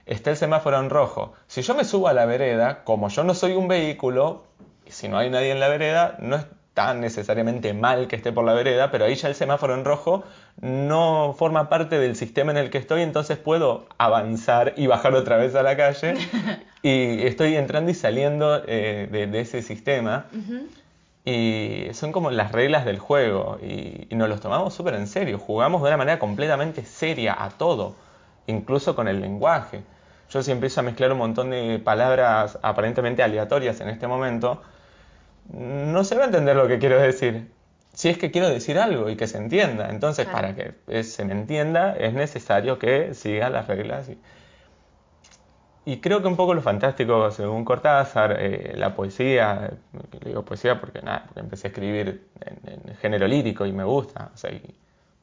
Está 0.06 0.32
el 0.32 0.38
semáforo 0.38 0.80
en 0.80 0.89
rojo. 0.89 1.34
Si 1.47 1.62
yo 1.62 1.74
me 1.76 1.84
subo 1.84 2.08
a 2.08 2.14
la 2.14 2.26
vereda, 2.26 2.84
como 2.84 3.10
yo 3.10 3.24
no 3.24 3.34
soy 3.34 3.53
un 3.53 3.68
vehículo, 3.68 4.45
si 4.88 5.08
no 5.08 5.18
hay 5.18 5.30
nadie 5.30 5.51
en 5.51 5.60
la 5.60 5.68
vereda, 5.68 6.16
no 6.20 6.43
tan 6.76 6.99
necesariamente 6.99 7.73
mal 7.73 8.07
que 8.07 8.17
esté 8.17 8.34
por 8.34 8.45
la 8.45 8.53
vereda, 8.53 8.91
pero 8.91 9.05
ahí 9.05 9.15
ya 9.15 9.30
el 9.30 9.36
semáforo 9.36 9.73
en 9.73 9.86
rojo 9.86 10.26
no 10.61 11.34
forma 11.36 11.69
parte 11.69 11.97
del 11.97 12.17
sistema 12.17 12.51
en 12.51 12.57
el 12.57 12.69
que 12.69 12.78
estoy, 12.78 13.01
entonces 13.01 13.38
puedo 13.38 13.88
avanzar 13.97 14.73
y 14.76 14.86
bajar 14.86 15.15
otra 15.15 15.38
vez 15.38 15.55
a 15.55 15.63
la 15.63 15.78
calle 15.78 16.15
y 16.84 17.26
estoy 17.26 17.55
entrando 17.55 17.91
y 17.91 17.93
saliendo 17.93 18.61
eh, 18.67 19.07
de, 19.09 19.26
de 19.26 19.39
ese 19.39 19.61
sistema. 19.61 20.28
Y 21.23 21.88
son 21.93 22.11
como 22.11 22.30
las 22.30 22.51
reglas 22.51 22.86
del 22.86 22.99
juego 22.99 23.57
y, 23.63 24.07
y 24.09 24.15
nos 24.15 24.30
los 24.30 24.41
tomamos 24.41 24.76
súper 24.76 24.93
en 24.95 25.07
serio. 25.07 25.39
Jugamos 25.39 25.82
de 25.82 25.88
una 25.88 25.97
manera 25.97 26.19
completamente 26.19 26.84
seria 26.84 27.41
a 27.41 27.49
todo, 27.49 27.95
incluso 28.47 28.95
con 28.95 29.07
el 29.07 29.21
lenguaje. 29.21 29.82
Yo 30.30 30.43
si 30.43 30.51
empiezo 30.51 30.82
a 30.82 30.84
mezclar 30.84 31.13
un 31.13 31.19
montón 31.19 31.51
de 31.51 31.80
palabras 31.80 32.59
aparentemente 32.61 33.23
aleatorias 33.23 33.80
en 33.80 33.89
este 33.89 34.07
momento, 34.07 34.61
no 35.52 36.04
se 36.04 36.16
va 36.16 36.24
a 36.24 36.26
entender 36.26 36.56
lo 36.56 36.68
que 36.68 36.80
quiero 36.80 37.00
decir. 37.00 37.52
Si 37.93 38.10
es 38.10 38.18
que 38.18 38.30
quiero 38.32 38.50
decir 38.50 38.78
algo 38.78 39.10
y 39.10 39.16
que 39.16 39.28
se 39.28 39.38
entienda. 39.38 39.89
Entonces, 39.89 40.26
Claro. 40.26 40.41
para 40.41 40.56
que 40.56 40.76
eh, 40.88 41.04
se 41.04 41.24
me 41.26 41.32
entienda, 41.34 41.96
es 41.96 42.14
necesario 42.14 42.78
que 42.78 43.14
siga 43.14 43.50
las 43.50 43.68
reglas. 43.68 44.10
Y, 44.10 44.18
y 45.86 46.00
creo 46.02 46.22
que 46.22 46.28
un 46.28 46.36
poco 46.36 46.54
lo 46.54 46.62
fantástico, 46.62 47.30
según 47.32 47.64
Cortázar, 47.64 48.36
eh, 48.39 48.74
la 48.76 48.96
poesía, 48.96 49.70
eh, 49.72 50.18
digo 50.26 50.43
poesía 50.43 50.80
porque, 50.80 51.02
nada, 51.02 51.24
porque 51.28 51.41
empecé 51.41 51.68
a 51.68 51.70
escribir 51.70 52.28
en, 52.41 52.82
en 52.89 52.96
género 52.98 53.28
lírico 53.28 53.66
y 53.66 53.72
me 53.72 53.84
gusta, 53.84 54.32
o 54.34 54.38
sea, 54.38 54.52
y 54.52 54.76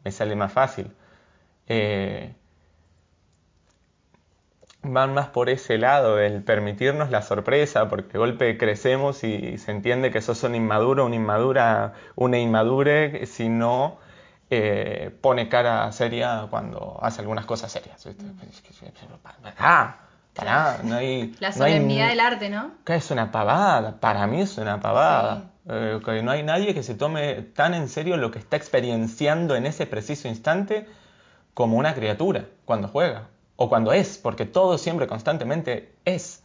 me 0.05 0.11
sale 0.13 0.37
más 0.37 0.53
fácil. 0.53 0.91
Eh, 1.67 2.33
van 4.83 5.15
más 5.15 5.29
por 5.29 5.49
ese 5.49 5.79
lado, 5.79 6.17
del 6.17 6.43
permitirnos 6.43 7.11
la 7.11 7.23
sorpresa, 7.23 7.89
porque 7.89 8.13
de 8.13 8.19
golpe 8.19 8.59
crecemos 8.59 9.23
y 9.25 9.59
se 9.59 9.71
entiende 9.71 10.11
que 10.11 10.21
sos 10.21 10.43
un 10.43 10.55
inmaduro, 10.55 11.07
una 11.07 11.15
inmadura, 11.17 11.93
una 12.17 12.39
inmadure, 12.39 13.25
si 13.27 13.49
no 13.49 13.99
eh, 14.51 15.11
pone 15.21 15.49
cara 15.49 15.91
seria 15.93 16.47
cuando 16.51 16.99
hace 17.01 17.21
algunas 17.21 17.47
cosas 17.47 17.71
serias. 17.73 18.05
¿viste? 18.05 18.25
Pará, 20.35 20.79
no 20.83 20.97
hay... 20.97 21.35
La 21.41 21.51
no 21.51 21.65
hay 21.65 21.73
solemnidad 21.73 22.05
ni- 22.05 22.11
del 22.11 22.21
arte, 22.21 22.49
¿no? 22.51 22.71
que 22.85 22.95
es 22.97 23.11
una 23.11 23.31
pavada, 23.31 24.01
para 24.01 24.27
mí 24.27 24.41
es 24.41 24.57
una 24.59 24.81
pavada. 24.81 25.51
Eh, 25.69 26.01
que 26.05 26.23
no 26.23 26.31
hay 26.33 26.43
nadie 26.43 26.75
que 26.75 26.83
se 26.83 26.95
tome 26.95 27.35
tan 27.55 27.75
en 27.75 27.89
serio 27.89 28.17
lo 28.17 28.31
que 28.33 28.41
está 28.41 28.57
experienciando 28.57 29.55
en 29.55 29.65
ese 29.67 29.87
preciso 29.87 30.27
instante 30.27 30.89
como 31.55 31.77
una 31.77 31.95
criatura 31.95 32.47
cuando 32.65 32.89
juega 32.89 33.29
o 33.57 33.69
cuando 33.69 33.93
es, 33.93 34.19
porque 34.19 34.45
todo 34.47 34.79
siempre 34.79 35.07
constantemente 35.07 35.93
es. 36.05 36.43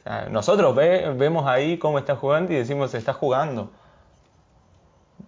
O 0.00 0.02
sea, 0.04 0.28
nosotros 0.30 0.74
ve- 0.74 1.12
vemos 1.16 1.46
ahí 1.46 1.78
cómo 1.78 1.98
está 1.98 2.16
jugando 2.16 2.52
y 2.52 2.56
decimos 2.56 2.94
está 2.94 3.12
jugando. 3.12 3.70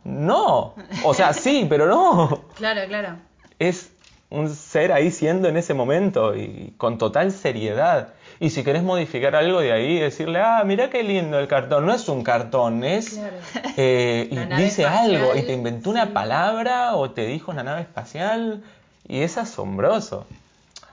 No, 0.04 0.74
o 1.04 1.14
sea, 1.14 1.32
sí, 1.32 1.66
pero 1.68 1.86
no 1.86 2.44
Claro, 2.56 2.80
claro. 2.88 3.16
es 3.58 3.92
un 4.30 4.48
ser 4.48 4.92
ahí 4.92 5.10
siendo 5.10 5.48
en 5.48 5.58
ese 5.58 5.74
momento 5.74 6.34
y 6.34 6.72
con 6.78 6.96
total 6.96 7.32
seriedad. 7.32 8.14
Y 8.40 8.48
si 8.50 8.64
querés 8.64 8.82
modificar 8.82 9.36
algo 9.36 9.60
de 9.60 9.72
ahí, 9.72 9.98
decirle, 9.98 10.40
ah, 10.40 10.62
mira 10.64 10.88
qué 10.90 11.02
lindo 11.02 11.38
el 11.38 11.46
cartón. 11.48 11.84
No 11.86 11.92
es 11.92 12.08
un 12.08 12.24
cartón, 12.24 12.82
es... 12.82 13.10
Claro. 13.10 13.36
eh, 13.76 14.28
y 14.32 14.36
dice 14.56 14.82
espacial, 14.82 15.14
algo, 15.16 15.36
y 15.36 15.42
te 15.42 15.52
inventó 15.52 15.90
una 15.90 16.12
palabra 16.14 16.96
o 16.96 17.10
te 17.10 17.26
dijo 17.26 17.50
una 17.52 17.62
nave 17.62 17.82
espacial. 17.82 18.64
Y 19.06 19.20
es 19.20 19.36
asombroso. 19.36 20.26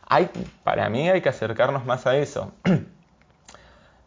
Hay, 0.10 0.30
para 0.64 0.90
mí 0.90 1.08
hay 1.10 1.22
que 1.22 1.30
acercarnos 1.30 1.86
más 1.86 2.06
a 2.08 2.18
eso. 2.18 2.52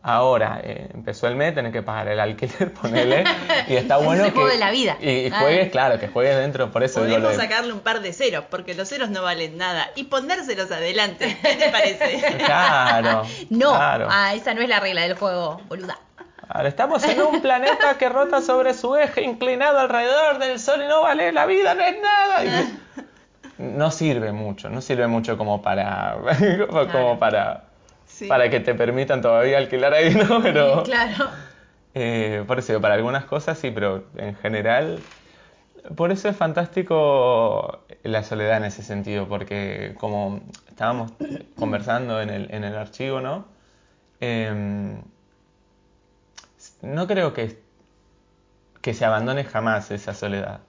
Ahora, 0.05 0.61
eh, 0.64 0.88
empezó 0.94 1.28
el 1.28 1.36
mes, 1.36 1.55
tenés 1.55 1.72
que 1.72 1.80
pagar 1.80 2.09
el 2.09 2.18
alquiler, 2.18 2.72
ponele, 2.82 3.22
y 3.68 3.76
está 3.76 3.98
Es 4.00 4.05
bueno 4.05 4.24
el 4.24 4.30
que... 4.30 4.34
juego 4.34 4.48
de 4.50 4.59
la 4.59 4.72
vida. 4.72 4.96
Y, 5.00 5.09
y 5.11 5.30
Ah. 5.32 5.38
juegues, 5.38 5.70
claro, 5.70 6.00
que 6.00 6.09
juegues 6.09 6.36
dentro, 6.38 6.72
por 6.72 6.82
eso 6.82 7.05
de- 7.05 7.34
sacarle 7.36 7.72
un 7.72 7.78
par 7.80 8.00
de 8.00 8.12
ceros, 8.12 8.44
porque 8.50 8.74
los 8.74 8.88
ceros 8.88 9.11
no 9.11 9.22
valen 9.22 9.57
nada. 9.57 9.90
Y 9.94 10.05
ponérselos 10.05 10.72
adelante. 10.72 11.38
¿Qué 11.40 11.55
te 11.55 11.68
parece? 11.70 12.36
Claro. 12.44 13.22
No, 13.50 13.70
Claro. 13.76 14.09
ah, 14.11 14.34
esa 14.34 14.55
no 14.55 14.61
es 14.62 14.68
la 14.68 14.80
regla 14.80 15.03
del 15.03 15.14
juego, 15.16 15.61
boluda. 15.68 15.96
Ahora, 16.48 16.68
estamos 16.68 17.05
en 17.05 17.22
un 17.22 17.40
planeta 17.40 17.96
que 17.96 18.09
rota 18.09 18.42
sobre 18.42 18.74
su 18.74 18.96
eje 18.96 19.22
inclinado 19.22 19.78
alrededor 19.78 20.38
del 20.38 20.59
Sol 20.59 20.82
y 20.82 20.88
no 20.88 21.03
vale 21.03 21.30
la 21.30 21.46
vida, 21.46 21.74
no 21.76 21.82
es 21.84 21.96
nada. 22.03 22.44
Y- 22.44 22.78
No 23.59 23.90
sirve 23.90 24.32
mucho, 24.32 24.68
no 24.70 24.80
sirve 24.80 25.07
mucho 25.07 25.36
como 25.36 25.62
para, 25.62 26.16
como 26.70 26.84
Claro. 26.90 27.18
para, 27.18 27.64
Sí. 28.07 28.28
para 28.28 28.50
que 28.50 28.61
te 28.61 28.74
permitan 28.74 29.20
todavía 29.22 29.59
alquilar 29.59 29.94
ahí, 29.94 30.14
¿no? 30.28 30.42
Pero, 30.42 30.82
Claro. 30.82 31.30
eh, 31.94 32.44
por 32.46 32.59
eso, 32.59 32.80
para 32.80 32.94
algunas 32.94 33.24
cosas 33.24 33.59
sí, 33.59 33.70
pero 33.70 34.05
en 34.16 34.34
general, 34.36 34.98
por 35.96 36.12
eso 36.12 36.28
es 36.28 36.36
fantástico 36.36 37.84
la 38.03 38.22
soledad 38.22 38.59
en 38.59 38.64
ese 38.64 38.82
sentido, 38.82 39.28
porque 39.28 39.94
como 39.98 40.40
estábamos 40.68 41.12
conversando 41.59 42.20
en 42.20 42.30
el, 42.30 42.53
en 42.55 42.64
el 42.64 42.76
archivo, 42.76 43.20
¿no? 43.20 43.46
Em, 44.20 45.03
no 46.82 47.07
creo 47.07 47.32
que, 47.34 47.59
que 48.80 48.94
se 48.94 49.05
abandone 49.05 49.44
jamás 49.44 49.90
esa 49.90 50.14
soledad, 50.14 50.61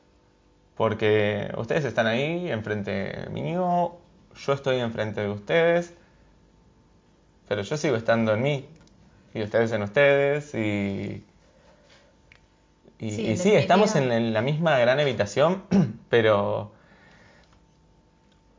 porque 0.78 1.52
ustedes 1.58 1.86
están 1.86 2.08
ahí 2.08 2.52
enfrente 2.52 3.28
mío, 3.32 3.98
yo 4.36 4.54
estoy 4.54 4.80
enfrente 4.80 5.22
de 5.22 5.30
ustedes, 5.30 5.94
pero 7.48 7.62
yo 7.62 7.78
sigo 7.78 7.96
estando 7.96 8.34
en 8.34 8.42
mí 8.42 8.66
y 9.34 9.44
ustedes 9.44 9.72
en 9.72 9.84
ustedes 9.84 10.54
y 10.56 11.26
y 13.00 13.10
Sí, 13.10 13.22
y 13.30 13.32
en 13.32 13.38
sí, 13.38 13.54
estamos 13.54 13.96
en, 13.96 14.34
la 14.34 14.42
misma 14.42 14.78
gran 14.80 15.00
habitación, 15.00 15.64
pero 16.10 16.72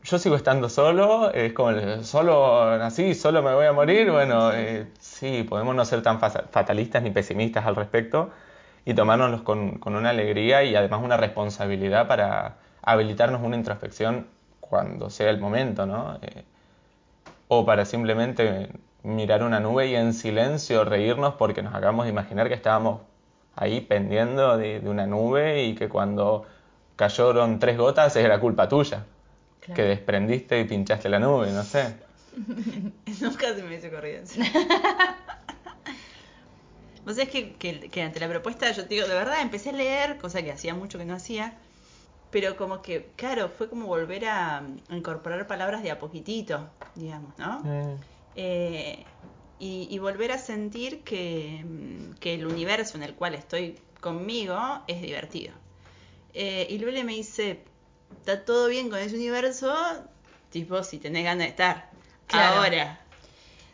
yo 0.03 0.19
sigo 0.19 0.37
estando 0.37 0.69
solo, 0.69 1.33
es 1.33 1.53
como 1.55 1.71
el, 1.71 2.05
solo 2.05 2.77
nací, 2.79 3.15
solo 3.15 3.43
me 3.43 3.55
voy 3.55 3.67
a 3.67 3.73
morir, 3.73 4.11
bueno, 4.11 4.53
eh, 4.53 4.89
sí, 4.99 5.45
podemos 5.49 5.75
no 5.75 5.85
ser 5.85 6.03
tan 6.03 6.21
fa- 6.21 6.31
fatalistas 6.51 7.03
ni 7.03 7.11
pesimistas 7.11 7.65
al 7.67 7.75
respecto 7.77 8.31
y 8.85 8.95
tomárnoslos 8.95 9.43
con, 9.43 9.79
con 9.79 9.97
una 9.97 10.11
alegría 10.11 10.63
y 10.65 10.77
además 10.77 11.03
una 11.03 11.17
responsabilidad 11.17 12.07
para 12.07 12.57
habilitarnos 12.83 13.43
una 13.43 13.57
introspección 13.57 14.27
cuando 14.61 15.11
sea 15.11 15.31
el 15.31 15.41
momento, 15.41 15.87
¿no? 15.87 16.19
Eh, 16.23 16.45
o 17.49 17.65
para 17.65 17.85
simplemente 17.85 18.71
mirar 19.03 19.43
una 19.43 19.61
nube 19.61 19.89
y 19.89 19.95
en 19.95 20.13
silencio 20.13 20.85
reírnos 20.85 21.35
porque 21.35 21.63
nos 21.63 21.75
hagamos 21.75 22.07
de 22.07 22.11
imaginar 22.11 22.49
que 22.49 22.55
estábamos 22.55 23.01
ahí 23.57 23.81
pendiendo 23.81 24.57
de, 24.57 24.81
de 24.81 24.89
una 24.89 25.07
nube 25.07 25.63
y 25.63 25.75
que 25.75 25.89
cuando 25.89 26.47
cayeron 26.97 27.59
tres 27.59 27.77
gotas 27.77 28.17
era 28.17 28.41
culpa 28.41 28.69
tuya. 28.69 29.05
Claro. 29.61 29.77
Que 29.77 29.83
desprendiste 29.83 30.61
y 30.61 30.65
pinchaste 30.65 31.09
la 31.09 31.19
nube, 31.19 31.51
no 31.53 31.63
sé. 31.63 31.95
Nunca 33.21 33.55
se 33.55 33.63
me 33.63 33.77
hizo 33.77 33.91
corrido 33.91 34.23
eso. 34.23 34.41
Vos 37.05 37.17
sabés 37.17 37.31
que, 37.31 37.57
que, 37.57 37.91
que 37.91 38.03
ante 38.03 38.21
la 38.21 38.29
propuesta, 38.29 38.71
yo 38.73 38.83
te 38.87 38.95
digo, 38.95 39.07
de 39.07 39.15
verdad, 39.15 39.43
empecé 39.43 39.71
a 39.71 39.73
leer, 39.73 40.19
cosa 40.19 40.43
que 40.43 40.53
hacía 40.53 40.75
mucho 40.75 40.99
que 40.99 41.05
no 41.05 41.15
hacía, 41.15 41.59
pero 42.31 42.57
como 42.57 42.83
que, 42.83 43.13
claro, 43.17 43.49
fue 43.49 43.69
como 43.69 43.87
volver 43.87 44.27
a, 44.27 44.59
a 44.59 44.97
incorporar 44.97 45.47
palabras 45.47 45.83
de 45.83 45.91
a 45.91 45.99
poquitito, 45.99 46.71
digamos, 46.95 47.37
¿no? 47.39 47.61
Mm, 47.61 47.97
Eh, 48.37 49.07
y, 49.59 49.87
y 49.91 49.99
volver 49.99 50.33
a 50.33 50.39
sentir 50.39 51.05
que, 51.05 51.63
mm, 51.65 52.15
que 52.21 52.35
el 52.35 52.47
universo 52.47 52.97
en 52.97 53.05
el 53.05 53.15
cual 53.15 53.35
estoy 53.35 53.79
conmigo 54.01 54.59
es 54.89 55.01
divertido. 55.01 55.55
Eh, 56.35 56.67
y 56.71 56.79
Lule 56.79 57.05
me 57.05 57.13
dice, 57.15 57.65
está 58.19 58.45
todo 58.45 58.69
bien 58.69 58.91
con 58.91 58.99
ese 58.99 59.15
universo, 59.17 59.75
tipo, 60.51 60.83
si 60.83 60.99
tenés 60.99 61.25
ganas 61.25 61.45
de 61.47 61.51
estar. 61.51 61.91
Claro. 62.27 62.57
Ahora. 62.57 63.01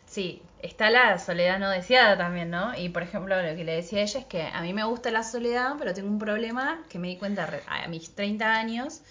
Sí, 0.05 0.41
está 0.61 0.89
la 0.89 1.17
soledad 1.17 1.59
no 1.59 1.69
deseada 1.69 2.17
también, 2.17 2.49
¿no? 2.49 2.77
Y 2.77 2.89
por 2.89 3.03
ejemplo, 3.03 3.41
lo 3.41 3.55
que 3.55 3.63
le 3.63 3.75
decía 3.75 3.99
a 3.99 4.03
ella 4.03 4.19
es 4.19 4.25
que 4.25 4.43
a 4.43 4.61
mí 4.61 4.73
me 4.73 4.83
gusta 4.83 5.11
la 5.11 5.23
soledad, 5.23 5.75
pero 5.77 5.93
tengo 5.93 6.09
un 6.09 6.19
problema 6.19 6.83
que 6.89 6.99
me 6.99 7.07
di 7.07 7.17
cuenta 7.17 7.49
a 7.67 7.87
mis 7.87 8.13
30 8.15 8.53
años, 8.53 9.01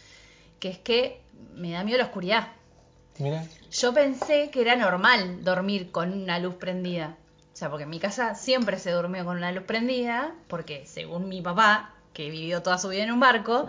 que 0.58 0.68
es 0.68 0.78
que 0.78 1.20
me 1.54 1.72
da 1.72 1.84
miedo 1.84 1.98
la 1.98 2.04
oscuridad. 2.04 2.48
Mira. 3.18 3.44
Yo 3.70 3.92
pensé 3.92 4.50
que 4.50 4.62
era 4.62 4.76
normal 4.76 5.44
dormir 5.44 5.90
con 5.90 6.12
una 6.12 6.38
luz 6.38 6.54
prendida. 6.54 7.16
O 7.52 7.56
sea, 7.56 7.68
porque 7.68 7.84
en 7.84 7.90
mi 7.90 8.00
casa 8.00 8.34
siempre 8.34 8.78
se 8.78 8.92
durmió 8.92 9.24
con 9.24 9.36
una 9.36 9.52
luz 9.52 9.64
prendida, 9.64 10.34
porque 10.48 10.86
según 10.86 11.28
mi 11.28 11.42
papá, 11.42 11.94
que 12.14 12.30
vivió 12.30 12.62
toda 12.62 12.78
su 12.78 12.88
vida 12.88 13.04
en 13.04 13.12
un 13.12 13.20
barco, 13.20 13.68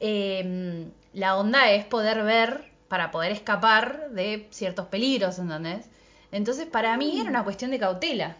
eh, 0.00 0.86
la 1.12 1.36
onda 1.36 1.70
es 1.70 1.84
poder 1.84 2.24
ver 2.24 2.72
para 2.88 3.10
poder 3.10 3.32
escapar 3.32 4.10
de 4.10 4.48
ciertos 4.50 4.86
peligros, 4.86 5.38
¿entendés? 5.38 5.88
Entonces, 6.34 6.66
para 6.66 6.96
mí 6.96 7.20
era 7.20 7.30
una 7.30 7.44
cuestión 7.44 7.70
de 7.70 7.78
cautela. 7.78 8.36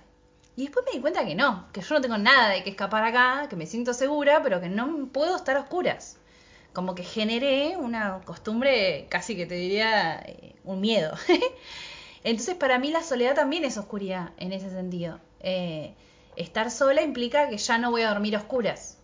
Y 0.57 0.62
después 0.62 0.84
me 0.84 0.97
di 0.97 1.01
cuenta 1.01 1.24
que 1.24 1.36
no, 1.36 1.68
que 1.72 1.80
yo 1.80 1.95
no 1.95 2.01
tengo 2.01 2.18
nada 2.18 2.49
de 2.49 2.64
que 2.64 2.70
escapar 2.70 3.05
acá, 3.05 3.47
que 3.49 3.55
me 3.55 3.66
siento 3.66 3.95
segura, 3.95 4.42
pero 4.42 4.61
que 4.61 4.68
no 4.68 5.07
puedo 5.12 5.36
estar 5.36 5.57
a 5.57 5.61
oscuras. 5.61 6.16
Como 6.72 6.97
que 6.97 7.05
generé 7.05 7.76
una 7.76 8.20
costumbre, 8.24 9.07
casi 9.09 9.36
que 9.36 9.47
te 9.47 9.55
diría, 9.55 10.16
eh, 10.26 10.57
un 10.64 10.80
miedo. 10.80 11.16
Entonces, 12.24 12.57
para 12.57 12.80
mí 12.80 12.90
la 12.90 13.05
soledad 13.05 13.36
también 13.36 13.64
es 13.64 13.78
oscuridad, 13.78 14.30
en 14.38 14.53
ese 14.53 14.70
sentido. 14.70 15.20
Eh, 15.38 15.95
estar 16.34 16.72
sola 16.72 17.01
implica 17.01 17.49
que 17.49 17.59
ya 17.59 17.78
no 17.78 17.92
voy 17.92 18.03
a 18.03 18.09
dormir 18.09 18.34
a 18.34 18.40
oscuras. 18.40 18.99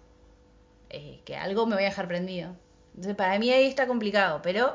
Eh, 0.88 1.20
que 1.24 1.36
algo 1.36 1.64
me 1.64 1.76
voy 1.76 1.84
a 1.84 1.90
dejar 1.90 2.08
prendido. 2.08 2.56
Entonces, 2.96 3.14
para 3.14 3.38
mí 3.38 3.52
ahí 3.52 3.68
está 3.68 3.86
complicado, 3.86 4.40
pero 4.42 4.74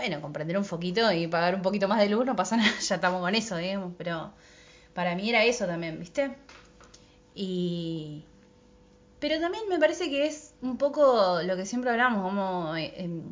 bueno, 0.00 0.22
con 0.22 0.32
prender 0.32 0.56
un 0.56 0.64
foquito 0.64 1.12
y 1.12 1.26
pagar 1.26 1.54
un 1.54 1.60
poquito 1.60 1.86
más 1.86 2.00
de 2.00 2.08
luz 2.08 2.24
no 2.24 2.34
pasa 2.34 2.56
nada, 2.56 2.72
ya 2.80 2.94
estamos 2.94 3.20
con 3.20 3.34
eso, 3.34 3.56
digamos, 3.56 3.92
pero 3.98 4.32
para 4.94 5.14
mí 5.14 5.28
era 5.28 5.44
eso 5.44 5.66
también, 5.66 5.98
¿viste? 6.00 6.36
Y... 7.34 8.24
Pero 9.18 9.38
también 9.40 9.64
me 9.68 9.78
parece 9.78 10.08
que 10.08 10.26
es 10.26 10.54
un 10.62 10.78
poco 10.78 11.42
lo 11.42 11.54
que 11.54 11.66
siempre 11.66 11.90
hablamos, 11.90 12.22
como 12.22 12.74
eh, 12.76 12.94
em, 12.96 13.22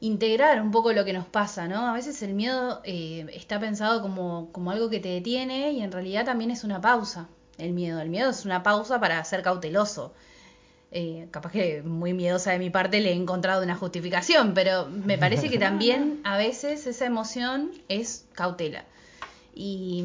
integrar 0.00 0.62
un 0.62 0.70
poco 0.70 0.92
lo 0.92 1.04
que 1.04 1.12
nos 1.12 1.26
pasa, 1.26 1.66
¿no? 1.66 1.88
A 1.88 1.92
veces 1.92 2.22
el 2.22 2.34
miedo 2.34 2.80
eh, 2.84 3.26
está 3.32 3.58
pensado 3.58 4.00
como, 4.00 4.52
como 4.52 4.70
algo 4.70 4.88
que 4.88 5.00
te 5.00 5.08
detiene 5.08 5.72
y 5.72 5.82
en 5.82 5.90
realidad 5.90 6.24
también 6.24 6.52
es 6.52 6.62
una 6.62 6.80
pausa, 6.80 7.28
el 7.58 7.72
miedo. 7.72 8.00
El 8.00 8.08
miedo 8.08 8.30
es 8.30 8.44
una 8.44 8.62
pausa 8.62 9.00
para 9.00 9.24
ser 9.24 9.42
cauteloso. 9.42 10.14
Eh, 10.90 11.28
capaz 11.30 11.52
que 11.52 11.82
muy 11.82 12.14
miedosa 12.14 12.52
de 12.52 12.58
mi 12.58 12.70
parte 12.70 13.00
le 13.00 13.10
he 13.10 13.14
encontrado 13.14 13.62
una 13.62 13.76
justificación, 13.76 14.54
pero 14.54 14.86
me 14.86 15.18
parece 15.18 15.50
que 15.50 15.58
también 15.58 16.20
a 16.24 16.38
veces 16.38 16.86
esa 16.86 17.04
emoción 17.04 17.72
es 17.88 18.24
cautela. 18.32 18.86
Y, 19.54 20.02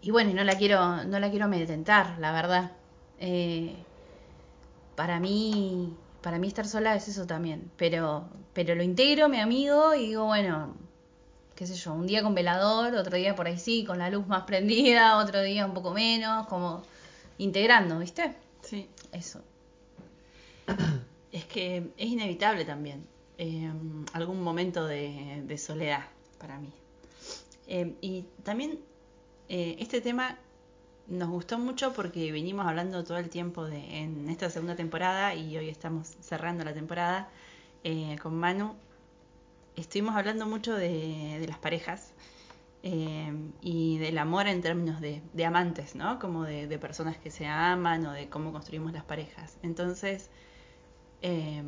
y 0.00 0.10
bueno, 0.10 0.32
no 0.34 0.42
la 0.42 0.56
quiero, 0.56 1.04
no 1.04 1.20
la 1.20 1.30
quiero 1.30 1.44
amedrentar, 1.44 2.18
la 2.18 2.32
verdad. 2.32 2.72
Eh, 3.20 3.76
para 4.96 5.20
mí, 5.20 5.94
para 6.20 6.38
mí 6.38 6.48
estar 6.48 6.66
sola 6.66 6.96
es 6.96 7.06
eso 7.06 7.24
también. 7.24 7.70
Pero, 7.76 8.24
pero 8.52 8.74
lo 8.74 8.82
integro, 8.82 9.28
mi 9.28 9.38
amigo, 9.38 9.94
y 9.94 10.06
digo, 10.08 10.24
bueno, 10.24 10.74
qué 11.54 11.66
sé 11.68 11.74
yo, 11.74 11.92
un 11.92 12.08
día 12.08 12.24
con 12.24 12.34
velador, 12.34 12.94
otro 12.96 13.16
día 13.16 13.36
por 13.36 13.46
ahí 13.46 13.58
sí, 13.58 13.84
con 13.84 13.98
la 13.98 14.10
luz 14.10 14.26
más 14.26 14.42
prendida, 14.42 15.18
otro 15.18 15.40
día 15.42 15.64
un 15.64 15.74
poco 15.74 15.92
menos, 15.92 16.48
como 16.48 16.82
integrando, 17.38 18.00
¿viste? 18.00 18.34
Sí. 18.62 18.88
Eso. 19.12 19.42
Es 21.30 21.44
que 21.46 21.92
es 21.96 22.08
inevitable 22.08 22.64
también 22.66 23.06
eh, 23.38 23.70
algún 24.12 24.42
momento 24.42 24.86
de, 24.86 25.56
soledad 25.56 26.04
para 26.38 26.58
mí. 26.58 26.70
Eh, 27.66 27.94
y 28.00 28.26
también 28.42 28.78
eh, 29.48 29.76
este 29.78 30.00
tema 30.00 30.38
nos 31.08 31.28
gustó 31.30 31.58
mucho 31.58 31.92
porque 31.92 32.32
venimos 32.32 32.66
hablando 32.66 33.04
todo 33.04 33.18
el 33.18 33.28
tiempo 33.28 33.64
de, 33.64 33.98
en 33.98 34.28
esta 34.28 34.50
segunda 34.50 34.76
temporada 34.76 35.34
y 35.34 35.56
hoy 35.56 35.68
estamos 35.68 36.08
cerrando 36.20 36.64
la 36.64 36.74
temporada 36.74 37.28
eh, 37.84 38.16
con 38.22 38.36
Manu. 38.36 38.74
Estuvimos 39.76 40.16
hablando 40.16 40.46
mucho 40.46 40.74
de 40.74 41.44
las 41.48 41.58
parejas 41.58 42.12
eh, 42.82 43.32
y 43.60 43.98
del 43.98 44.18
amor 44.18 44.48
en 44.48 44.60
términos 44.60 45.00
de, 45.00 45.22
amantes, 45.44 45.94
¿no? 45.94 46.18
Como 46.18 46.44
de, 46.44 46.66
de 46.66 46.78
personas 46.78 47.16
que 47.18 47.30
se 47.30 47.46
aman 47.46 48.06
o 48.06 48.12
de 48.12 48.28
cómo 48.28 48.52
construimos 48.52 48.92
las 48.92 49.04
parejas. 49.04 49.58
Entonces, 49.62 50.30
eh, 51.22 51.62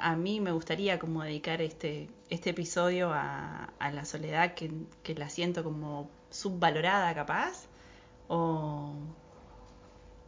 a 0.00 0.16
mí 0.16 0.40
me 0.40 0.52
gustaría 0.52 0.98
como 0.98 1.22
dedicar 1.22 1.62
este, 1.62 2.10
este 2.28 2.50
episodio 2.50 3.12
a, 3.12 3.72
la 3.80 4.04
soledad 4.04 4.54
que, 4.54 4.70
que 5.02 5.14
la 5.14 5.28
siento 5.30 5.64
como 5.64 6.10
subvalorada 6.30 7.14
capaz, 7.14 7.66
o, 8.28 8.94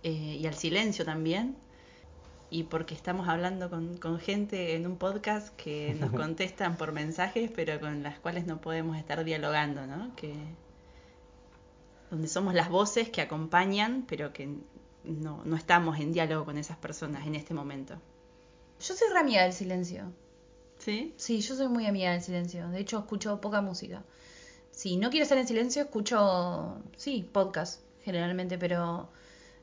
eh, 0.03 0.39
y 0.41 0.47
al 0.47 0.55
silencio 0.55 1.05
también, 1.05 1.57
y 2.53 2.65
porque 2.65 2.95
estamos 2.95 3.29
hablando 3.29 3.71
con, 3.71 3.97
con 3.97 4.21
gente 4.21 4.77
en 4.77 4.87
un 4.87 4.99
podcast 4.99 5.57
que 5.57 5.97
nos 5.99 6.13
contestan 6.13 6.77
por 6.77 6.93
mensajes, 6.93 7.51
pero 7.55 7.81
con 7.81 8.03
las 8.03 8.19
cuales 8.19 8.47
no 8.47 8.61
podemos 8.61 8.99
estar 8.99 9.25
dialogando, 9.25 9.87
¿no? 9.87 10.15
Que, 10.17 10.35
donde 12.11 12.29
somos 12.29 12.53
las 12.53 12.69
voces 12.69 13.09
que 13.09 13.23
acompañan, 13.23 14.05
pero 14.07 14.35
que 14.35 14.51
no, 15.05 15.43
no 15.47 15.57
estamos 15.57 15.99
en 15.99 16.13
diálogo 16.13 16.45
con 16.45 16.59
esas 16.59 16.77
personas 16.77 17.27
en 17.27 17.37
este 17.37 17.55
momento. 17.55 17.95
Yo 18.87 18.95
soy 18.95 19.09
re 19.11 19.21
amiga 19.21 19.45
del 19.45 19.55
silencio. 19.55 20.13
¿Sí? 20.79 21.15
Sí, 21.17 21.41
yo 21.41 21.55
soy 21.55 21.69
muy 21.69 21.87
amiga 21.87 22.13
del 22.13 22.21
silencio. 22.21 22.69
De 22.69 22.81
hecho, 22.81 22.99
escucho 22.99 23.41
poca 23.41 23.63
música. 23.63 24.05
Si 24.73 24.99
no 24.99 25.09
quiero 25.09 25.23
estar 25.23 25.39
en 25.39 25.49
silencio, 25.49 25.83
escucho, 25.83 26.83
sí, 26.99 27.27
podcast, 27.33 27.81
generalmente, 28.05 28.59
pero 28.59 29.09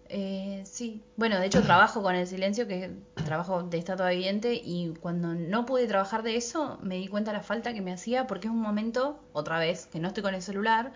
eh, 0.10 0.64
sí. 0.66 1.02
Bueno, 1.16 1.40
de 1.40 1.46
hecho, 1.46 1.62
trabajo 1.62 2.02
con 2.02 2.16
el 2.16 2.28
silencio, 2.28 2.68
que 2.68 2.92
trabajo 3.26 3.64
de 3.64 3.78
estatua 3.78 4.10
viviente, 4.10 4.54
y 4.54 4.94
cuando 5.00 5.36
no 5.36 5.66
pude 5.66 5.88
trabajar 5.88 6.24
de 6.24 6.36
eso, 6.36 6.80
me 6.82 6.96
di 6.96 7.08
cuenta 7.08 7.32
la 7.32 7.42
falta 7.42 7.74
que 7.74 7.82
me 7.82 7.94
hacía, 7.94 8.26
porque 8.26 8.48
es 8.48 8.54
un 8.54 8.62
momento, 8.62 9.20
otra 9.34 9.60
vez, 9.60 9.86
que 9.86 10.00
no 10.00 10.08
estoy 10.08 10.24
con 10.24 10.34
el 10.34 10.42
celular, 10.42 10.94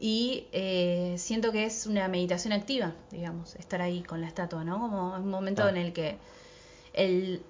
y 0.00 0.48
eh, 0.52 1.14
siento 1.16 1.52
que 1.52 1.64
es 1.64 1.86
una 1.86 2.08
meditación 2.08 2.52
activa, 2.52 2.94
digamos, 3.12 3.54
estar 3.54 3.80
ahí 3.80 4.02
con 4.02 4.20
la 4.20 4.26
estatua, 4.26 4.64
¿no? 4.64 4.80
Como 4.80 5.14
un 5.14 5.30
momento 5.30 5.68
en 5.68 5.76
el 5.76 5.92
que 5.92 6.18
el 6.92 7.42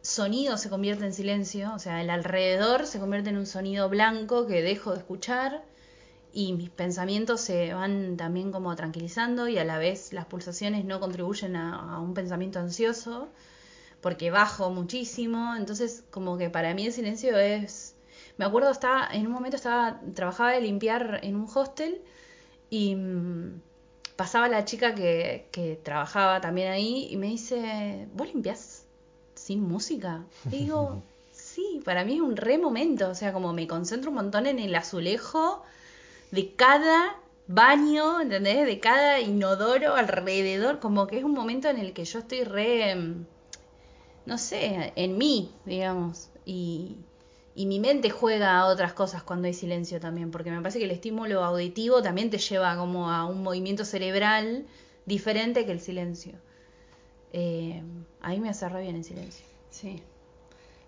sonido 0.00 0.56
se 0.58 0.70
convierte 0.70 1.04
en 1.04 1.12
silencio, 1.12 1.72
o 1.74 1.78
sea, 1.80 2.00
el 2.00 2.10
alrededor 2.10 2.86
se 2.86 3.00
convierte 3.00 3.30
en 3.30 3.38
un 3.38 3.46
sonido 3.46 3.88
blanco 3.88 4.46
que 4.46 4.62
dejo 4.62 4.92
de 4.92 4.98
escuchar 4.98 5.64
y 6.34 6.52
mis 6.52 6.68
pensamientos 6.68 7.40
se 7.40 7.72
van 7.72 8.16
también 8.16 8.50
como 8.52 8.74
tranquilizando 8.74 9.48
y 9.48 9.56
a 9.56 9.64
la 9.64 9.78
vez 9.78 10.12
las 10.12 10.26
pulsaciones 10.26 10.84
no 10.84 10.98
contribuyen 11.00 11.54
a, 11.54 11.94
a 11.94 12.00
un 12.00 12.12
pensamiento 12.12 12.58
ansioso 12.58 13.30
porque 14.04 14.30
bajo 14.30 14.68
muchísimo, 14.70 15.54
entonces 15.56 16.04
como 16.10 16.36
que 16.36 16.50
para 16.50 16.74
mí 16.74 16.84
el 16.84 16.92
silencio 16.92 17.38
es... 17.38 17.96
Me 18.36 18.44
acuerdo, 18.44 18.70
estaba, 18.70 19.08
en 19.10 19.26
un 19.26 19.32
momento 19.32 19.56
estaba, 19.56 19.98
trabajaba 20.12 20.50
de 20.50 20.60
limpiar 20.60 21.20
en 21.22 21.36
un 21.36 21.48
hostel 21.54 22.02
y 22.68 22.96
mm, 22.96 23.62
pasaba 24.16 24.48
la 24.48 24.66
chica 24.66 24.94
que, 24.94 25.48
que 25.52 25.80
trabajaba 25.82 26.42
también 26.42 26.70
ahí 26.70 27.08
y 27.10 27.16
me 27.16 27.28
dice, 27.28 28.06
¿vos 28.12 28.26
limpiás 28.26 28.84
sin 29.34 29.62
música? 29.62 30.24
Y 30.50 30.64
digo, 30.64 31.02
sí, 31.32 31.80
para 31.82 32.04
mí 32.04 32.16
es 32.16 32.20
un 32.20 32.36
re 32.36 32.58
momento, 32.58 33.08
o 33.08 33.14
sea, 33.14 33.32
como 33.32 33.54
me 33.54 33.66
concentro 33.66 34.10
un 34.10 34.16
montón 34.16 34.46
en 34.46 34.58
el 34.58 34.74
azulejo 34.74 35.62
de 36.34 36.54
cada 36.54 37.16
baño, 37.46 38.20
¿entendés? 38.20 38.66
De 38.66 38.80
cada 38.80 39.20
inodoro 39.20 39.94
alrededor, 39.94 40.80
como 40.80 41.06
que 41.06 41.18
es 41.18 41.24
un 41.24 41.32
momento 41.32 41.68
en 41.68 41.78
el 41.78 41.92
que 41.92 42.04
yo 42.04 42.18
estoy 42.18 42.42
re, 42.42 42.94
mm, 42.96 43.26
no 44.26 44.38
sé, 44.38 44.92
en 44.96 45.16
mí, 45.16 45.52
digamos, 45.64 46.30
y, 46.44 46.96
y 47.54 47.66
mi 47.66 47.78
mente 47.78 48.10
juega 48.10 48.58
a 48.58 48.66
otras 48.66 48.94
cosas 48.94 49.22
cuando 49.22 49.46
hay 49.46 49.54
silencio 49.54 50.00
también, 50.00 50.30
porque 50.32 50.50
me 50.50 50.60
parece 50.60 50.80
que 50.80 50.86
el 50.86 50.90
estímulo 50.90 51.44
auditivo 51.44 52.02
también 52.02 52.30
te 52.30 52.38
lleva 52.38 52.76
como 52.76 53.10
a 53.10 53.26
un 53.26 53.42
movimiento 53.42 53.84
cerebral 53.84 54.66
diferente 55.06 55.64
que 55.66 55.72
el 55.72 55.80
silencio. 55.80 56.32
Eh, 57.32 57.80
a 58.20 58.30
mí 58.30 58.40
me 58.40 58.48
hace 58.48 58.68
bien 58.80 58.96
el 58.96 59.04
silencio. 59.04 59.44
Sí. 59.70 60.02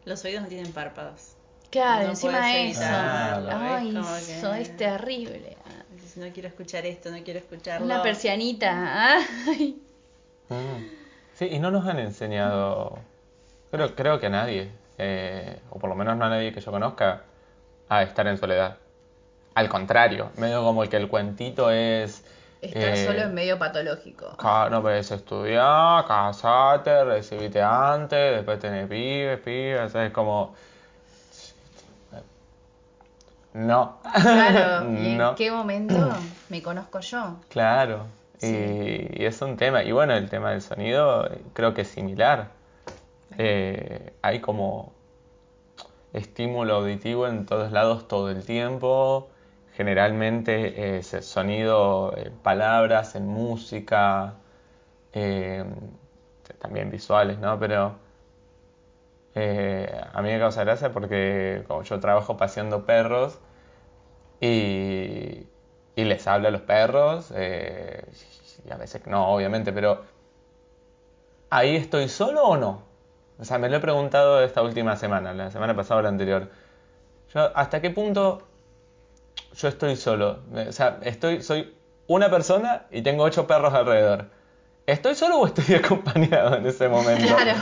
Los 0.05 0.25
oídos 0.25 0.43
no 0.43 0.49
tienen 0.49 0.73
párpados. 0.73 1.36
Claro, 1.77 2.05
No 2.05 2.09
encima 2.11 2.57
eso. 2.57 2.81
Ay, 2.85 3.89
es 3.89 3.95
como 3.95 4.15
que- 4.17 4.39
eso 4.39 4.55
es 4.55 4.77
terrible. 4.77 5.57
No 6.17 6.27
quiero 6.33 6.49
escuchar 6.49 6.87
esto, 6.87 7.11
no 7.11 7.23
quiero 7.23 7.41
escucharlo. 7.41 7.85
Una 7.85 8.03
persianita. 8.03 9.19
Ay. 9.47 9.79
Mm. 10.49 10.87
Sí, 11.35 11.49
y 11.53 11.59
no 11.59 11.71
nos 11.71 11.87
han 11.87 11.99
enseñado, 11.99 12.99
creo, 13.71 13.95
creo 13.95 14.19
que 14.19 14.27
a 14.27 14.31
nadie, 14.31 14.71
eh, 14.97 15.61
o 15.69 15.79
por 15.79 15.91
lo 15.91 15.97
menos 15.97 16.17
no 16.17 16.25
a 16.25 16.31
nadie 16.31 16.53
que 16.55 16.63
yo 16.63 16.71
conozca, 16.71 17.25
a 17.91 18.03
estar 18.03 18.27
en 18.27 18.39
soledad. 18.39 18.79
Al 19.55 19.69
contrario, 19.69 20.31
medio 20.39 20.63
como 20.63 20.83
que 20.85 20.97
el 20.97 21.09
cuentito 21.09 21.71
es... 21.71 22.25
Estar 22.63 22.83
eh, 22.83 23.05
solo 23.07 23.21
es 23.21 23.31
medio 23.31 23.59
patológico. 23.59 24.35
No 24.71 24.81
puedes 24.81 25.11
estudiar, 25.11 26.07
casate, 26.07 27.05
recibite 27.05 27.61
antes, 27.61 28.37
después 28.37 28.59
tenés 28.59 28.89
pibes, 28.89 29.39
pibes, 29.41 29.95
es 29.95 30.13
como... 30.13 30.55
No. 33.57 33.97
Claro, 34.21 34.91
¿y 35.01 35.07
en 35.13 35.19
no. 35.19 35.35
qué 35.35 35.51
momento 35.51 36.11
me 36.51 36.63
conozco 36.63 37.01
yo? 37.01 37.37
Claro, 37.49 38.07
Sí. 38.39 38.49
y, 38.55 39.23
y 39.23 39.25
es 39.25 39.41
un 39.41 39.57
tema, 39.57 39.83
y 39.83 39.93
bueno, 39.93 40.13
el 40.13 40.29
tema 40.29 40.51
del 40.51 40.61
sonido 40.61 41.27
eh, 41.27 41.41
creo 41.55 41.73
que 41.73 41.81
es 41.83 41.89
similar. 41.89 42.49
Eh, 43.39 44.13
hay 44.21 44.41
como 44.41 44.93
estímulo 46.13 46.75
auditivo 46.77 47.27
en 47.29 47.47
todos 47.47 47.73
lados 47.73 48.07
todo 48.09 48.31
el 48.31 48.45
tiempo. 48.45 49.29
Generalmente 49.75 50.99
es 50.99 51.15
el 51.15 51.23
sonido 51.23 52.13
en 52.17 52.33
palabras, 52.35 53.15
en 53.15 53.27
música, 53.27 54.35
eh, 55.15 55.65
también 56.59 56.91
visuales, 56.91 57.39
¿no? 57.39 57.59
Pero 57.59 57.95
eh, 59.35 60.01
a 60.13 60.21
mí 60.23 60.31
me 60.31 60.39
causa 60.39 60.63
gracia 60.65 60.93
porque 60.93 61.65
como 61.67 61.83
yo 61.83 61.99
trabajo 62.01 62.37
paseando 62.37 62.85
perros 62.85 63.39
y, 64.41 65.47
y 65.97 66.05
les 66.05 66.27
hablo 66.27 66.49
a 66.49 66.51
los 66.51 66.63
perros, 66.63 67.33
eh, 67.35 68.05
y 68.69 68.73
a 68.73 68.77
veces 68.77 69.07
no, 69.07 69.29
obviamente, 69.29 69.73
pero 69.73 70.05
¿ahí 71.51 71.77
estoy 71.77 72.09
solo 72.09 72.43
o 72.45 72.57
no? 72.57 72.83
O 73.39 73.45
sea, 73.45 73.59
me 73.59 73.69
lo 73.69 73.77
he 73.77 73.81
preguntado 73.81 74.43
esta 74.43 74.63
última 74.63 74.97
semana, 74.97 75.33
la 75.35 75.51
semana 75.51 75.75
pasada 75.77 76.01
o 76.01 76.03
la 76.03 76.09
anterior. 76.09 76.51
Yo, 77.35 77.51
¿Hasta 77.57 77.81
qué 77.81 77.91
punto 77.91 78.43
yo 79.55 79.69
estoy 79.69 79.97
solo? 79.97 80.41
O 80.69 80.73
sea, 80.73 80.99
estoy, 81.03 81.43
soy 81.43 81.75
una 82.07 82.31
persona 82.31 82.87
y 82.91 83.03
tengo 83.03 83.25
ocho 83.25 83.47
perros 83.47 83.75
alrededor. 83.75 84.31
¿Estoy 84.87 85.15
solo 85.15 85.39
o 85.41 85.47
estoy 85.47 85.75
acompañado 85.85 86.57
en 86.57 86.67
ese 86.67 86.89
momento? 86.89 87.27
Claro. 87.27 87.59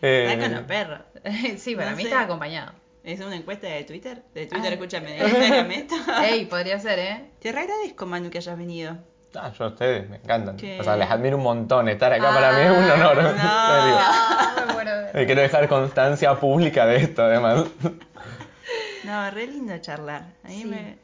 Eh, 0.00 0.26
Está 0.32 0.42
con 0.44 0.54
los 0.56 0.64
perros. 0.64 1.00
sí, 1.58 1.76
para 1.76 1.90
No 1.90 1.96
mí 1.96 2.02
sé. 2.02 2.08
estás 2.08 2.24
acompañado. 2.24 2.72
Es 3.04 3.20
una 3.20 3.34
encuesta 3.36 3.66
de 3.66 3.84
Twitter. 3.84 4.22
De 4.34 4.46
Twitter, 4.46 4.70
Ah. 4.70 4.74
escúchame, 4.74 5.10
de 5.18 5.28
Instagram 5.28 5.70
esto. 5.72 5.94
Ey, 6.24 6.46
podría 6.46 6.78
ser, 6.78 6.98
¿eh? 6.98 7.24
Te 7.40 7.50
re 7.52 7.60
agradezco, 7.60 8.06
Manu, 8.06 8.30
que 8.30 8.38
hayas 8.38 8.56
venido. 8.56 8.96
ah, 9.34 9.50
yo 9.58 9.64
a 9.64 9.68
ustedes 9.68 10.08
me 10.08 10.16
encantan. 10.16 10.56
¿Qué? 10.56 10.78
O 10.80 10.84
sea, 10.84 10.96
les 10.96 11.10
admiro 11.10 11.36
un 11.36 11.42
montón. 11.42 11.88
Estar 11.88 12.12
acá 12.12 12.30
para 12.32 12.52
mí 12.52 12.60
es 12.62 12.70
un 12.70 12.90
honor. 12.90 13.18
en 13.20 13.24
serio. 13.26 13.40
Ah, 13.40 14.66
bueno. 14.72 14.90
Eh, 15.14 15.26
Quiero 15.26 15.40
dejar 15.42 15.68
constancia 15.68 16.34
pública 16.38 16.86
de 16.86 16.96
esto, 16.98 17.22
además. 17.24 17.64
No, 19.04 19.30
re 19.32 19.46
lindo 19.48 19.76
charlar. 19.78 20.22
A 20.44 20.48
mí 20.48 20.62
Sí. 20.62 20.64
me... 20.66 20.96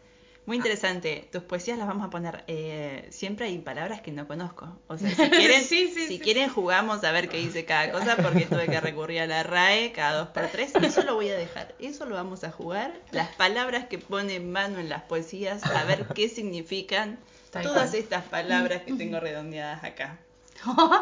Muy 0.48 0.56
interesante. 0.56 1.28
Tus 1.30 1.42
poesías 1.42 1.76
las 1.78 1.86
vamos 1.86 2.06
a 2.06 2.10
poner. 2.10 2.42
eh, 2.46 3.06
siempre 3.10 3.46
hay 3.46 3.58
palabras 3.58 4.00
que 4.00 4.10
no 4.12 4.26
conozco. 4.26 4.78
O 4.86 4.96
sea, 4.96 5.10
si 5.14 5.28
quieren, 5.30 5.62
Sí, 5.62 5.88
sí, 5.94 6.06
si 6.06 6.08
sí. 6.16 6.18
quieren 6.18 6.48
jugamos 6.48 7.04
a 7.04 7.12
ver 7.12 7.28
qué 7.28 7.36
dice 7.36 7.66
cada 7.66 7.92
cosa, 7.92 8.16
porque 8.16 8.46
tuve 8.46 8.66
que 8.66 8.80
recurrir 8.80 9.20
a 9.20 9.26
la 9.26 9.42
RAE 9.42 9.92
cada 9.92 10.18
dos 10.20 10.28
por 10.28 10.46
tres. 10.46 10.74
Eso 10.74 11.02
lo 11.02 11.14
voy 11.16 11.28
a 11.28 11.36
dejar. 11.36 11.74
Eso 11.78 12.06
lo 12.06 12.14
vamos 12.14 12.44
a 12.44 12.50
jugar. 12.50 12.94
Las 13.12 13.28
palabras 13.36 13.84
que 13.88 13.98
pone 13.98 14.40
Manu 14.40 14.78
en 14.78 14.88
las 14.88 15.02
poesías, 15.02 15.62
a 15.64 15.84
ver 15.84 16.06
qué 16.14 16.30
significan 16.30 17.18
todas 17.50 17.92
estas 17.94 18.24
palabras 18.24 18.82
que 18.82 18.94
tengo 18.94 19.20
redondeadas 19.20 19.84
acá. 19.84 20.18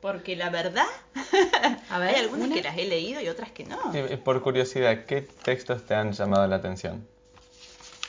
Porque 0.00 0.34
la 0.34 0.48
verdad, 0.48 0.86
A 1.90 1.98
ver, 1.98 2.14
hay 2.14 2.20
algunas 2.22 2.46
una. 2.46 2.54
que 2.56 2.62
las 2.62 2.78
he 2.78 2.86
leído 2.86 3.20
y 3.20 3.28
otras 3.28 3.50
que 3.52 3.64
no. 3.64 3.78
Eh, 3.94 4.16
Por 4.16 4.40
curiosidad, 4.40 5.04
¿qué 5.04 5.20
textos 5.20 5.84
te 5.84 5.94
han 5.94 6.12
llamado 6.12 6.46
la 6.46 6.56
atención? 6.56 7.06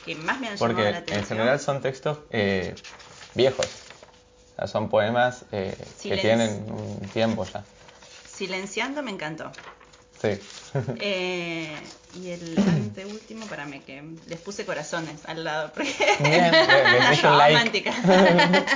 Que 0.04 0.14
más 0.16 0.40
me 0.40 0.48
han 0.48 0.58
Porque 0.58 0.74
llamado 0.82 0.90
la 0.92 0.98
atención. 0.98 1.18
en 1.20 1.26
general 1.26 1.60
son 1.60 1.80
textos 1.80 2.18
eh, 2.30 2.74
viejos. 3.34 3.66
O 3.66 4.56
sea, 4.56 4.66
son 4.66 4.88
poemas 4.88 5.44
eh, 5.52 5.76
que 6.02 6.16
tienen 6.16 6.50
un 6.72 6.98
tiempo 7.12 7.44
ya. 7.44 7.64
Silenciando 8.26 9.02
me 9.02 9.10
encantó. 9.12 9.50
Sí. 10.20 10.38
Eh, 11.00 11.78
y 12.16 12.30
el 12.30 12.58
anteúltimo, 12.58 13.46
para 13.46 13.64
mí, 13.66 13.80
que 13.80 14.02
les 14.26 14.38
puse 14.40 14.64
corazones 14.66 15.24
al 15.26 15.44
lado. 15.44 15.70
Porque 15.74 15.94
Bien, 16.20 16.52
les 16.92 17.10
dije 17.10 17.26
un 17.28 17.38
like. 17.38 17.54
romántica. 17.58 17.92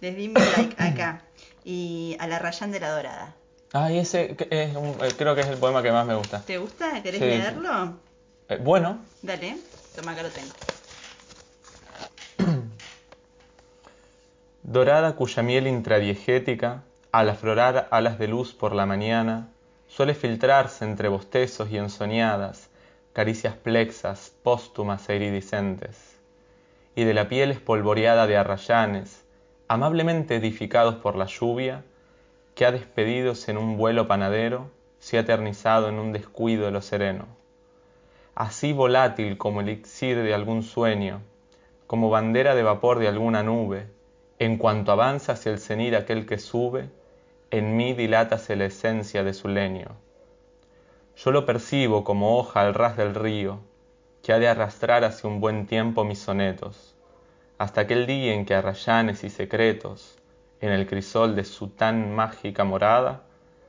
les 0.00 0.16
di 0.16 0.28
mi 0.28 0.34
like 0.56 0.76
acá. 0.82 1.22
Y 1.64 2.16
a 2.20 2.26
la 2.26 2.38
Rayán 2.38 2.70
de 2.72 2.80
la 2.80 2.90
Dorada. 2.90 3.34
Ay, 3.72 3.98
ese 3.98 4.36
es 4.50 4.76
un- 4.76 4.94
creo 5.18 5.34
que 5.34 5.40
es 5.40 5.48
el 5.48 5.56
poema 5.58 5.82
que 5.82 5.90
más 5.92 6.06
me 6.06 6.14
gusta. 6.14 6.40
¿Te 6.42 6.58
gusta? 6.58 7.02
¿Querés 7.02 7.20
Sí. 7.20 7.26
leerlo? 7.26 7.98
Eh, 8.48 8.56
bueno, 8.60 8.98
Dale, 9.22 9.56
dorada 14.62 15.16
cuya 15.16 15.42
miel 15.42 15.66
intradiegética, 15.66 16.82
al 17.12 17.30
aflorar 17.30 17.88
alas 17.90 18.18
de 18.18 18.28
luz 18.28 18.52
por 18.52 18.74
la 18.74 18.84
mañana, 18.84 19.48
suele 19.88 20.14
filtrarse 20.14 20.84
entre 20.84 21.08
bostezos 21.08 21.70
y 21.70 21.78
ensoñadas, 21.78 22.68
caricias 23.12 23.54
plexas, 23.54 24.32
póstumas 24.42 25.08
e 25.08 25.16
iridiscentes, 25.16 26.18
y 26.94 27.04
de 27.04 27.14
la 27.14 27.28
piel 27.28 27.50
espolvoreada 27.50 28.26
de 28.26 28.36
arrayanes, 28.36 29.24
amablemente 29.68 30.36
edificados 30.36 30.96
por 30.96 31.16
la 31.16 31.26
lluvia, 31.26 31.84
que 32.54 32.66
ha 32.66 32.72
despedidos 32.72 33.48
en 33.48 33.56
un 33.56 33.76
vuelo 33.76 34.06
panadero, 34.06 34.70
se 34.98 35.16
ha 35.16 35.20
eternizado 35.20 35.88
en 35.88 35.98
un 35.98 36.12
descuido 36.12 36.70
lo 36.70 36.82
sereno. 36.82 37.35
Así 38.36 38.74
volátil 38.74 39.38
como 39.38 39.62
elixir 39.62 40.22
de 40.22 40.34
algún 40.34 40.62
sueño, 40.62 41.22
como 41.86 42.10
bandera 42.10 42.54
de 42.54 42.62
vapor 42.62 42.98
de 42.98 43.08
alguna 43.08 43.42
nube, 43.42 43.86
en 44.38 44.58
cuanto 44.58 44.92
avanza 44.92 45.32
hacia 45.32 45.52
el 45.52 45.58
cenir 45.58 45.96
aquel 45.96 46.26
que 46.26 46.36
sube, 46.36 46.90
en 47.50 47.78
mí 47.78 47.94
dilátase 47.94 48.54
la 48.54 48.66
esencia 48.66 49.24
de 49.24 49.32
su 49.32 49.48
leño. 49.48 49.96
Yo 51.16 51.30
lo 51.30 51.46
percibo 51.46 52.04
como 52.04 52.36
hoja 52.36 52.60
al 52.60 52.74
ras 52.74 52.98
del 52.98 53.14
río, 53.14 53.60
que 54.22 54.34
ha 54.34 54.38
de 54.38 54.48
arrastrar 54.48 55.02
hacia 55.04 55.30
un 55.30 55.40
buen 55.40 55.66
tiempo 55.66 56.04
mis 56.04 56.18
sonetos, 56.18 56.94
hasta 57.56 57.80
aquel 57.80 58.04
día 58.04 58.34
en 58.34 58.44
que 58.44 58.54
arrayanes 58.54 59.24
y 59.24 59.30
secretos, 59.30 60.18
en 60.60 60.72
el 60.72 60.86
crisol 60.86 61.36
de 61.36 61.44
su 61.44 61.68
tan 61.68 62.14
mágica 62.14 62.64
morada, 62.64 63.22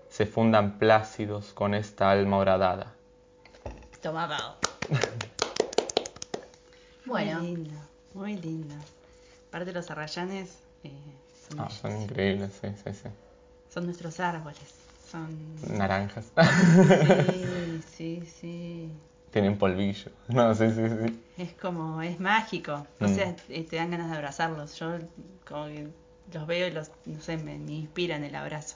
se 0.09 0.26
fundan 0.26 0.78
plácidos 0.78 1.53
con 1.53 1.74
esta 1.74 2.11
alma 2.11 2.36
horadada. 2.36 2.96
Toma, 4.01 4.27
Pau. 4.27 4.55
Bueno, 7.05 7.39
Muy 7.39 7.47
lindo, 7.47 7.75
muy 8.13 8.35
lindo. 8.37 8.75
Aparte 9.49 9.73
los 9.73 9.89
arrayanes 9.91 10.59
eh, 10.83 11.15
son, 11.47 11.59
Ah, 11.59 11.69
son 11.69 12.01
increíbles, 12.03 12.53
sí, 12.61 12.67
sí, 12.83 12.93
sí. 12.93 13.09
Son 13.69 13.85
nuestros 13.85 14.19
árboles. 14.19 14.73
Son... 15.09 15.55
Naranjas. 15.69 16.31
Sí, 16.89 17.81
sí, 17.95 18.25
sí. 18.25 18.91
Tienen 19.31 19.57
polvillo. 19.57 20.11
No, 20.29 20.53
sí, 20.55 20.69
sí, 20.71 20.81
sí. 20.89 21.23
Es 21.37 21.53
como, 21.53 22.01
es 22.01 22.19
mágico. 22.19 22.85
O 22.99 23.07
Mm. 23.07 23.07
sea, 23.07 23.33
eh, 23.47 23.63
te 23.63 23.77
dan 23.77 23.91
ganas 23.91 24.09
de 24.11 24.17
abrazarlos. 24.17 24.77
Yo 24.77 24.99
como 25.47 25.67
que 25.67 25.87
los 26.33 26.45
veo 26.47 26.67
y 26.67 26.71
los, 26.71 26.91
no 27.05 27.21
sé, 27.21 27.37
me, 27.37 27.57
me 27.59 27.71
inspiran 27.75 28.25
el 28.25 28.35
abrazo. 28.35 28.75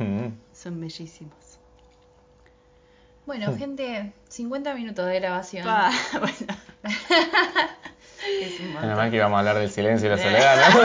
Mm. 0.00 0.32
Son 0.52 0.80
bellísimos. 0.80 1.45
Bueno, 3.26 3.56
gente, 3.56 4.12
50 4.28 4.74
minutos 4.74 5.06
de 5.06 5.20
grabación. 5.20 5.64
Pa, 5.64 5.90
bueno. 6.18 6.34
es 8.40 8.60
un 8.60 8.74
Menos 8.74 8.96
mal 8.96 9.10
que 9.10 9.16
íbamos 9.16 9.36
a 9.36 9.40
hablar 9.40 9.58
del 9.58 9.70
silencio 9.70 10.06
y 10.06 10.10
la 10.10 10.18
soledad, 10.18 10.56
¿no? 10.70 10.80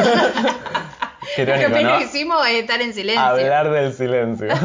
Qué 1.35 1.45
Lo 1.45 1.53
primero 1.53 1.91
¿no? 1.93 1.97
que 1.99 2.03
hicimos 2.05 2.45
es 2.47 2.53
estar 2.61 2.81
en 2.81 2.93
silencio. 2.93 3.23
Hablar 3.23 3.69
del 3.71 3.93
silencio. 3.93 4.47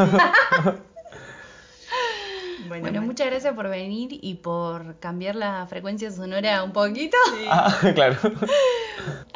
Bueno, 2.69 2.83
Bueno, 2.83 2.99
bueno. 2.99 3.03
muchas 3.13 3.29
gracias 3.29 3.55
por 3.55 3.69
venir 3.69 4.09
y 4.21 4.35
por 4.35 4.99
cambiar 4.99 5.37
la 5.37 5.65
frecuencia 5.69 6.11
sonora 6.11 6.65
un 6.65 6.73
poquito. 6.73 7.17
Sí. 7.39 7.47
Ah, 7.49 7.79
claro. 7.95 8.17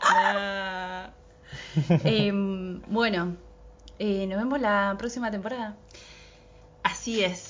Ah, 0.02 1.10
Em, 2.02 2.82
bueno, 2.88 3.36
eh, 4.00 4.26
nos 4.26 4.36
vemos 4.36 4.60
la 4.60 4.96
próxima 4.98 5.30
temporada. 5.30 5.76
así 6.82 7.22
es. 7.22 7.49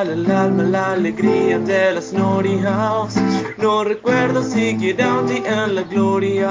Al 0.00 0.30
alma 0.30 0.62
la 0.62 0.92
alegría 0.92 1.58
de 1.58 1.92
las 1.94 2.12
Naughty 2.12 2.60
House. 2.62 3.16
No 3.56 3.82
recuerdo 3.82 4.42
siquiera 4.44 5.14
un 5.14 5.26
día 5.26 5.64
en 5.64 5.74
la 5.74 5.82
gloria, 5.82 6.50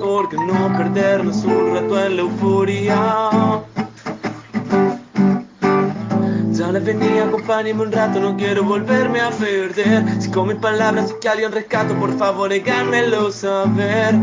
porque 0.00 0.36
no 0.36 0.76
perdernos 0.76 1.44
un 1.44 1.74
rato 1.74 2.04
en 2.04 2.16
la 2.16 2.22
euforia. 2.22 3.20
Dale, 6.58 6.80
vení, 6.80 7.18
acompáñame 7.18 7.82
un 7.84 7.92
rato, 7.92 8.20
no 8.20 8.36
quiero 8.36 8.62
volverme 8.62 9.20
a 9.22 9.30
perder. 9.30 10.04
Si 10.20 10.30
con 10.30 10.48
mis 10.48 10.58
palabras 10.58 11.14
que 11.18 11.28
alguien 11.30 11.50
rescato, 11.50 11.94
por 11.94 12.12
favor, 12.18 12.52
háganmelo 12.52 13.30
saber. 13.32 14.14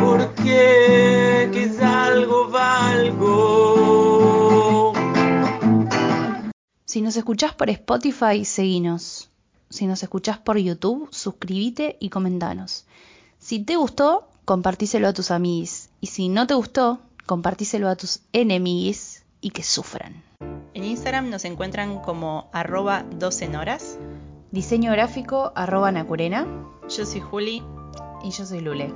Porque 0.00 1.50
quizá 1.52 2.04
algo 2.04 2.48
valgo. 2.48 3.37
Si 6.88 7.02
nos 7.02 7.18
escuchás 7.18 7.54
por 7.54 7.68
Spotify, 7.68 8.46
seguinos. 8.46 9.28
Si 9.68 9.86
nos 9.86 10.02
escuchás 10.02 10.38
por 10.38 10.56
YouTube, 10.56 11.06
suscríbete 11.10 11.98
y 12.00 12.08
comentanos. 12.08 12.86
Si 13.38 13.62
te 13.62 13.76
gustó, 13.76 14.26
compartíselo 14.46 15.06
a 15.06 15.12
tus 15.12 15.30
amigos. 15.30 15.90
Y 16.00 16.06
si 16.06 16.30
no 16.30 16.46
te 16.46 16.54
gustó, 16.54 17.00
compartíselo 17.26 17.90
a 17.90 17.96
tus 17.96 18.20
enemigos 18.32 19.22
y 19.42 19.50
que 19.50 19.62
sufran. 19.64 20.22
En 20.72 20.82
Instagram 20.82 21.28
nos 21.28 21.44
encuentran 21.44 22.00
como 22.00 22.48
arroba 22.54 23.02
12 23.02 23.54
horas. 23.54 23.98
Diseño 24.50 24.90
gráfico 24.92 25.52
arroba 25.54 25.92
Nacurena 25.92 26.46
Yo 26.88 27.04
soy 27.04 27.20
Juli. 27.20 27.62
y 28.24 28.30
yo 28.30 28.46
soy 28.46 28.60
Lule. 28.60 28.94